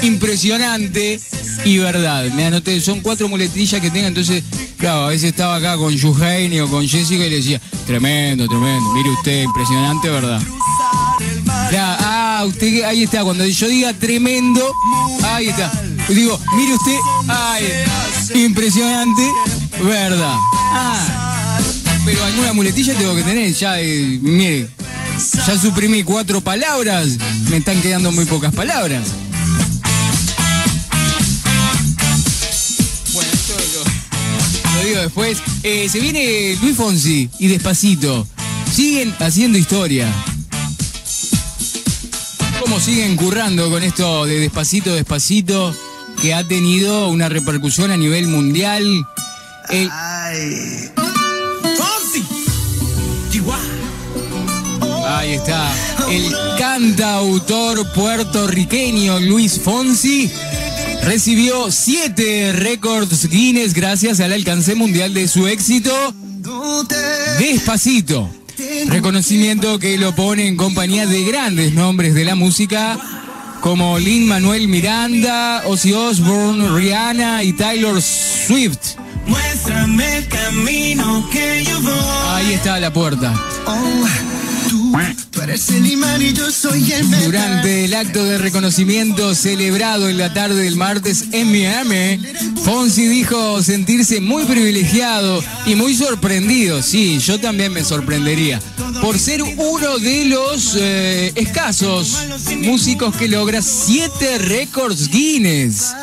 Impresionante 0.02 1.20
y 1.64 1.78
verdad. 1.78 2.24
Me 2.34 2.46
anoté, 2.46 2.80
son 2.80 3.00
cuatro 3.00 3.28
muletillas 3.28 3.80
que 3.80 3.90
tengo, 3.90 4.06
entonces, 4.06 4.42
claro, 4.78 5.06
a 5.06 5.08
veces 5.08 5.30
estaba 5.30 5.56
acá 5.56 5.76
con 5.76 5.92
Yuhaini 5.94 6.60
o 6.60 6.68
con 6.68 6.86
Jessica 6.86 7.26
y 7.26 7.30
le 7.30 7.36
decía, 7.36 7.60
tremendo, 7.86 8.46
tremendo, 8.48 8.92
mire 8.94 9.10
usted, 9.10 9.42
impresionante, 9.42 10.08
verdad. 10.08 10.40
Ya, 11.72 11.96
ah, 12.00 12.44
usted, 12.46 12.84
ahí 12.84 13.02
está, 13.02 13.24
cuando 13.24 13.44
yo 13.44 13.68
diga 13.68 13.92
tremendo, 13.92 14.72
ahí 15.24 15.48
está. 15.48 15.70
Digo, 16.08 16.38
mire 16.56 16.74
usted, 16.74 16.96
ay, 17.28 17.64
impresionante, 18.34 19.22
verdad. 19.82 20.36
Ah, 20.72 21.58
pero 22.04 22.24
alguna 22.24 22.52
muletilla 22.52 22.94
tengo 22.94 23.14
que 23.14 23.22
tener, 23.22 23.52
ya, 23.52 23.80
eh, 23.80 24.18
mire, 24.22 24.68
ya 25.46 25.58
suprimí 25.58 26.04
cuatro 26.04 26.40
palabras, 26.40 27.18
me 27.50 27.58
están 27.58 27.82
quedando 27.82 28.12
muy 28.12 28.24
pocas 28.24 28.54
palabras. 28.54 29.02
Digo 34.88 35.00
después. 35.02 35.38
Eh, 35.62 35.88
se 35.88 36.00
viene 36.00 36.56
Luis 36.62 36.76
Fonsi 36.76 37.28
y 37.38 37.48
despacito. 37.48 38.26
Siguen 38.72 39.14
haciendo 39.18 39.58
historia. 39.58 40.12
¿Cómo 42.60 42.80
siguen 42.80 43.16
currando 43.16 43.70
con 43.70 43.82
esto 43.82 44.24
de 44.26 44.40
despacito, 44.40 44.94
despacito? 44.94 45.74
Que 46.20 46.34
ha 46.34 46.44
tenido 46.44 47.08
una 47.08 47.28
repercusión 47.28 47.90
a 47.90 47.96
nivel 47.96 48.26
mundial. 48.26 48.84
El- 49.70 49.90
Ay. 49.90 50.90
ahí 55.06 55.32
está. 55.32 55.70
El 56.10 56.32
cantautor 56.58 57.86
puertorriqueño 57.92 59.18
Luis 59.20 59.60
Fonsi 59.62 60.30
recibió 61.02 61.70
siete 61.70 62.52
récords 62.52 63.28
Guinness 63.28 63.74
gracias 63.74 64.20
al 64.20 64.32
alcance 64.32 64.74
mundial 64.74 65.14
de 65.14 65.28
su 65.28 65.46
éxito. 65.46 65.92
Despacito. 67.38 68.30
Reconocimiento 68.86 69.78
que 69.78 69.98
lo 69.98 70.14
pone 70.14 70.46
en 70.46 70.56
compañía 70.56 71.06
de 71.06 71.24
grandes 71.24 71.72
nombres 71.74 72.14
de 72.14 72.24
la 72.24 72.34
música 72.34 72.98
como 73.60 73.98
Lin 73.98 74.26
Manuel 74.26 74.68
Miranda, 74.68 75.62
Ozzy 75.66 75.92
Osbourne, 75.92 76.68
Rihanna 76.70 77.42
y 77.42 77.52
Taylor 77.52 78.00
Swift. 78.00 78.96
Muéstrame 79.26 80.18
el 80.18 80.28
camino 80.28 81.28
que 81.30 81.64
yo 81.64 81.80
voy. 81.80 81.92
Ahí 82.28 82.52
está 82.54 82.78
la 82.80 82.92
puerta. 82.92 83.34
Oh, 83.66 84.06
tú, 84.92 85.24
tú 85.30 85.42
eres 85.42 85.68
el 85.70 85.86
imán 85.86 86.22
y 86.22 86.32
yo 86.32 86.50
soy 86.50 86.92
el 86.92 87.08
metal. 87.08 87.24
Durante 87.24 87.84
el 87.84 87.94
acto 87.94 88.24
de 88.24 88.38
reconocimiento 88.38 89.34
celebrado 89.34 90.08
en 90.08 90.18
la 90.18 90.32
tarde 90.32 90.62
del 90.62 90.76
martes 90.76 91.26
en 91.32 91.50
Miami, 91.50 92.20
Fonsi 92.64 93.06
dijo 93.06 93.62
sentirse 93.62 94.20
muy 94.20 94.44
privilegiado 94.44 95.42
y 95.66 95.74
muy 95.74 95.94
sorprendido. 95.94 96.82
Sí, 96.82 97.18
yo 97.18 97.40
también 97.40 97.72
me 97.72 97.84
sorprendería. 97.84 98.60
Por 99.00 99.18
ser 99.18 99.42
uno 99.42 99.98
de 99.98 100.24
los 100.24 100.76
eh, 100.76 101.32
escasos 101.36 102.16
músicos 102.58 103.14
que 103.16 103.28
logra 103.28 103.62
siete 103.62 104.38
récords 104.38 105.08
Guinness. 105.08 105.94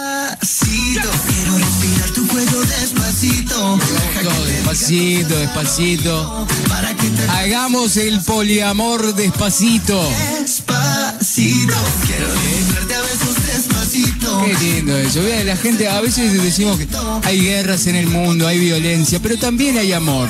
Despacito, 0.96 1.28
quiero 1.28 1.58
respirar 1.58 2.10
tu 2.12 2.28
cuello 2.28 2.62
despacito. 2.62 3.80
Todo 4.24 4.46
despacito, 4.46 5.38
despacito. 5.38 6.48
Para 6.70 6.96
que 6.96 7.10
te 7.10 7.24
Hagamos 7.32 7.98
el 7.98 8.22
poliamor 8.22 9.14
despacito. 9.14 10.10
despacito. 10.40 11.76
Quiero 12.06 12.28
desnudarte 12.34 12.96
a 12.96 13.02
besos 13.02 13.46
despacito. 13.46 14.42
Qué 14.46 14.54
lindo 14.54 14.98
eso. 14.98 15.22
La 15.44 15.58
gente, 15.58 15.90
a 15.90 16.00
veces 16.00 16.42
decimos 16.42 16.78
que 16.78 16.88
hay 17.24 17.42
guerras 17.42 17.88
en 17.88 17.98
el 17.98 18.08
mundo, 18.08 18.48
hay 18.48 18.58
violencia, 18.60 19.20
pero 19.22 19.38
también 19.38 19.78
hay 19.78 19.92
amor. 19.92 20.30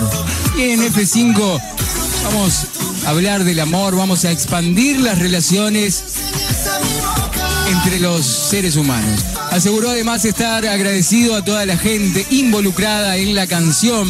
Y 0.57 0.63
en 0.63 0.81
F5 0.81 1.61
vamos 2.23 2.53
a 3.05 3.09
hablar 3.09 3.43
del 3.43 3.59
amor, 3.59 3.95
vamos 3.95 4.25
a 4.25 4.31
expandir 4.31 4.99
las 4.99 5.19
relaciones 5.19 6.03
entre 7.67 7.99
los 7.99 8.25
seres 8.25 8.75
humanos. 8.75 9.25
Aseguró 9.51 9.89
además 9.89 10.25
estar 10.25 10.65
agradecido 10.65 11.35
a 11.35 11.43
toda 11.43 11.65
la 11.65 11.77
gente 11.77 12.25
involucrada 12.29 13.17
en 13.17 13.35
la 13.35 13.47
canción 13.47 14.07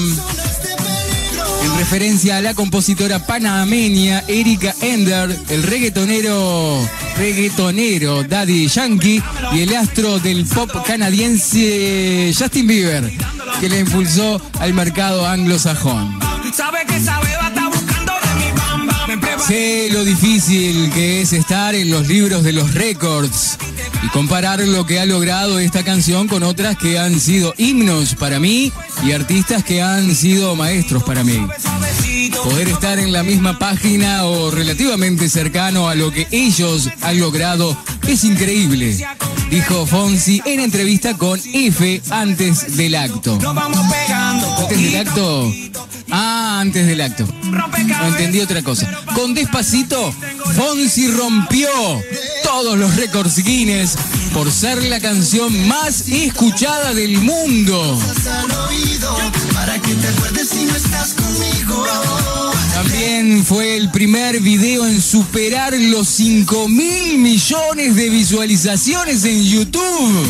en 1.66 1.78
referencia 1.78 2.38
a 2.38 2.42
la 2.42 2.54
compositora 2.54 3.26
panameña 3.26 4.24
Erika 4.28 4.74
Ender, 4.82 5.36
el 5.50 5.64
reggaetonero, 5.64 6.88
reggaetonero 7.18 8.24
Daddy 8.24 8.68
Yankee 8.68 9.22
y 9.54 9.62
el 9.62 9.76
astro 9.76 10.20
del 10.20 10.46
pop 10.46 10.70
canadiense 10.86 12.32
Justin 12.38 12.68
Bieber, 12.68 13.12
que 13.60 13.70
le 13.70 13.80
impulsó 13.80 14.42
al 14.60 14.74
mercado 14.74 15.26
anglosajón. 15.26 16.20
Sé 19.40 19.90
lo 19.92 20.04
difícil 20.04 20.90
que 20.92 21.22
es 21.22 21.34
estar 21.34 21.76
en 21.76 21.92
los 21.92 22.08
libros 22.08 22.44
de 22.44 22.54
los 22.54 22.74
récords 22.74 23.58
y 24.02 24.08
comparar 24.10 24.60
lo 24.60 24.86
que 24.86 25.00
ha 25.00 25.06
logrado 25.06 25.60
esta 25.60 25.84
canción 25.84 26.28
con 26.28 26.44
otras 26.44 26.78
que 26.78 26.98
han 26.98 27.20
sido 27.20 27.54
himnos 27.58 28.16
para 28.16 28.40
mí 28.40 28.72
y 29.04 29.12
artistas 29.12 29.64
que 29.64 29.82
han 29.82 30.16
sido 30.16 30.56
maestros 30.56 31.04
para 31.04 31.24
mí. 31.24 31.46
Poder 32.44 32.70
estar 32.70 32.98
en 32.98 33.12
la 33.12 33.24
misma 33.24 33.60
página 33.60 34.26
o 34.26 34.52
relativamente 34.52 35.30
cercano 35.30 35.90
a 35.90 35.96
lo 35.96 36.12
que 36.12 36.28
ellos 36.32 36.90
han 37.02 37.20
logrado 37.20 37.78
es 38.08 38.24
increíble, 38.24 38.98
dijo 39.50 39.86
Fonsi 39.86 40.42
en 40.46 40.60
entrevista 40.60 41.16
con 41.18 41.40
F 41.54 42.02
antes 42.10 42.78
del 42.78 42.96
acto. 42.96 43.38
Antes 44.10 44.82
del 44.82 44.96
acto. 44.96 45.52
Ah, 46.12 46.60
antes 46.62 46.86
del 46.86 47.02
acto. 47.02 47.28
No 47.44 48.08
entendí 48.08 48.40
otra 48.40 48.62
cosa. 48.62 48.90
Con 49.16 49.34
despacito, 49.34 50.14
Fonsi 50.56 51.08
rompió 51.10 51.70
todos 52.44 52.78
los 52.78 52.96
récords 52.96 53.44
Guinness 53.44 53.96
por 54.34 54.52
ser 54.52 54.84
la 54.84 55.00
canción 55.00 55.68
más 55.68 56.08
escuchada 56.10 56.94
del 56.94 57.18
mundo. 57.20 58.00
También 62.76 63.46
fue 63.46 63.78
el 63.78 63.90
primer 63.90 64.42
video 64.42 64.86
en 64.86 65.02
superar 65.02 65.74
los 65.80 66.10
5 66.10 66.68
mil 66.68 67.18
millones 67.20 67.96
de 67.96 68.10
visualizaciones 68.10 69.24
en 69.24 69.42
YouTube. 69.46 70.30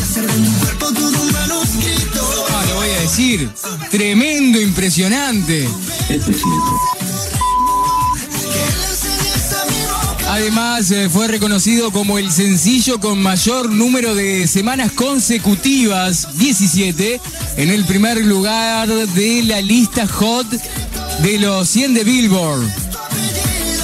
Ah, 2.48 2.64
lo 2.68 2.74
voy 2.76 2.88
a 2.88 3.00
decir. 3.00 3.50
Tremendo, 3.90 4.60
impresionante. 4.60 5.68
Además, 10.28 10.92
eh, 10.92 11.08
fue 11.10 11.26
reconocido 11.26 11.90
como 11.90 12.16
el 12.16 12.30
sencillo 12.30 13.00
con 13.00 13.20
mayor 13.20 13.72
número 13.72 14.14
de 14.14 14.46
semanas 14.46 14.92
consecutivas, 14.92 16.28
17, 16.38 17.20
en 17.56 17.70
el 17.70 17.84
primer 17.84 18.24
lugar 18.24 18.88
de 18.88 19.42
la 19.42 19.60
lista 19.60 20.06
hot 20.06 20.46
de 21.22 21.38
los 21.38 21.68
100 21.68 21.94
de 21.94 22.04
Billboard. 22.04 22.66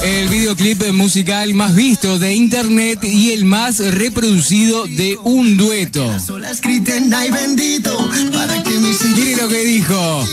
El 0.02 0.28
videoclip 0.28 0.92
musical 0.92 1.54
más 1.54 1.74
visto 1.74 2.18
de 2.18 2.34
internet 2.34 3.04
y 3.04 3.30
el 3.32 3.44
más 3.44 3.78
reproducido 3.78 4.86
de 4.86 5.16
un 5.22 5.56
dueto. 5.56 6.18
Sola 6.18 6.50
escrita 6.50 6.96
en 6.96 7.14
ay 7.14 7.30
bendito. 7.30 7.96
Para 8.32 8.62
que 8.62 8.70
mis 8.70 9.00
Mire 9.16 9.36
lo 9.36 9.48
que 9.48 9.64
dijo 9.64 10.26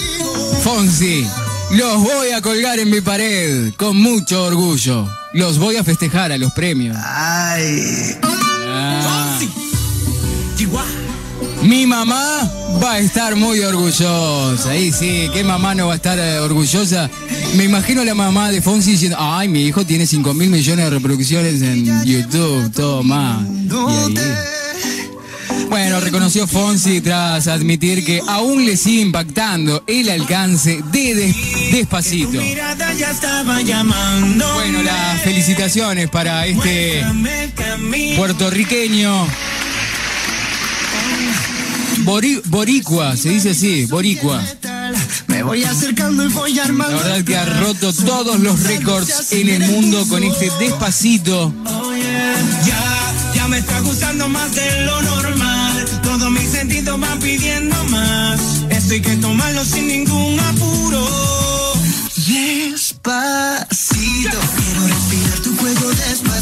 Fonsi. 0.64 1.26
Los 1.72 2.02
voy 2.02 2.32
a 2.32 2.42
colgar 2.42 2.80
en 2.80 2.90
mi 2.90 3.02
pared 3.02 3.72
con 3.78 3.98
mucho 3.98 4.44
orgullo. 4.44 5.08
Los 5.34 5.60
voy 5.60 5.76
a 5.76 5.84
festejar 5.84 6.32
a 6.32 6.38
los 6.38 6.52
premios. 6.54 6.98
Ay. 7.00 8.18
Ah. 8.24 9.40
Mi 11.64 11.86
mamá 11.86 12.50
va 12.82 12.94
a 12.94 13.00
estar 13.00 13.36
muy 13.36 13.60
orgullosa. 13.60 14.70
Ahí 14.70 14.92
sí, 14.92 15.30
¿qué 15.34 15.44
mamá 15.44 15.76
no 15.76 15.88
va 15.88 15.94
a 15.94 15.96
estar 15.98 16.18
eh, 16.18 16.40
orgullosa? 16.40 17.10
Me 17.56 17.66
imagino 17.66 18.04
la 18.06 18.16
mamá 18.16 18.50
de 18.52 18.62
Fonsi 18.62 18.92
diciendo, 18.92 19.18
ay, 19.20 19.48
mi 19.50 19.66
hijo 19.66 19.86
tiene 19.86 20.06
5 20.08 20.34
mil 20.34 20.50
millones 20.50 20.86
de 20.86 20.90
reproducciones 20.92 21.62
en 21.62 22.06
YouTube, 22.06 22.72
toma. 22.72 23.46
Y 23.92 24.18
ahí. 24.18 24.34
Bueno, 25.70 26.00
reconoció 26.00 26.48
Fonsi 26.48 27.02
tras 27.02 27.48
admitir 27.48 28.04
que 28.04 28.22
aún 28.28 28.66
le 28.66 28.76
sigue 28.78 29.02
impactando 29.02 29.84
el 29.86 30.10
alcance 30.10 30.82
de 30.92 31.14
Des- 31.16 31.36
Despacito. 31.72 32.40
Bueno, 34.56 34.82
las 34.82 35.22
felicitaciones 35.22 36.10
para 36.10 36.48
este 36.48 37.04
puertorriqueño. 38.18 39.28
Bori- 42.10 42.42
boricua, 42.48 43.16
se 43.16 43.30
dice 43.30 43.52
así, 43.52 43.86
boricua. 43.86 44.42
Me 45.28 45.44
voy 45.44 45.64
acercando 45.64 46.24
y 46.26 46.28
voy 46.30 46.54
La 46.56 46.64
armando. 46.64 46.98
verdad 46.98 47.24
que 47.24 47.38
ha 47.38 47.46
roto 47.46 47.94
todos 47.94 48.40
los 48.40 48.64
récords 48.64 49.32
en 49.32 49.48
el 49.48 49.60
mundo 49.70 50.04
con 50.08 50.24
este 50.24 50.50
despacito. 50.60 51.54
Oh, 51.68 51.94
yeah. 51.96 52.36
Ya, 52.66 53.34
ya 53.36 53.48
me 53.48 53.60
está 53.60 53.80
gustando 53.82 54.28
más 54.28 54.56
de 54.56 54.86
lo 54.86 55.00
normal. 55.04 55.86
Todos 56.02 56.32
mis 56.32 56.50
sentidos 56.50 57.00
van 57.00 57.20
pidiendo 57.20 57.76
más. 57.86 58.40
Esto 58.72 58.94
hay 58.96 59.02
que 59.02 59.16
tomarlo 59.18 59.64
sin 59.64 59.88
ningún 59.88 60.40
apuro. 60.40 61.08
Despacito, 62.28 63.89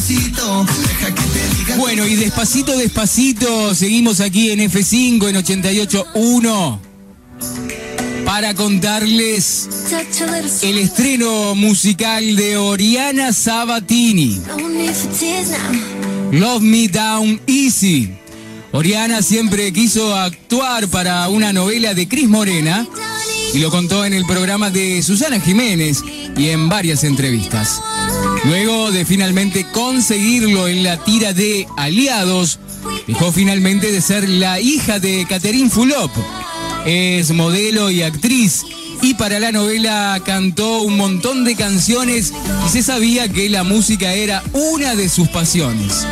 despacito. 0.07 0.65
Deja 0.87 1.15
que 1.15 1.21
te 1.21 1.55
diga. 1.57 1.75
Bueno, 1.77 2.07
y 2.07 2.15
despacito, 2.15 2.77
despacito, 2.77 3.75
seguimos 3.75 4.19
aquí 4.19 4.51
en 4.51 4.59
F5 4.59 5.29
en 5.29 5.35
88.1 5.35 6.79
para 8.25 8.53
contarles 8.55 9.69
el 10.61 10.77
estreno 10.77 11.55
musical 11.55 12.35
de 12.35 12.57
Oriana 12.57 13.31
Sabatini. 13.31 14.41
Love 16.31 16.61
Me 16.61 16.87
Down 16.87 17.41
Easy. 17.47 18.11
Oriana 18.73 19.21
siempre 19.21 19.71
quiso 19.71 20.13
actuar 20.13 20.87
para 20.89 21.29
una 21.29 21.53
novela 21.53 21.93
de 21.93 22.07
Cris 22.07 22.27
Morena 22.27 22.85
y 23.53 23.59
lo 23.59 23.71
contó 23.71 24.03
en 24.03 24.13
el 24.13 24.25
programa 24.25 24.69
de 24.69 25.01
Susana 25.01 25.39
Jiménez 25.39 26.03
y 26.35 26.49
en 26.49 26.67
varias 26.67 27.05
entrevistas. 27.05 27.81
Luego 28.45 28.91
de 28.91 29.05
finalmente 29.05 29.65
conseguirlo 29.71 30.67
en 30.67 30.83
la 30.83 31.03
tira 31.03 31.33
de 31.33 31.67
Aliados, 31.77 32.59
dejó 33.07 33.31
finalmente 33.31 33.91
de 33.91 34.01
ser 34.01 34.27
la 34.29 34.59
hija 34.59 34.99
de 34.99 35.25
Catherine 35.27 35.69
Fulop. 35.69 36.11
Es 36.85 37.31
modelo 37.31 37.91
y 37.91 38.01
actriz 38.01 38.63
y 39.01 39.15
para 39.15 39.39
la 39.39 39.51
novela 39.51 40.21
cantó 40.25 40.81
un 40.81 40.97
montón 40.97 41.43
de 41.43 41.55
canciones 41.55 42.33
y 42.65 42.69
se 42.69 42.83
sabía 42.83 43.27
que 43.27 43.49
la 43.49 43.63
música 43.63 44.13
era 44.13 44.43
una 44.53 44.95
de 44.95 45.09
sus 45.09 45.27
pasiones. 45.27 46.05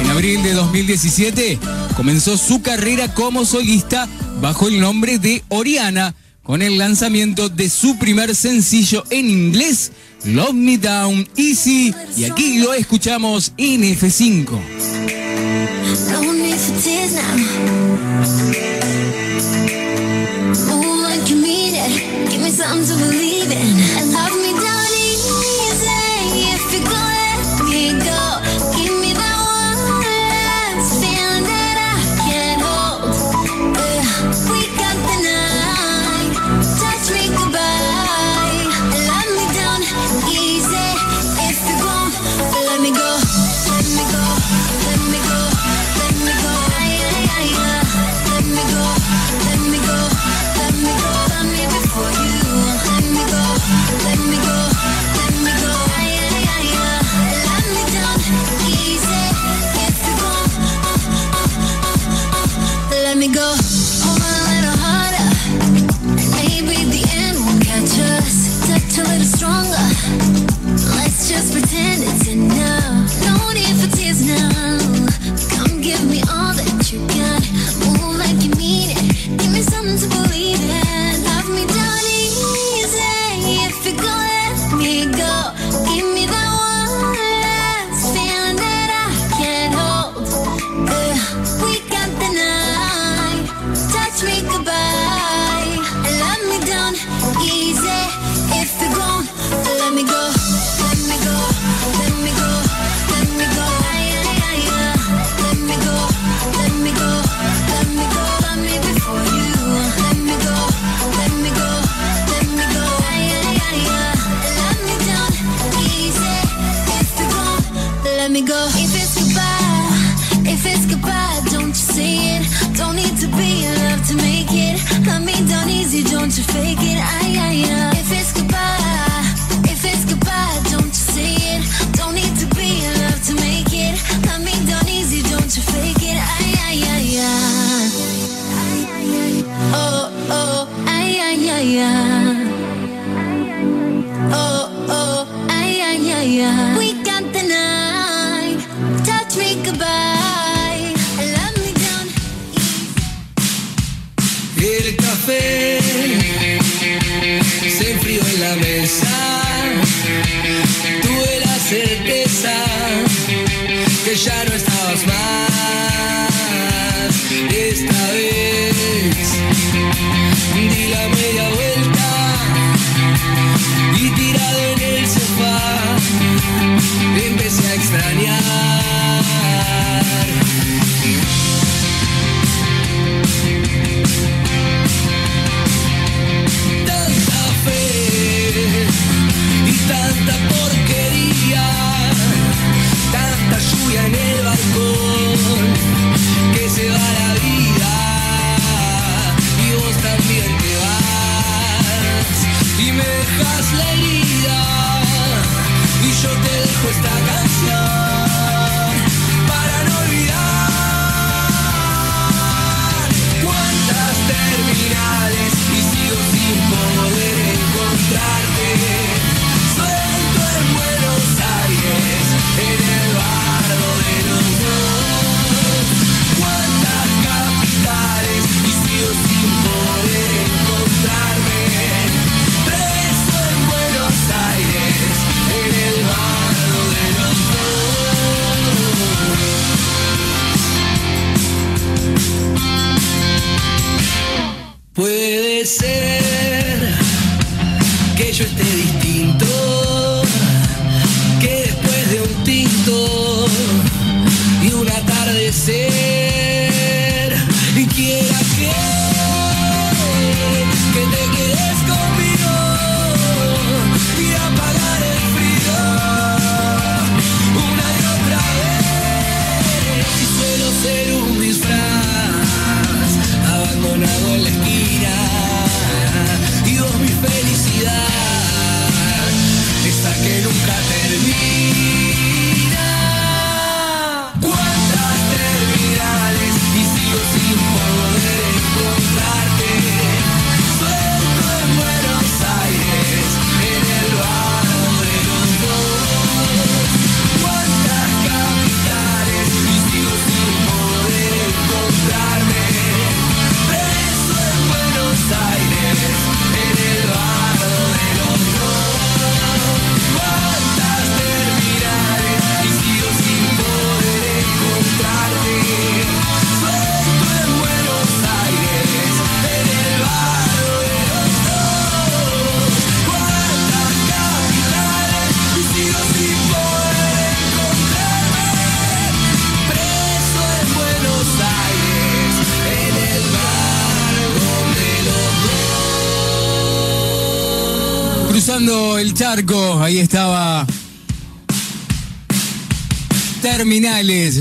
En 0.00 0.10
abril 0.10 0.42
de 0.42 0.54
2017 0.54 1.58
comenzó 1.96 2.38
su 2.38 2.62
carrera 2.62 3.12
como 3.14 3.44
solista 3.44 4.08
bajo 4.40 4.68
el 4.68 4.80
nombre 4.80 5.18
de 5.18 5.42
Oriana 5.48 6.14
con 6.42 6.62
el 6.62 6.78
lanzamiento 6.78 7.48
de 7.48 7.68
su 7.68 7.98
primer 7.98 8.34
sencillo 8.34 9.04
en 9.10 9.28
inglés, 9.28 9.92
Love 10.24 10.54
Me 10.54 10.78
Down 10.78 11.28
Easy, 11.36 11.94
y 12.16 12.24
aquí 12.24 12.58
lo 12.58 12.74
escuchamos 12.74 13.52
en 13.56 13.82
F5. 13.82 14.60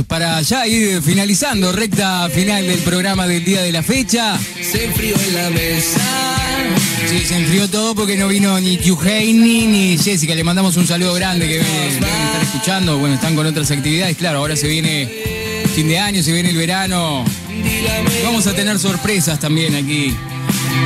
para 0.07 0.41
ya 0.41 0.65
ir 0.65 1.03
finalizando 1.03 1.71
recta 1.71 2.27
final 2.29 2.65
del 2.65 2.79
programa 2.79 3.27
del 3.27 3.45
día 3.45 3.61
de 3.61 3.71
la 3.71 3.83
fecha. 3.83 4.39
Se 4.59 4.85
enfrió 4.85 5.15
en 5.15 5.35
la 5.35 5.51
mesa. 5.51 6.01
Sí, 7.07 7.19
se 7.19 7.35
enfrió 7.35 7.69
todo 7.69 7.93
porque 7.93 8.17
no 8.17 8.27
vino 8.27 8.59
ni 8.59 8.77
Kyuheini 8.77 9.67
ni 9.67 9.99
Jessica. 9.99 10.33
Le 10.33 10.43
mandamos 10.43 10.77
un 10.77 10.87
saludo 10.87 11.13
grande 11.13 11.47
que 11.47 11.59
deben 11.59 11.93
estar 11.93 12.41
escuchando. 12.41 12.97
Bueno, 12.97 13.13
están 13.15 13.35
con 13.35 13.45
otras 13.45 13.69
actividades. 13.69 14.17
Claro, 14.17 14.39
ahora 14.39 14.55
se 14.55 14.67
viene 14.67 15.07
fin 15.75 15.87
de 15.87 15.99
año, 15.99 16.23
se 16.23 16.31
viene 16.31 16.49
el 16.49 16.57
verano. 16.57 17.23
Vamos 18.23 18.47
a 18.47 18.55
tener 18.55 18.79
sorpresas 18.79 19.39
también 19.39 19.75
aquí. 19.75 20.11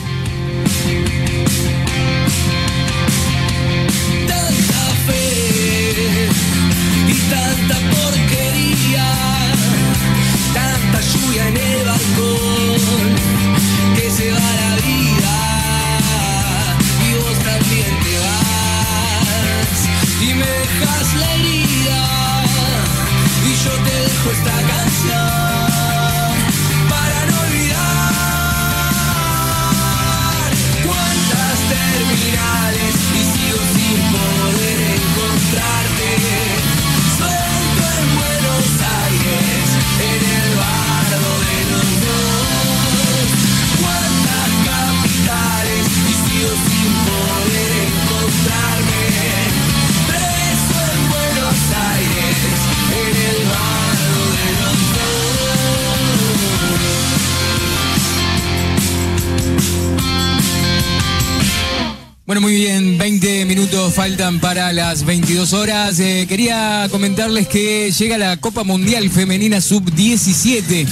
para 64.40 64.74
las 64.74 65.06
22 65.06 65.54
horas. 65.54 66.00
Eh, 66.00 66.26
quería 66.28 66.88
comentarles 66.92 67.48
que 67.48 67.92
llega 67.92 68.18
la 68.18 68.38
Copa 68.38 68.64
Mundial 68.64 69.10
Femenina 69.10 69.62
Sub-17. 69.62 70.88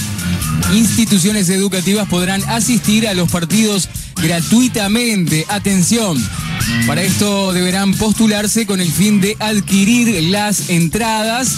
Instituciones 0.74 1.48
educativas 1.48 2.08
podrán 2.08 2.42
asistir 2.48 3.06
a 3.08 3.14
los 3.14 3.30
partidos 3.30 3.88
gratuitamente. 4.22 5.44
Atención, 5.48 6.22
para 6.86 7.02
esto 7.02 7.52
deberán 7.52 7.94
postularse 7.94 8.66
con 8.66 8.80
el 8.80 8.90
fin 8.90 9.20
de 9.20 9.36
adquirir 9.38 10.22
las 10.30 10.70
entradas. 10.70 11.56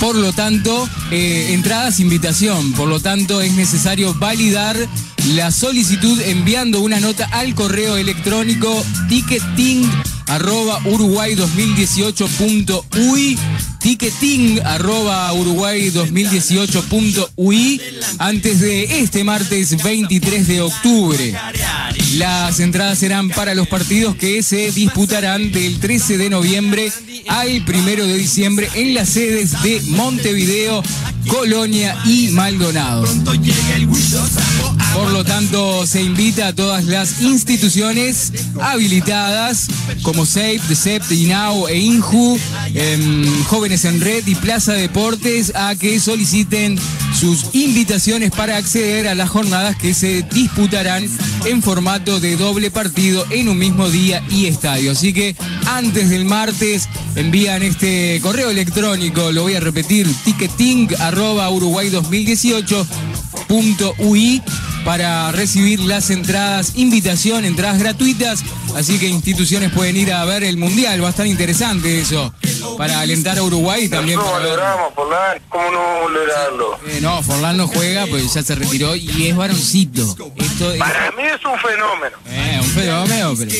Por 0.00 0.16
lo 0.16 0.32
tanto, 0.32 0.88
eh, 1.10 1.50
entradas 1.52 2.00
invitación. 2.00 2.72
Por 2.72 2.88
lo 2.88 3.00
tanto, 3.00 3.40
es 3.40 3.52
necesario 3.52 4.14
validar 4.14 4.76
la 5.34 5.50
solicitud 5.50 6.20
enviando 6.20 6.80
una 6.80 7.00
nota 7.00 7.26
al 7.32 7.54
correo 7.54 7.96
electrónico 7.96 8.84
ticketing 9.08 9.88
arroba 10.28 10.80
uruguay 10.84 11.34
2018.ui 11.34 13.38
ticketing 13.80 14.60
arroba 14.64 15.32
uruguay 15.32 15.90
2018.ui 15.90 17.80
antes 18.18 18.60
de 18.60 19.00
este 19.00 19.24
martes 19.24 19.82
23 19.82 20.46
de 20.46 20.60
octubre. 20.60 21.34
Las 22.16 22.58
entradas 22.60 22.98
serán 22.98 23.28
para 23.28 23.54
los 23.54 23.68
partidos 23.68 24.16
que 24.16 24.42
se 24.42 24.72
disputarán 24.72 25.52
del 25.52 25.78
13 25.78 26.16
de 26.16 26.30
noviembre 26.30 26.90
al 27.28 27.62
1 27.66 28.06
de 28.06 28.16
diciembre 28.16 28.68
en 28.74 28.94
las 28.94 29.10
sedes 29.10 29.62
de 29.62 29.82
Montevideo, 29.88 30.82
Colonia 31.28 31.96
y 32.06 32.28
Maldonado. 32.28 33.04
Por 34.94 35.10
lo 35.12 35.24
tanto, 35.24 35.86
se 35.86 36.02
invita 36.02 36.48
a 36.48 36.54
todas 36.54 36.86
las 36.86 37.20
instituciones 37.20 38.32
habilitadas 38.60 39.68
como 40.02 40.24
SAFE, 40.24 40.60
DECEPT, 40.68 41.12
INAU 41.12 41.68
e 41.68 41.78
INJU, 41.78 42.38
em, 42.74 43.44
Jóvenes 43.44 43.84
en 43.84 44.00
Red 44.00 44.26
y 44.26 44.34
Plaza 44.34 44.72
Deportes 44.72 45.52
a 45.54 45.74
que 45.74 46.00
soliciten 46.00 46.78
sus 47.14 47.46
invitaciones 47.52 48.30
para 48.30 48.56
acceder 48.56 49.08
a 49.08 49.14
las 49.14 49.28
jornadas 49.28 49.76
que 49.76 49.92
se 49.92 50.22
disputarán 50.22 51.06
en 51.44 51.62
formato 51.62 51.97
de 51.98 52.36
doble 52.36 52.70
partido 52.70 53.26
en 53.30 53.48
un 53.48 53.58
mismo 53.58 53.90
día 53.90 54.22
y 54.30 54.46
estadio. 54.46 54.92
Así 54.92 55.12
que 55.12 55.34
antes 55.66 56.10
del 56.10 56.24
martes 56.24 56.88
envían 57.16 57.64
este 57.64 58.20
correo 58.22 58.50
electrónico, 58.50 59.32
lo 59.32 59.42
voy 59.42 59.56
a 59.56 59.60
repetir, 59.60 60.06
ticketing 60.24 60.88
arroba 61.00 61.50
uruguay 61.50 61.90
2018.ui 61.90 64.42
para 64.84 65.32
recibir 65.32 65.80
las 65.80 66.10
entradas, 66.10 66.74
invitación, 66.76 67.44
entradas 67.44 67.80
gratuitas. 67.80 68.44
Así 68.76 68.96
que 68.98 69.08
instituciones 69.08 69.72
pueden 69.72 69.96
ir 69.96 70.12
a 70.12 70.24
ver 70.24 70.44
el 70.44 70.56
mundial, 70.56 71.02
va 71.02 71.08
a 71.08 71.10
estar 71.10 71.26
interesante 71.26 72.00
eso. 72.00 72.32
Para 72.76 73.00
alentar 73.00 73.38
a 73.38 73.42
Uruguay 73.42 73.88
también. 73.88 74.18
Nosotros 74.18 74.40
para 74.40 74.54
valoramos, 74.54 74.94
Forlán. 74.94 75.38
¿Cómo 75.48 75.70
no 75.70 76.04
valorarlo? 76.04 76.78
Eh, 76.88 76.98
no, 77.00 77.22
Forlán 77.22 77.56
no 77.56 77.66
juega, 77.68 78.06
pues 78.06 78.32
ya 78.34 78.42
se 78.42 78.54
retiró 78.54 78.94
y 78.96 79.26
es 79.28 79.36
varoncito. 79.36 80.02
Esto 80.36 80.72
es 80.72 80.78
Para 80.78 81.10
mí 81.12 81.22
es 81.22 81.44
un 81.44 81.58
fenómeno. 81.58 82.16
eh, 82.26 82.58
un 82.60 82.68
fenómeno, 82.70 83.34
pero. 83.38 83.50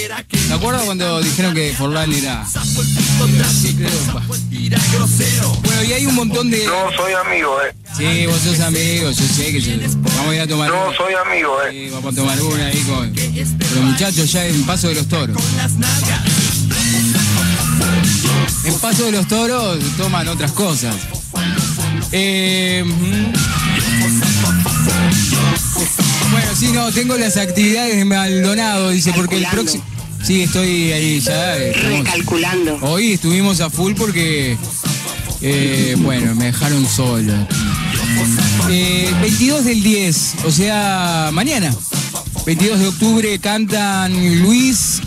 ¿Te 0.48 0.54
acuerdas 0.54 0.82
cuando 0.84 1.20
dijeron 1.22 1.54
que 1.54 1.72
Forlán 1.76 2.12
era.? 2.12 2.44
Sí, 2.46 3.74
creo, 3.76 3.90
pa. 4.12 4.22
Bueno, 4.26 5.84
y 5.84 5.92
hay 5.92 6.06
un 6.06 6.14
montón 6.14 6.50
de. 6.50 6.64
No 6.66 6.90
soy 6.96 7.12
amigo, 7.12 7.56
eh. 7.62 7.74
Sí, 7.96 8.26
vos 8.26 8.38
sos 8.40 8.60
amigo, 8.60 9.10
yo 9.10 9.26
sé 9.26 9.52
que 9.52 9.60
yo- 9.60 9.72
vamos 9.98 10.30
a 10.30 10.34
ir 10.34 10.40
a 10.42 10.46
tomar. 10.46 10.70
No 10.70 10.88
una. 10.88 10.96
soy 10.96 11.14
amigo, 11.14 11.56
eh. 11.62 11.70
Sí, 11.70 11.90
vamos 11.92 12.12
a 12.12 12.16
tomar 12.16 12.40
una 12.40 12.66
ahí 12.66 12.80
con 12.82 13.14
los 13.14 13.84
muchachos 13.84 14.30
ya 14.32 14.46
en 14.46 14.62
Paso 14.64 14.88
de 14.88 14.94
los 14.94 15.08
Toros. 15.08 15.36
En 18.64 18.74
Paso 18.78 19.04
de 19.04 19.12
los 19.12 19.26
Toros 19.28 19.78
toman 19.96 20.28
otras 20.28 20.52
cosas. 20.52 20.94
Eh, 22.12 22.84
bueno, 26.30 26.46
sí, 26.56 26.70
no, 26.72 26.90
tengo 26.92 27.16
las 27.16 27.36
actividades 27.36 27.96
de 27.96 28.04
Maldonado, 28.04 28.90
dice, 28.90 29.12
porque 29.14 29.36
el 29.38 29.46
próximo... 29.46 29.84
Sí, 30.22 30.42
estoy 30.42 30.92
ahí 30.92 31.20
ya. 31.20 31.56
eh, 31.56 31.70
estamos- 31.70 31.98
Recalculando. 32.00 32.78
Hoy 32.82 33.12
estuvimos 33.12 33.60
a 33.60 33.70
full 33.70 33.92
porque, 33.94 34.58
eh, 35.40 35.94
bueno, 35.98 36.34
me 36.34 36.46
dejaron 36.46 36.86
solo. 36.88 37.32
Eh, 38.68 39.14
22 39.22 39.64
del 39.64 39.82
10, 39.82 40.34
o 40.44 40.50
sea, 40.50 41.30
mañana. 41.32 41.72
22 42.44 42.80
de 42.80 42.86
octubre 42.88 43.38
cantan 43.38 44.40
Luis 44.42 45.00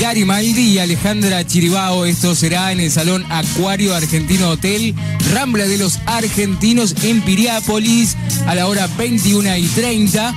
Garimaldi 0.00 0.62
y 0.62 0.78
Alejandra 0.78 1.46
Chiribao. 1.46 2.06
Esto 2.06 2.34
será 2.34 2.72
en 2.72 2.80
el 2.80 2.90
Salón 2.90 3.24
Acuario 3.28 3.94
Argentino 3.94 4.48
Hotel, 4.48 4.94
Rambla 5.34 5.66
de 5.66 5.76
los 5.76 5.98
Argentinos 6.06 6.94
en 7.02 7.20
Piriápolis, 7.20 8.16
a 8.46 8.54
la 8.54 8.66
hora 8.66 8.86
21 8.96 9.58
y 9.58 9.66
30. 9.66 10.34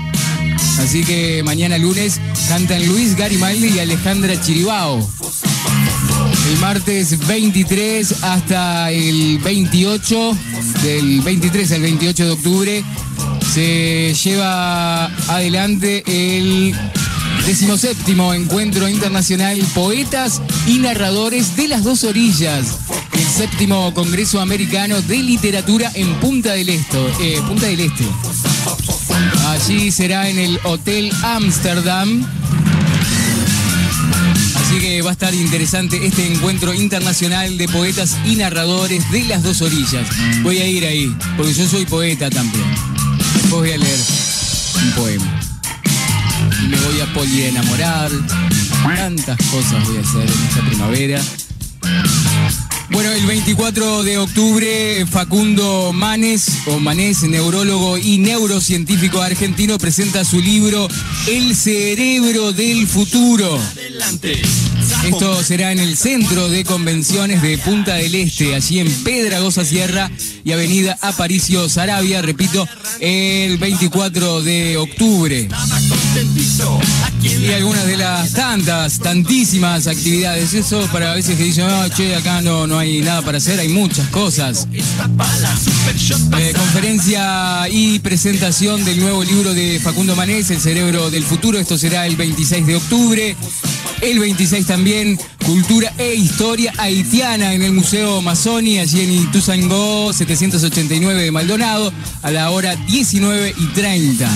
Así 0.79 1.05
que 1.05 1.43
mañana 1.43 1.77
lunes 1.77 2.19
cantan 2.49 2.85
Luis 2.87 3.15
Garimaldi 3.15 3.69
y 3.69 3.79
Alejandra 3.79 4.39
Chiribao. 4.39 5.09
El 6.51 6.57
martes 6.59 7.25
23 7.25 8.23
hasta 8.23 8.91
el 8.91 9.39
28, 9.39 10.37
del 10.83 11.21
23 11.21 11.71
al 11.71 11.81
28 11.81 12.25
de 12.25 12.31
octubre, 12.31 12.83
se 13.53 14.13
lleva 14.13 15.05
adelante 15.05 16.03
el 16.05 16.75
17 17.45 18.13
Encuentro 18.35 18.87
Internacional 18.87 19.59
Poetas 19.73 20.41
y 20.65 20.79
Narradores 20.79 21.57
de 21.57 21.67
las 21.67 21.83
Dos 21.83 22.05
Orillas, 22.05 22.77
el 23.11 23.25
séptimo 23.25 23.93
Congreso 23.93 24.39
Americano 24.39 25.01
de 25.01 25.17
Literatura 25.17 25.91
en 25.93 26.13
Punta 26.21 26.53
del, 26.53 26.69
Esto, 26.69 27.05
eh, 27.21 27.41
Punta 27.45 27.65
del 27.65 27.81
Este. 27.81 28.05
Allí 29.47 29.91
será 29.91 30.29
en 30.29 30.39
el 30.39 30.57
Hotel 30.63 31.11
Amsterdam. 31.21 32.25
Así 34.55 34.79
que 34.79 35.01
va 35.01 35.09
a 35.09 35.13
estar 35.13 35.33
interesante 35.33 36.05
este 36.05 36.25
encuentro 36.25 36.73
internacional 36.73 37.57
de 37.57 37.67
poetas 37.67 38.15
y 38.25 38.37
narradores 38.37 39.11
de 39.11 39.25
las 39.25 39.43
dos 39.43 39.61
orillas. 39.61 40.07
Voy 40.43 40.59
a 40.59 40.67
ir 40.67 40.85
ahí, 40.85 41.13
porque 41.35 41.53
yo 41.53 41.67
soy 41.67 41.85
poeta 41.85 42.29
también. 42.29 42.65
Voy 43.49 43.71
a 43.71 43.77
leer 43.77 43.99
un 44.81 44.91
poema. 44.91 45.42
A 47.13 47.15
polienamorar. 47.15 48.11
Tantas 48.83 49.37
cosas 49.51 49.85
voy 49.87 49.97
a 49.97 50.01
hacer 50.01 50.21
en 50.21 50.47
esta 50.47 50.65
primavera. 50.65 51.21
Bueno, 52.89 53.11
el 53.11 53.25
24 53.25 54.03
de 54.03 54.17
octubre, 54.17 55.05
Facundo 55.05 55.91
Manes, 55.93 56.45
o 56.65 56.79
Manés, 56.79 57.23
neurólogo 57.23 57.97
y 57.97 58.17
neurocientífico 58.17 59.21
argentino, 59.21 59.77
presenta 59.77 60.23
su 60.25 60.39
libro 60.39 60.87
El 61.27 61.55
cerebro 61.55 62.51
del 62.51 62.87
futuro. 62.87 63.59
Esto 65.05 65.43
será 65.43 65.71
en 65.71 65.79
el 65.79 65.97
Centro 65.97 66.47
de 66.47 66.63
Convenciones 66.63 67.41
de 67.41 67.57
Punta 67.57 67.95
del 67.95 68.15
Este, 68.15 68.55
allí 68.55 68.79
en 68.79 68.89
Pedragosa 69.03 69.65
Sierra 69.65 70.09
y 70.45 70.51
Avenida 70.53 70.97
Aparicio 71.01 71.67
Sarabia, 71.67 72.21
repito, 72.21 72.67
el 72.99 73.57
24 73.57 74.41
de 74.41 74.77
octubre. 74.77 75.49
Y 77.21 77.51
algunas 77.51 77.85
de 77.85 77.97
las 77.97 78.33
tantas, 78.33 78.99
tantísimas 78.99 79.87
actividades. 79.87 80.53
Eso 80.53 80.87
para 80.91 81.11
a 81.11 81.15
veces 81.15 81.37
que 81.37 81.43
dicen, 81.43 81.67
no, 81.67 81.89
che, 81.89 82.15
acá 82.15 82.41
no, 82.41 82.67
no 82.67 82.79
hay 82.79 83.01
nada 83.01 83.21
para 83.21 83.39
hacer, 83.39 83.59
hay 83.59 83.69
muchas 83.69 84.07
cosas. 84.09 84.67
Eh, 86.37 86.53
conferencia 86.57 87.67
y 87.69 87.99
presentación 87.99 88.83
del 88.85 88.99
nuevo 88.99 89.23
libro 89.23 89.53
de 89.53 89.79
Facundo 89.81 90.15
Manés, 90.15 90.49
El 90.51 90.59
cerebro 90.59 91.09
del 91.09 91.23
futuro. 91.23 91.59
Esto 91.59 91.77
será 91.77 92.07
el 92.07 92.15
26 92.15 92.65
de 92.67 92.75
octubre. 92.75 93.35
El 94.01 94.19
26 94.19 94.65
también, 94.65 94.92
Cultura 95.43 95.91
e 95.97 96.13
Historia 96.13 96.71
Haitiana 96.77 97.53
en 97.53 97.63
el 97.63 97.71
Museo 97.71 98.21
Masoni, 98.21 98.77
allí 98.77 99.01
en 99.01 99.11
Ituzaingó, 99.11 100.13
789 100.13 101.23
de 101.23 101.31
Maldonado, 101.31 101.91
a 102.21 102.29
la 102.29 102.51
hora 102.51 102.75
19 102.75 103.55
y 103.57 103.65
30. 103.67 104.29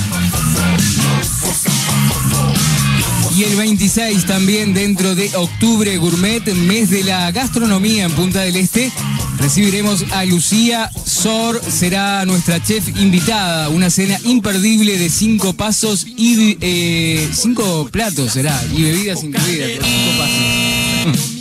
Y 3.38 3.43
el 3.43 3.55
26 3.55 4.26
también 4.26 4.73
dentro 4.73 5.14
de 5.14 5.30
Octubre 5.35 5.95
Gourmet, 5.97 6.43
mes 6.55 6.89
de 6.89 7.03
la 7.03 7.31
gastronomía 7.31 8.05
en 8.05 8.11
Punta 8.14 8.41
del 8.41 8.55
Este, 8.55 8.91
recibiremos 9.39 10.03
a 10.11 10.26
Lucía 10.26 10.89
Sor, 11.05 11.61
será 11.64 12.26
nuestra 12.26 12.64
chef 12.64 12.99
invitada, 12.99 13.69
una 13.69 13.91
cena 13.91 14.18
imperdible 14.23 14.97
de 14.97 15.11
cinco 15.11 15.53
pasos 15.53 16.07
y 16.07 16.57
eh, 16.61 17.30
cinco 17.31 17.88
platos 17.91 18.34
será, 18.34 18.59
y 18.76 18.81
bebidas 18.81 19.23
incluidas, 19.23 19.69
cinco 19.84 20.18
pasos. 20.18 21.36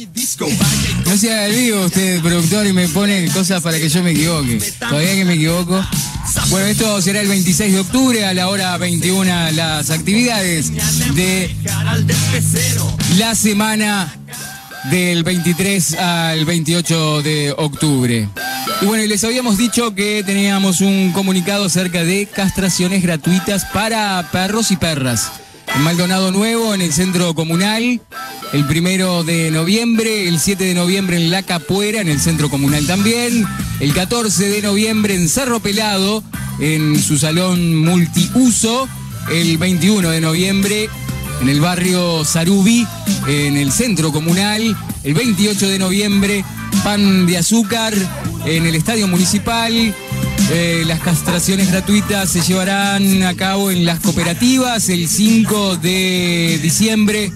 No 1.05 1.17
se 1.17 1.33
haga 1.33 1.47
el 1.47 1.55
vivo 1.55 1.87
usted, 1.87 2.21
productor, 2.21 2.67
y 2.67 2.73
me 2.73 2.89
pone 2.89 3.29
cosas 3.31 3.63
para 3.63 3.79
que 3.79 3.89
yo 3.89 4.03
me 4.03 4.11
equivoque. 4.11 4.59
Todavía 4.79 5.15
que 5.15 5.25
me 5.25 5.35
equivoco. 5.35 5.85
Bueno, 6.51 6.67
esto 6.67 7.01
será 7.01 7.21
el 7.21 7.29
26 7.29 7.73
de 7.73 7.81
octubre 7.81 8.25
a 8.27 8.35
la 8.35 8.49
hora 8.49 8.77
21 8.77 9.53
las 9.53 9.91
actividades 9.91 10.73
de 11.15 11.55
la 13.17 13.35
semana 13.35 14.13
del 14.91 15.25
23 15.25 15.95
al 15.95 16.45
28 16.45 17.23
de 17.23 17.55
octubre. 17.57 18.29
Y 18.83 18.85
bueno, 18.85 19.07
les 19.07 19.25
habíamos 19.25 19.57
dicho 19.57 19.95
que 19.95 20.23
teníamos 20.25 20.81
un 20.81 21.13
comunicado 21.13 21.65
acerca 21.65 22.05
de 22.05 22.27
castraciones 22.27 23.03
gratuitas 23.03 23.65
para 23.67 24.29
perros 24.31 24.71
y 24.71 24.77
perras. 24.77 25.33
En 25.77 25.82
Maldonado 25.82 26.32
Nuevo, 26.32 26.74
en 26.74 26.81
el 26.81 26.93
centro 26.93 27.35
comunal, 27.35 28.01
el 28.53 28.65
primero 28.66 29.24
de 29.24 29.51
noviembre, 29.51 30.27
el 30.27 30.40
7 30.40 30.65
de 30.65 30.74
noviembre 30.74 31.16
en 31.16 31.31
La 31.31 31.43
Capuera, 31.43 32.01
en 32.01 32.09
el 32.09 32.19
centro 32.19 32.48
comunal 32.48 32.86
también, 32.86 33.44
el 33.81 33.93
14 33.93 34.48
de 34.48 34.62
noviembre 34.62 35.15
en 35.15 35.28
Cerro 35.28 35.61
Pelado, 35.61 36.24
en 36.61 36.98
su 36.98 37.19
salón 37.19 37.77
multiuso, 37.77 38.89
el 39.31 39.59
21 39.59 40.09
de 40.09 40.20
noviembre 40.20 40.89
en 41.40 41.48
el 41.48 41.61
barrio 41.61 42.24
Sarubi, 42.24 42.86
en 43.28 43.57
el 43.57 43.70
centro 43.73 44.12
comunal, 44.12 44.77
el 45.05 45.15
28 45.15 45.69
de 45.69 45.78
noviembre, 45.78 46.44
pan 46.82 47.27
de 47.27 47.39
azúcar 47.39 47.94
en 48.44 48.66
el 48.66 48.74
estadio 48.74 49.07
municipal. 49.09 49.94
Eh, 50.51 50.85
las 50.86 51.01
castraciones 51.01 51.70
gratuitas 51.70 52.31
se 52.31 52.40
llevarán 52.40 53.24
a 53.24 53.35
cabo 53.35 53.70
en 53.70 53.85
las 53.85 53.98
cooperativas 53.98 54.89
el 54.89 55.09
5 55.09 55.77
de 55.77 56.60
diciembre 56.62 57.32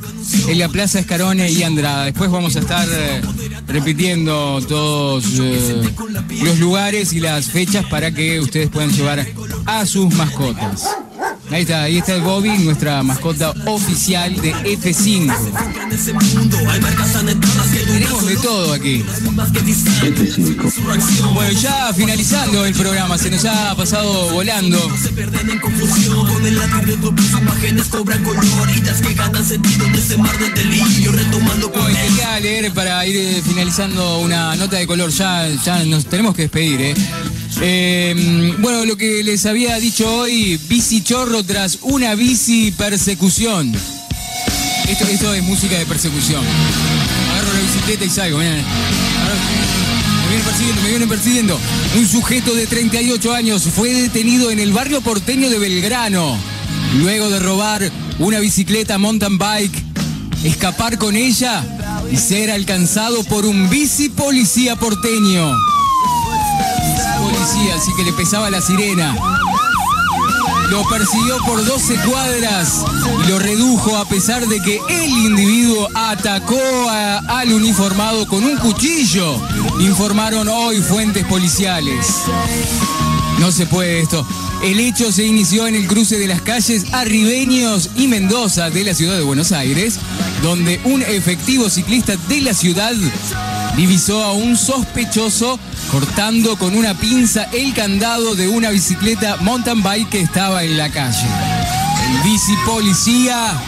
en 0.48 0.58
la 0.58 0.68
Plaza 0.68 1.00
Escarone 1.00 1.50
y 1.50 1.62
Andrada. 1.64 2.04
Después 2.04 2.30
vamos 2.30 2.54
a 2.54 2.60
estar 2.60 2.86
eh, 2.88 3.20
repitiendo 3.66 4.60
todos 4.66 5.24
eh, 5.40 5.82
los 6.42 6.58
lugares 6.60 7.12
y 7.12 7.20
las 7.20 7.46
fechas 7.46 7.84
para 7.86 8.12
que 8.12 8.38
ustedes 8.38 8.68
puedan 8.68 8.92
llevar 8.92 9.26
a 9.66 9.86
sus 9.86 10.14
mascotas. 10.14 10.86
Ahí 11.51 11.62
está, 11.62 11.82
ahí 11.82 11.98
está 11.98 12.14
el 12.14 12.22
Bobby, 12.22 12.51
nuestra 12.59 13.02
mascota 13.02 13.52
oficial 13.66 14.35
de 14.40 14.55
F5. 14.55 15.35
Tenemos 17.86 18.27
de 18.27 18.36
todo 18.36 18.72
aquí. 18.72 19.05
Bueno, 21.35 21.52
ya 21.60 21.93
finalizando 21.93 22.64
el 22.64 22.74
programa, 22.74 23.18
se 23.18 23.31
nos 23.31 23.44
ha 23.44 23.74
pasado 23.74 24.31
volando. 24.31 24.78
Y 31.90 31.94
quería 31.94 32.40
leer 32.40 32.72
para 32.72 33.05
ir 33.06 33.16
eh, 33.16 33.43
finalizando 33.44 34.20
una 34.20 34.55
nota 34.55 34.77
de 34.77 34.86
color, 34.86 35.10
ya, 35.10 35.48
ya 35.64 35.85
nos 35.85 36.06
tenemos 36.06 36.36
que 36.36 36.43
despedir, 36.43 36.81
¿eh? 36.81 36.94
Eh, 37.60 38.55
bueno, 38.59 38.85
lo 38.85 38.97
que 38.97 39.22
les 39.22 39.44
había 39.44 39.77
dicho 39.77 40.10
hoy, 40.10 40.59
bici 40.68 41.02
chorro 41.02 41.43
tras 41.44 41.78
una 41.82 42.14
bici 42.14 42.70
persecución. 42.72 43.74
Esto, 44.89 45.05
esto 45.05 45.35
es 45.35 45.43
música 45.43 45.77
de 45.77 45.86
persecución. 45.86 46.43
Agarro 47.32 47.52
la 47.52 47.60
bicicleta 47.60 48.05
y 48.05 48.10
salgo. 48.10 48.39
Me 48.39 48.44
vienen 50.28 50.44
persiguiendo, 50.44 50.82
me 50.82 50.89
vienen 50.89 51.09
persiguiendo. 51.09 51.60
Un 51.97 52.06
sujeto 52.06 52.55
de 52.55 52.66
38 52.66 53.35
años 53.35 53.62
fue 53.64 53.93
detenido 53.93 54.51
en 54.51 54.59
el 54.59 54.72
barrio 54.72 55.01
porteño 55.01 55.51
de 55.51 55.59
Belgrano. 55.59 56.36
Luego 56.98 57.31
de 57.31 57.40
robar 57.40 57.90
una 58.18 58.39
bicicleta 58.39 58.98
mountain 58.98 59.39
bike, 59.39 59.85
escapar 60.44 60.98
con 60.98 61.16
ella 61.16 61.64
y 62.10 62.16
ser 62.16 62.51
alcanzado 62.51 63.22
por 63.24 63.44
un 63.44 63.68
bici 63.68 64.09
policía 64.09 64.77
porteño 64.77 65.52
policía, 67.40 67.74
así 67.76 67.94
que 67.94 68.04
le 68.04 68.12
pesaba 68.12 68.50
la 68.50 68.60
sirena. 68.60 69.16
Lo 70.68 70.86
persiguió 70.88 71.38
por 71.46 71.64
12 71.64 71.94
cuadras 72.06 72.84
y 73.24 73.28
lo 73.28 73.38
redujo 73.38 73.96
a 73.96 74.04
pesar 74.04 74.46
de 74.46 74.60
que 74.60 74.78
el 74.88 75.10
individuo 75.10 75.88
atacó 75.94 76.60
al 76.90 77.52
uniformado 77.52 78.26
con 78.26 78.44
un 78.44 78.56
cuchillo, 78.58 79.40
informaron 79.80 80.48
hoy 80.48 80.82
fuentes 80.82 81.24
policiales. 81.24 82.24
No 83.38 83.50
se 83.50 83.66
puede 83.66 84.00
esto. 84.00 84.26
El 84.62 84.78
hecho 84.78 85.10
se 85.10 85.24
inició 85.24 85.66
en 85.66 85.74
el 85.74 85.86
cruce 85.86 86.18
de 86.18 86.26
las 86.26 86.42
calles 86.42 86.92
Arribeños 86.92 87.90
y 87.96 88.06
Mendoza 88.06 88.68
de 88.68 88.84
la 88.84 88.92
ciudad 88.92 89.16
de 89.16 89.22
Buenos 89.22 89.52
Aires, 89.52 89.98
donde 90.42 90.78
un 90.84 91.00
efectivo 91.02 91.70
ciclista 91.70 92.16
de 92.28 92.42
la 92.42 92.52
ciudad 92.52 92.92
divisó 93.81 94.23
a 94.23 94.32
un 94.32 94.59
sospechoso 94.59 95.59
cortando 95.90 96.57
con 96.57 96.77
una 96.77 96.93
pinza 96.93 97.44
el 97.44 97.73
candado 97.73 98.35
de 98.35 98.47
una 98.47 98.69
bicicleta 98.69 99.39
mountain 99.40 99.82
bike 99.82 100.11
que 100.11 100.20
estaba 100.20 100.65
en 100.65 100.77
la 100.77 100.90
calle. 100.90 101.27
El 102.05 102.23
bici 102.23 102.55
policía 102.66 103.59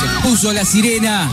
se 0.00 0.28
puso 0.28 0.52
la 0.52 0.64
sirena, 0.64 1.28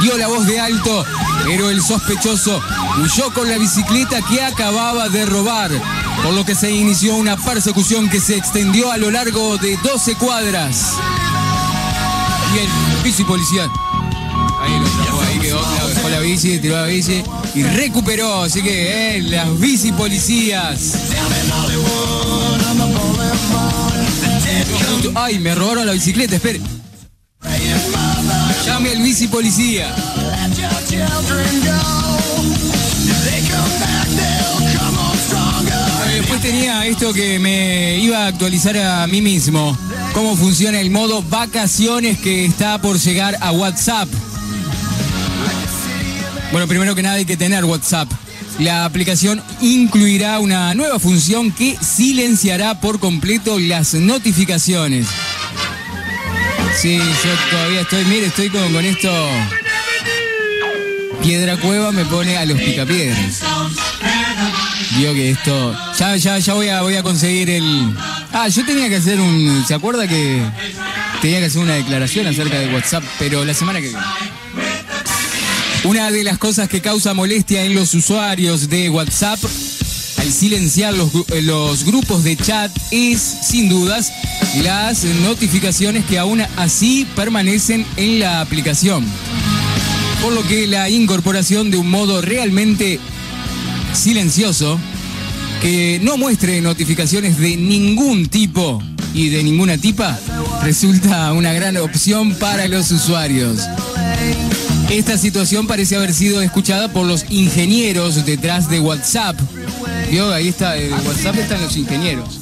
dio 0.00 0.16
la 0.16 0.26
voz 0.26 0.46
de 0.46 0.58
alto, 0.58 1.04
pero 1.44 1.68
el 1.68 1.82
sospechoso 1.82 2.62
huyó 3.02 3.30
con 3.34 3.46
la 3.50 3.58
bicicleta 3.58 4.22
que 4.22 4.42
acababa 4.42 5.10
de 5.10 5.26
robar, 5.26 5.70
por 6.22 6.32
lo 6.32 6.46
que 6.46 6.54
se 6.54 6.70
inició 6.70 7.16
una 7.16 7.36
persecución 7.36 8.08
que 8.08 8.20
se 8.20 8.38
extendió 8.38 8.90
a 8.90 8.96
lo 8.96 9.10
largo 9.10 9.58
de 9.58 9.76
12 9.82 10.14
cuadras. 10.14 10.94
Y 12.54 12.58
el 12.60 13.02
bici 13.04 13.22
policía 13.24 13.68
bici, 16.22 16.58
tiró 16.58 16.86
bici 16.86 17.22
y 17.54 17.62
recuperó. 17.62 18.42
Así 18.42 18.62
que, 18.62 19.16
eh, 19.16 19.22
las 19.22 19.58
bici 19.60 19.92
policías. 19.92 20.94
Ay, 25.14 25.38
me 25.38 25.54
robaron 25.54 25.86
la 25.86 25.92
bicicleta, 25.92 26.36
espere. 26.36 26.60
Llame 28.64 28.90
al 28.90 29.02
bici 29.02 29.28
policía. 29.28 29.94
Bueno, 36.00 36.12
Después 36.14 36.40
tenía 36.42 36.86
esto 36.86 37.12
que 37.12 37.38
me 37.38 37.98
iba 37.98 38.18
a 38.24 38.26
actualizar 38.28 38.76
a 38.78 39.06
mí 39.06 39.20
mismo. 39.20 39.76
Cómo 40.14 40.36
funciona 40.36 40.80
el 40.80 40.90
modo 40.90 41.22
vacaciones 41.22 42.18
que 42.18 42.44
está 42.44 42.80
por 42.80 42.98
llegar 42.98 43.36
a 43.40 43.50
WhatsApp. 43.52 44.08
Bueno, 46.52 46.68
primero 46.68 46.94
que 46.94 47.02
nada 47.02 47.16
hay 47.16 47.24
que 47.24 47.36
tener 47.36 47.64
WhatsApp. 47.64 48.10
La 48.58 48.84
aplicación 48.84 49.42
incluirá 49.62 50.38
una 50.38 50.74
nueva 50.74 50.98
función 50.98 51.50
que 51.50 51.76
silenciará 51.80 52.78
por 52.78 53.00
completo 53.00 53.58
las 53.58 53.94
notificaciones. 53.94 55.06
Sí, 56.78 56.98
yo 56.98 57.30
todavía 57.50 57.80
estoy, 57.80 58.04
mire, 58.04 58.26
estoy 58.26 58.50
con, 58.50 58.70
con 58.72 58.84
esto. 58.84 59.10
Piedra 61.22 61.56
Cueva 61.56 61.90
me 61.90 62.04
pone 62.04 62.36
a 62.36 62.44
los 62.44 62.60
picapiedras. 62.60 63.40
Digo 64.98 65.14
que 65.14 65.30
esto. 65.30 65.76
Ya, 65.98 66.16
ya, 66.16 66.38
ya 66.38 66.54
voy 66.54 66.68
a, 66.68 66.82
voy 66.82 66.96
a 66.96 67.02
conseguir 67.02 67.48
el. 67.48 67.94
Ah, 68.32 68.48
yo 68.48 68.64
tenía 68.66 68.88
que 68.90 68.96
hacer 68.96 69.20
un. 69.20 69.64
¿Se 69.66 69.72
acuerda 69.72 70.06
que 70.06 70.42
tenía 71.22 71.38
que 71.40 71.46
hacer 71.46 71.62
una 71.62 71.74
declaración 71.74 72.26
acerca 72.26 72.58
de 72.58 72.74
WhatsApp? 72.74 73.04
Pero 73.18 73.44
la 73.44 73.54
semana 73.54 73.80
que 73.80 73.88
viene. 73.88 74.02
Una 75.84 76.12
de 76.12 76.22
las 76.22 76.38
cosas 76.38 76.68
que 76.68 76.80
causa 76.80 77.12
molestia 77.12 77.64
en 77.64 77.74
los 77.74 77.92
usuarios 77.94 78.68
de 78.68 78.88
WhatsApp 78.88 79.40
al 80.18 80.32
silenciar 80.32 80.94
eh, 80.94 81.42
los 81.42 81.84
grupos 81.84 82.22
de 82.22 82.36
chat 82.36 82.70
es, 82.92 83.20
sin 83.20 83.68
dudas, 83.68 84.12
las 84.62 85.02
notificaciones 85.02 86.04
que 86.04 86.20
aún 86.20 86.40
así 86.56 87.04
permanecen 87.16 87.84
en 87.96 88.20
la 88.20 88.40
aplicación. 88.40 89.04
Por 90.22 90.32
lo 90.32 90.46
que 90.46 90.68
la 90.68 90.88
incorporación 90.88 91.72
de 91.72 91.78
un 91.78 91.90
modo 91.90 92.22
realmente 92.22 93.00
silencioso 93.92 94.78
que 95.60 95.98
no 96.00 96.16
muestre 96.16 96.60
notificaciones 96.60 97.38
de 97.38 97.56
ningún 97.56 98.28
tipo 98.28 98.80
y 99.14 99.30
de 99.30 99.42
ninguna 99.42 99.78
tipa 99.78 100.18
resulta 100.62 101.32
una 101.32 101.52
gran 101.52 101.76
opción 101.76 102.34
para 102.36 102.68
los 102.68 102.92
usuarios. 102.92 103.58
Esta 104.92 105.16
situación 105.16 105.66
parece 105.66 105.96
haber 105.96 106.12
sido 106.12 106.42
escuchada 106.42 106.92
por 106.92 107.06
los 107.06 107.24
ingenieros 107.30 108.26
detrás 108.26 108.68
de 108.68 108.78
WhatsApp. 108.78 109.40
¿Vio? 110.10 110.30
Ahí 110.30 110.48
está, 110.48 110.76
en 110.76 110.92
WhatsApp 110.92 111.36
están 111.36 111.62
los 111.62 111.78
ingenieros. 111.78 112.40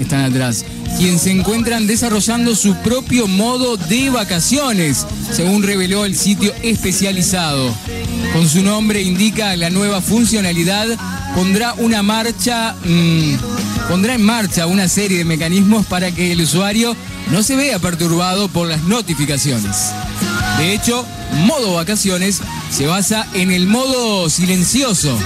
Están 0.00 0.24
atrás. 0.24 0.64
Quien 0.98 1.20
se 1.20 1.30
encuentran 1.30 1.86
desarrollando 1.86 2.56
su 2.56 2.74
propio 2.78 3.28
modo 3.28 3.76
de 3.76 4.10
vacaciones, 4.10 5.06
según 5.30 5.62
reveló 5.62 6.04
el 6.04 6.16
sitio 6.16 6.52
especializado. 6.60 7.72
Con 8.32 8.48
su 8.48 8.62
nombre 8.62 9.02
indica 9.02 9.54
la 9.54 9.70
nueva 9.70 10.00
funcionalidad, 10.00 10.88
pondrá 11.36 11.72
una 11.74 12.02
marcha, 12.02 12.74
mm, 12.84 13.36
pondrá 13.88 14.14
en 14.14 14.22
marcha 14.22 14.66
una 14.66 14.88
serie 14.88 15.18
de 15.18 15.24
mecanismos 15.24 15.86
para 15.86 16.10
que 16.10 16.32
el 16.32 16.40
usuario 16.40 16.96
no 17.30 17.44
se 17.44 17.54
vea 17.54 17.78
perturbado 17.78 18.48
por 18.48 18.66
las 18.66 18.82
notificaciones. 18.82 19.92
De 20.58 20.72
hecho, 20.72 21.06
modo 21.46 21.74
vacaciones 21.74 22.40
se 22.70 22.86
basa 22.86 23.26
en 23.34 23.50
el 23.50 23.66
modo 23.66 24.28
silencioso. 24.30 25.18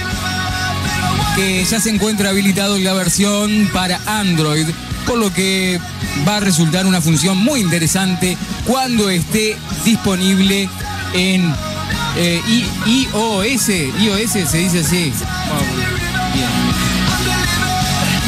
que 1.37 1.65
ya 1.65 1.79
se 1.81 1.91
encuentra 1.91 2.31
habilitado 2.31 2.77
en 2.77 2.83
la 2.85 2.93
versión 2.93 3.71
para 3.73 4.01
Android, 4.07 4.67
por 5.07 5.17
lo 5.17 5.33
que 5.33 5.79
va 6.27 6.39
a 6.39 6.41
resultar 6.41 6.87
una 6.87 7.01
función 7.01 7.39
muy 7.39 7.61
interesante 7.61 8.37
cuando 8.67 9.09
esté 9.09 9.57
disponible 9.85 10.69
en 11.15 11.55
eh, 12.17 12.43
I- 12.49 13.07
iOS. 13.13 13.69
iOS 14.01 14.31
se 14.51 14.59
dice 14.59 14.81
así. 14.81 15.13
Bien. 16.35 16.49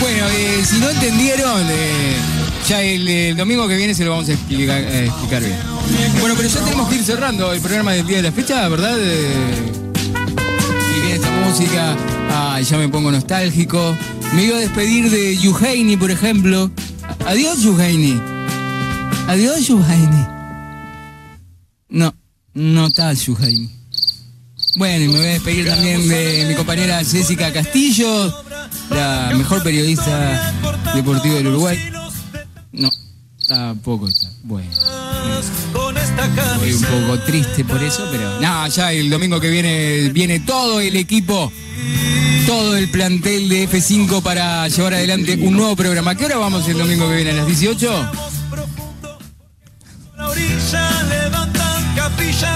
Bueno, 0.01 0.27
eh, 0.29 0.65
si 0.69 0.79
no 0.79 0.89
entendieron, 0.91 1.67
eh, 1.69 2.17
ya 2.69 2.83
el, 2.83 3.37
domingo 3.37 3.67
que 3.69 3.77
viene 3.77 3.95
se 3.95 4.05
lo 4.05 4.13
vamos 4.13 4.29
a 4.29 4.33
explicar, 4.33 4.81
eh, 4.81 5.11
bien. 5.31 5.57
Bueno, 6.21 6.35
pero 6.37 6.49
ya 6.49 6.61
tenemos 6.61 6.89
que 6.89 6.97
ir 6.97 7.05
cerrando 7.05 7.53
el 7.53 7.61
programa 7.61 7.93
del 7.93 8.07
día 8.07 8.19
de 8.19 8.23
la 8.25 8.33
fecha, 8.33 8.69
¿verdad? 8.69 8.97
Eh, 8.99 9.73
y 10.89 11.01
viene 11.01 11.15
esta 11.15 11.31
música, 11.31 11.97
ya 12.63 12.79
me 12.79 12.89
pongo 12.89 13.11
nostálgico. 13.11 13.97
Me 14.35 14.45
iba 14.45 14.57
a 14.57 14.61
despedir 14.61 15.11
de 15.11 15.37
Yuhaini, 15.37 15.97
por 15.97 16.11
ejemplo. 16.11 16.71
Adiós, 17.27 17.63
Yuhaini. 17.63 18.21
Adiós, 19.29 19.67
Yuhaini. 19.67 20.27
No, 21.89 22.15
no 22.55 22.87
está 22.87 23.13
Yuhaini. 23.13 23.71
Bueno, 24.77 25.05
y 25.05 25.09
me 25.09 25.19
voy 25.19 25.27
a 25.27 25.31
despedir 25.33 25.69
también 25.69 26.09
de 26.09 26.47
mi 26.49 26.55
compañera 26.55 27.05
Jessica 27.05 27.53
Castillo, 27.53 28.35
la 28.91 29.33
mejor 29.37 29.63
periodista 29.63 30.55
deportiva 30.95 31.35
del 31.35 31.49
Uruguay. 31.49 31.79
No, 32.73 32.91
tampoco 33.49 34.09
está. 34.09 34.29
Bueno. 34.43 34.71
Estoy 36.63 36.73
un 36.73 36.83
poco 36.83 37.19
triste 37.21 37.65
por 37.65 37.83
eso, 37.83 38.09
pero 38.11 38.41
no, 38.41 38.69
ya 38.69 38.93
el 38.93 39.11
domingo 39.11 39.41
que 39.41 39.51
viene 39.51 40.09
viene 40.11 40.41
todo 40.41 40.81
el 40.81 40.97
equipo, 40.97 41.53
todo 42.47 42.77
el 42.77 42.91
plantel 42.91 43.49
de 43.49 43.69
F5 43.69 44.23
para 44.23 44.67
llevar 44.69 44.95
adelante 44.95 45.39
un 45.43 45.55
nuevo 45.55 45.77
programa. 45.77 46.13
¿A 46.13 46.15
¿Qué 46.15 46.25
hora 46.25 46.39
vamos 46.39 46.67
el 46.69 46.79
domingo 46.79 47.09
que 47.09 47.17
viene? 47.17 47.31
¿A 47.31 47.35
las 47.35 47.47
18? 47.47 48.11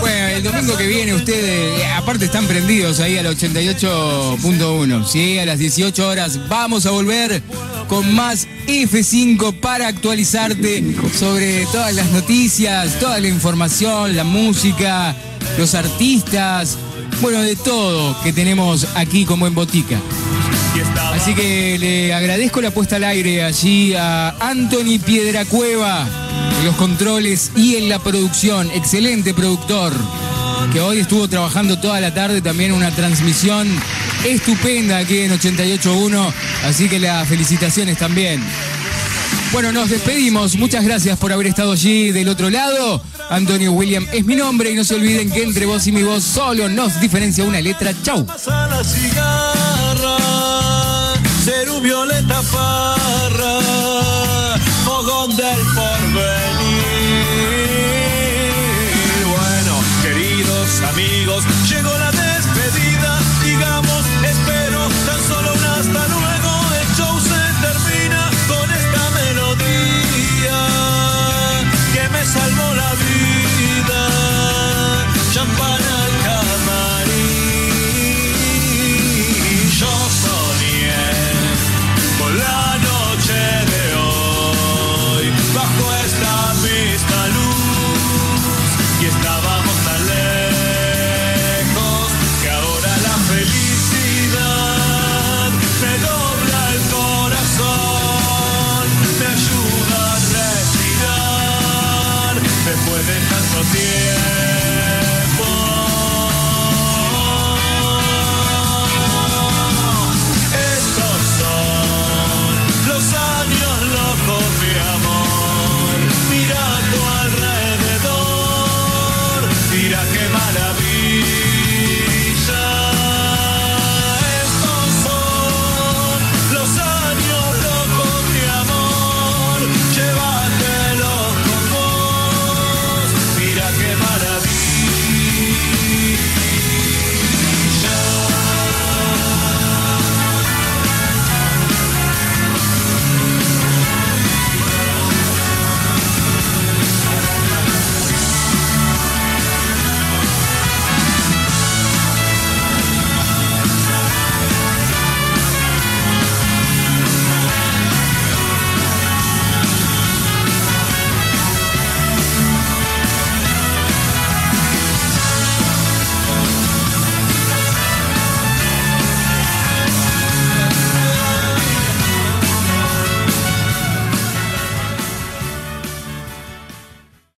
Bueno, 0.01 0.27
el 0.29 0.43
domingo 0.43 0.77
que 0.77 0.87
viene 0.87 1.15
ustedes, 1.15 1.81
eh, 1.81 1.87
aparte 1.87 2.25
están 2.25 2.47
prendidos 2.47 3.01
ahí 3.01 3.19
al 3.19 3.27
88.1, 3.27 5.07
¿sí? 5.07 5.39
A 5.39 5.47
las 5.47 5.59
18 5.59 6.09
horas 6.09 6.49
vamos 6.49 6.87
a 6.87 6.91
volver 6.91 7.43
con 7.89 8.15
más 8.15 8.47
F5 8.67 9.55
para 9.55 9.89
actualizarte 9.89 10.85
sobre 11.17 11.67
todas 11.67 11.95
las 11.95 12.11
noticias, 12.11 12.99
toda 12.99 13.19
la 13.21 13.29
información, 13.29 14.17
la 14.17 14.25
música, 14.25 15.15
los 15.59 15.75
artistas, 15.75 16.77
bueno, 17.21 17.43
de 17.43 17.57
todo 17.57 18.17
que 18.23 18.33
tenemos 18.33 18.87
aquí 18.95 19.25
como 19.25 19.47
en 19.47 19.55
Botica. 19.55 19.99
Así 21.15 21.35
que 21.35 21.79
le 21.79 22.15
agradezco 22.15 22.61
la 22.61 22.71
puesta 22.71 22.97
al 22.97 23.05
aire 23.05 23.43
allí 23.43 23.95
a 23.95 24.31
Anthony 24.41 24.99
Piedracueva 25.05 26.07
en 26.59 26.67
los 26.67 26.77
controles 26.77 27.53
y 27.57 27.77
en 27.77 27.89
la 27.89 27.99
producción. 27.99 28.71
Excelente 28.73 29.33
productor, 29.33 29.93
que 30.73 30.81
hoy 30.81 30.99
estuvo 30.99 31.29
trabajando 31.29 31.79
toda 31.79 32.01
la 32.01 32.13
tarde 32.13 32.43
también 32.43 32.73
una 32.73 32.91
transmisión 32.91 33.69
estupenda 34.25 34.99
aquí 34.99 35.19
en 35.19 35.33
88.1. 35.33 36.33
Así 36.65 36.89
que 36.89 36.99
las 36.99 37.29
felicitaciones 37.29 37.99
también. 37.99 38.43
Bueno, 39.53 39.73
nos 39.73 39.91
despedimos. 39.91 40.57
Muchas 40.57 40.85
gracias 40.85 41.19
por 41.19 41.33
haber 41.33 41.47
estado 41.47 41.73
allí 41.73 42.11
del 42.11 42.29
otro 42.29 42.51
lado. 42.51 43.03
Antonio 43.31 43.73
William 43.73 44.07
es 44.13 44.25
mi 44.25 44.37
nombre 44.37 44.71
y 44.71 44.75
no 44.75 44.85
se 44.85 44.95
olviden 44.95 45.31
que 45.31 45.43
entre 45.43 45.67
vos 45.67 45.87
y 45.87 45.93
mi 45.93 46.03
voz 46.03 46.25
solo 46.25 46.69
nos 46.69 47.01
diferencia 47.01 47.45
una 47.45 47.61
letra. 47.61 47.93
Chau. 48.03 48.27
Bueno, 59.37 59.81
queridos 60.03 60.81
amigos, 60.93 61.45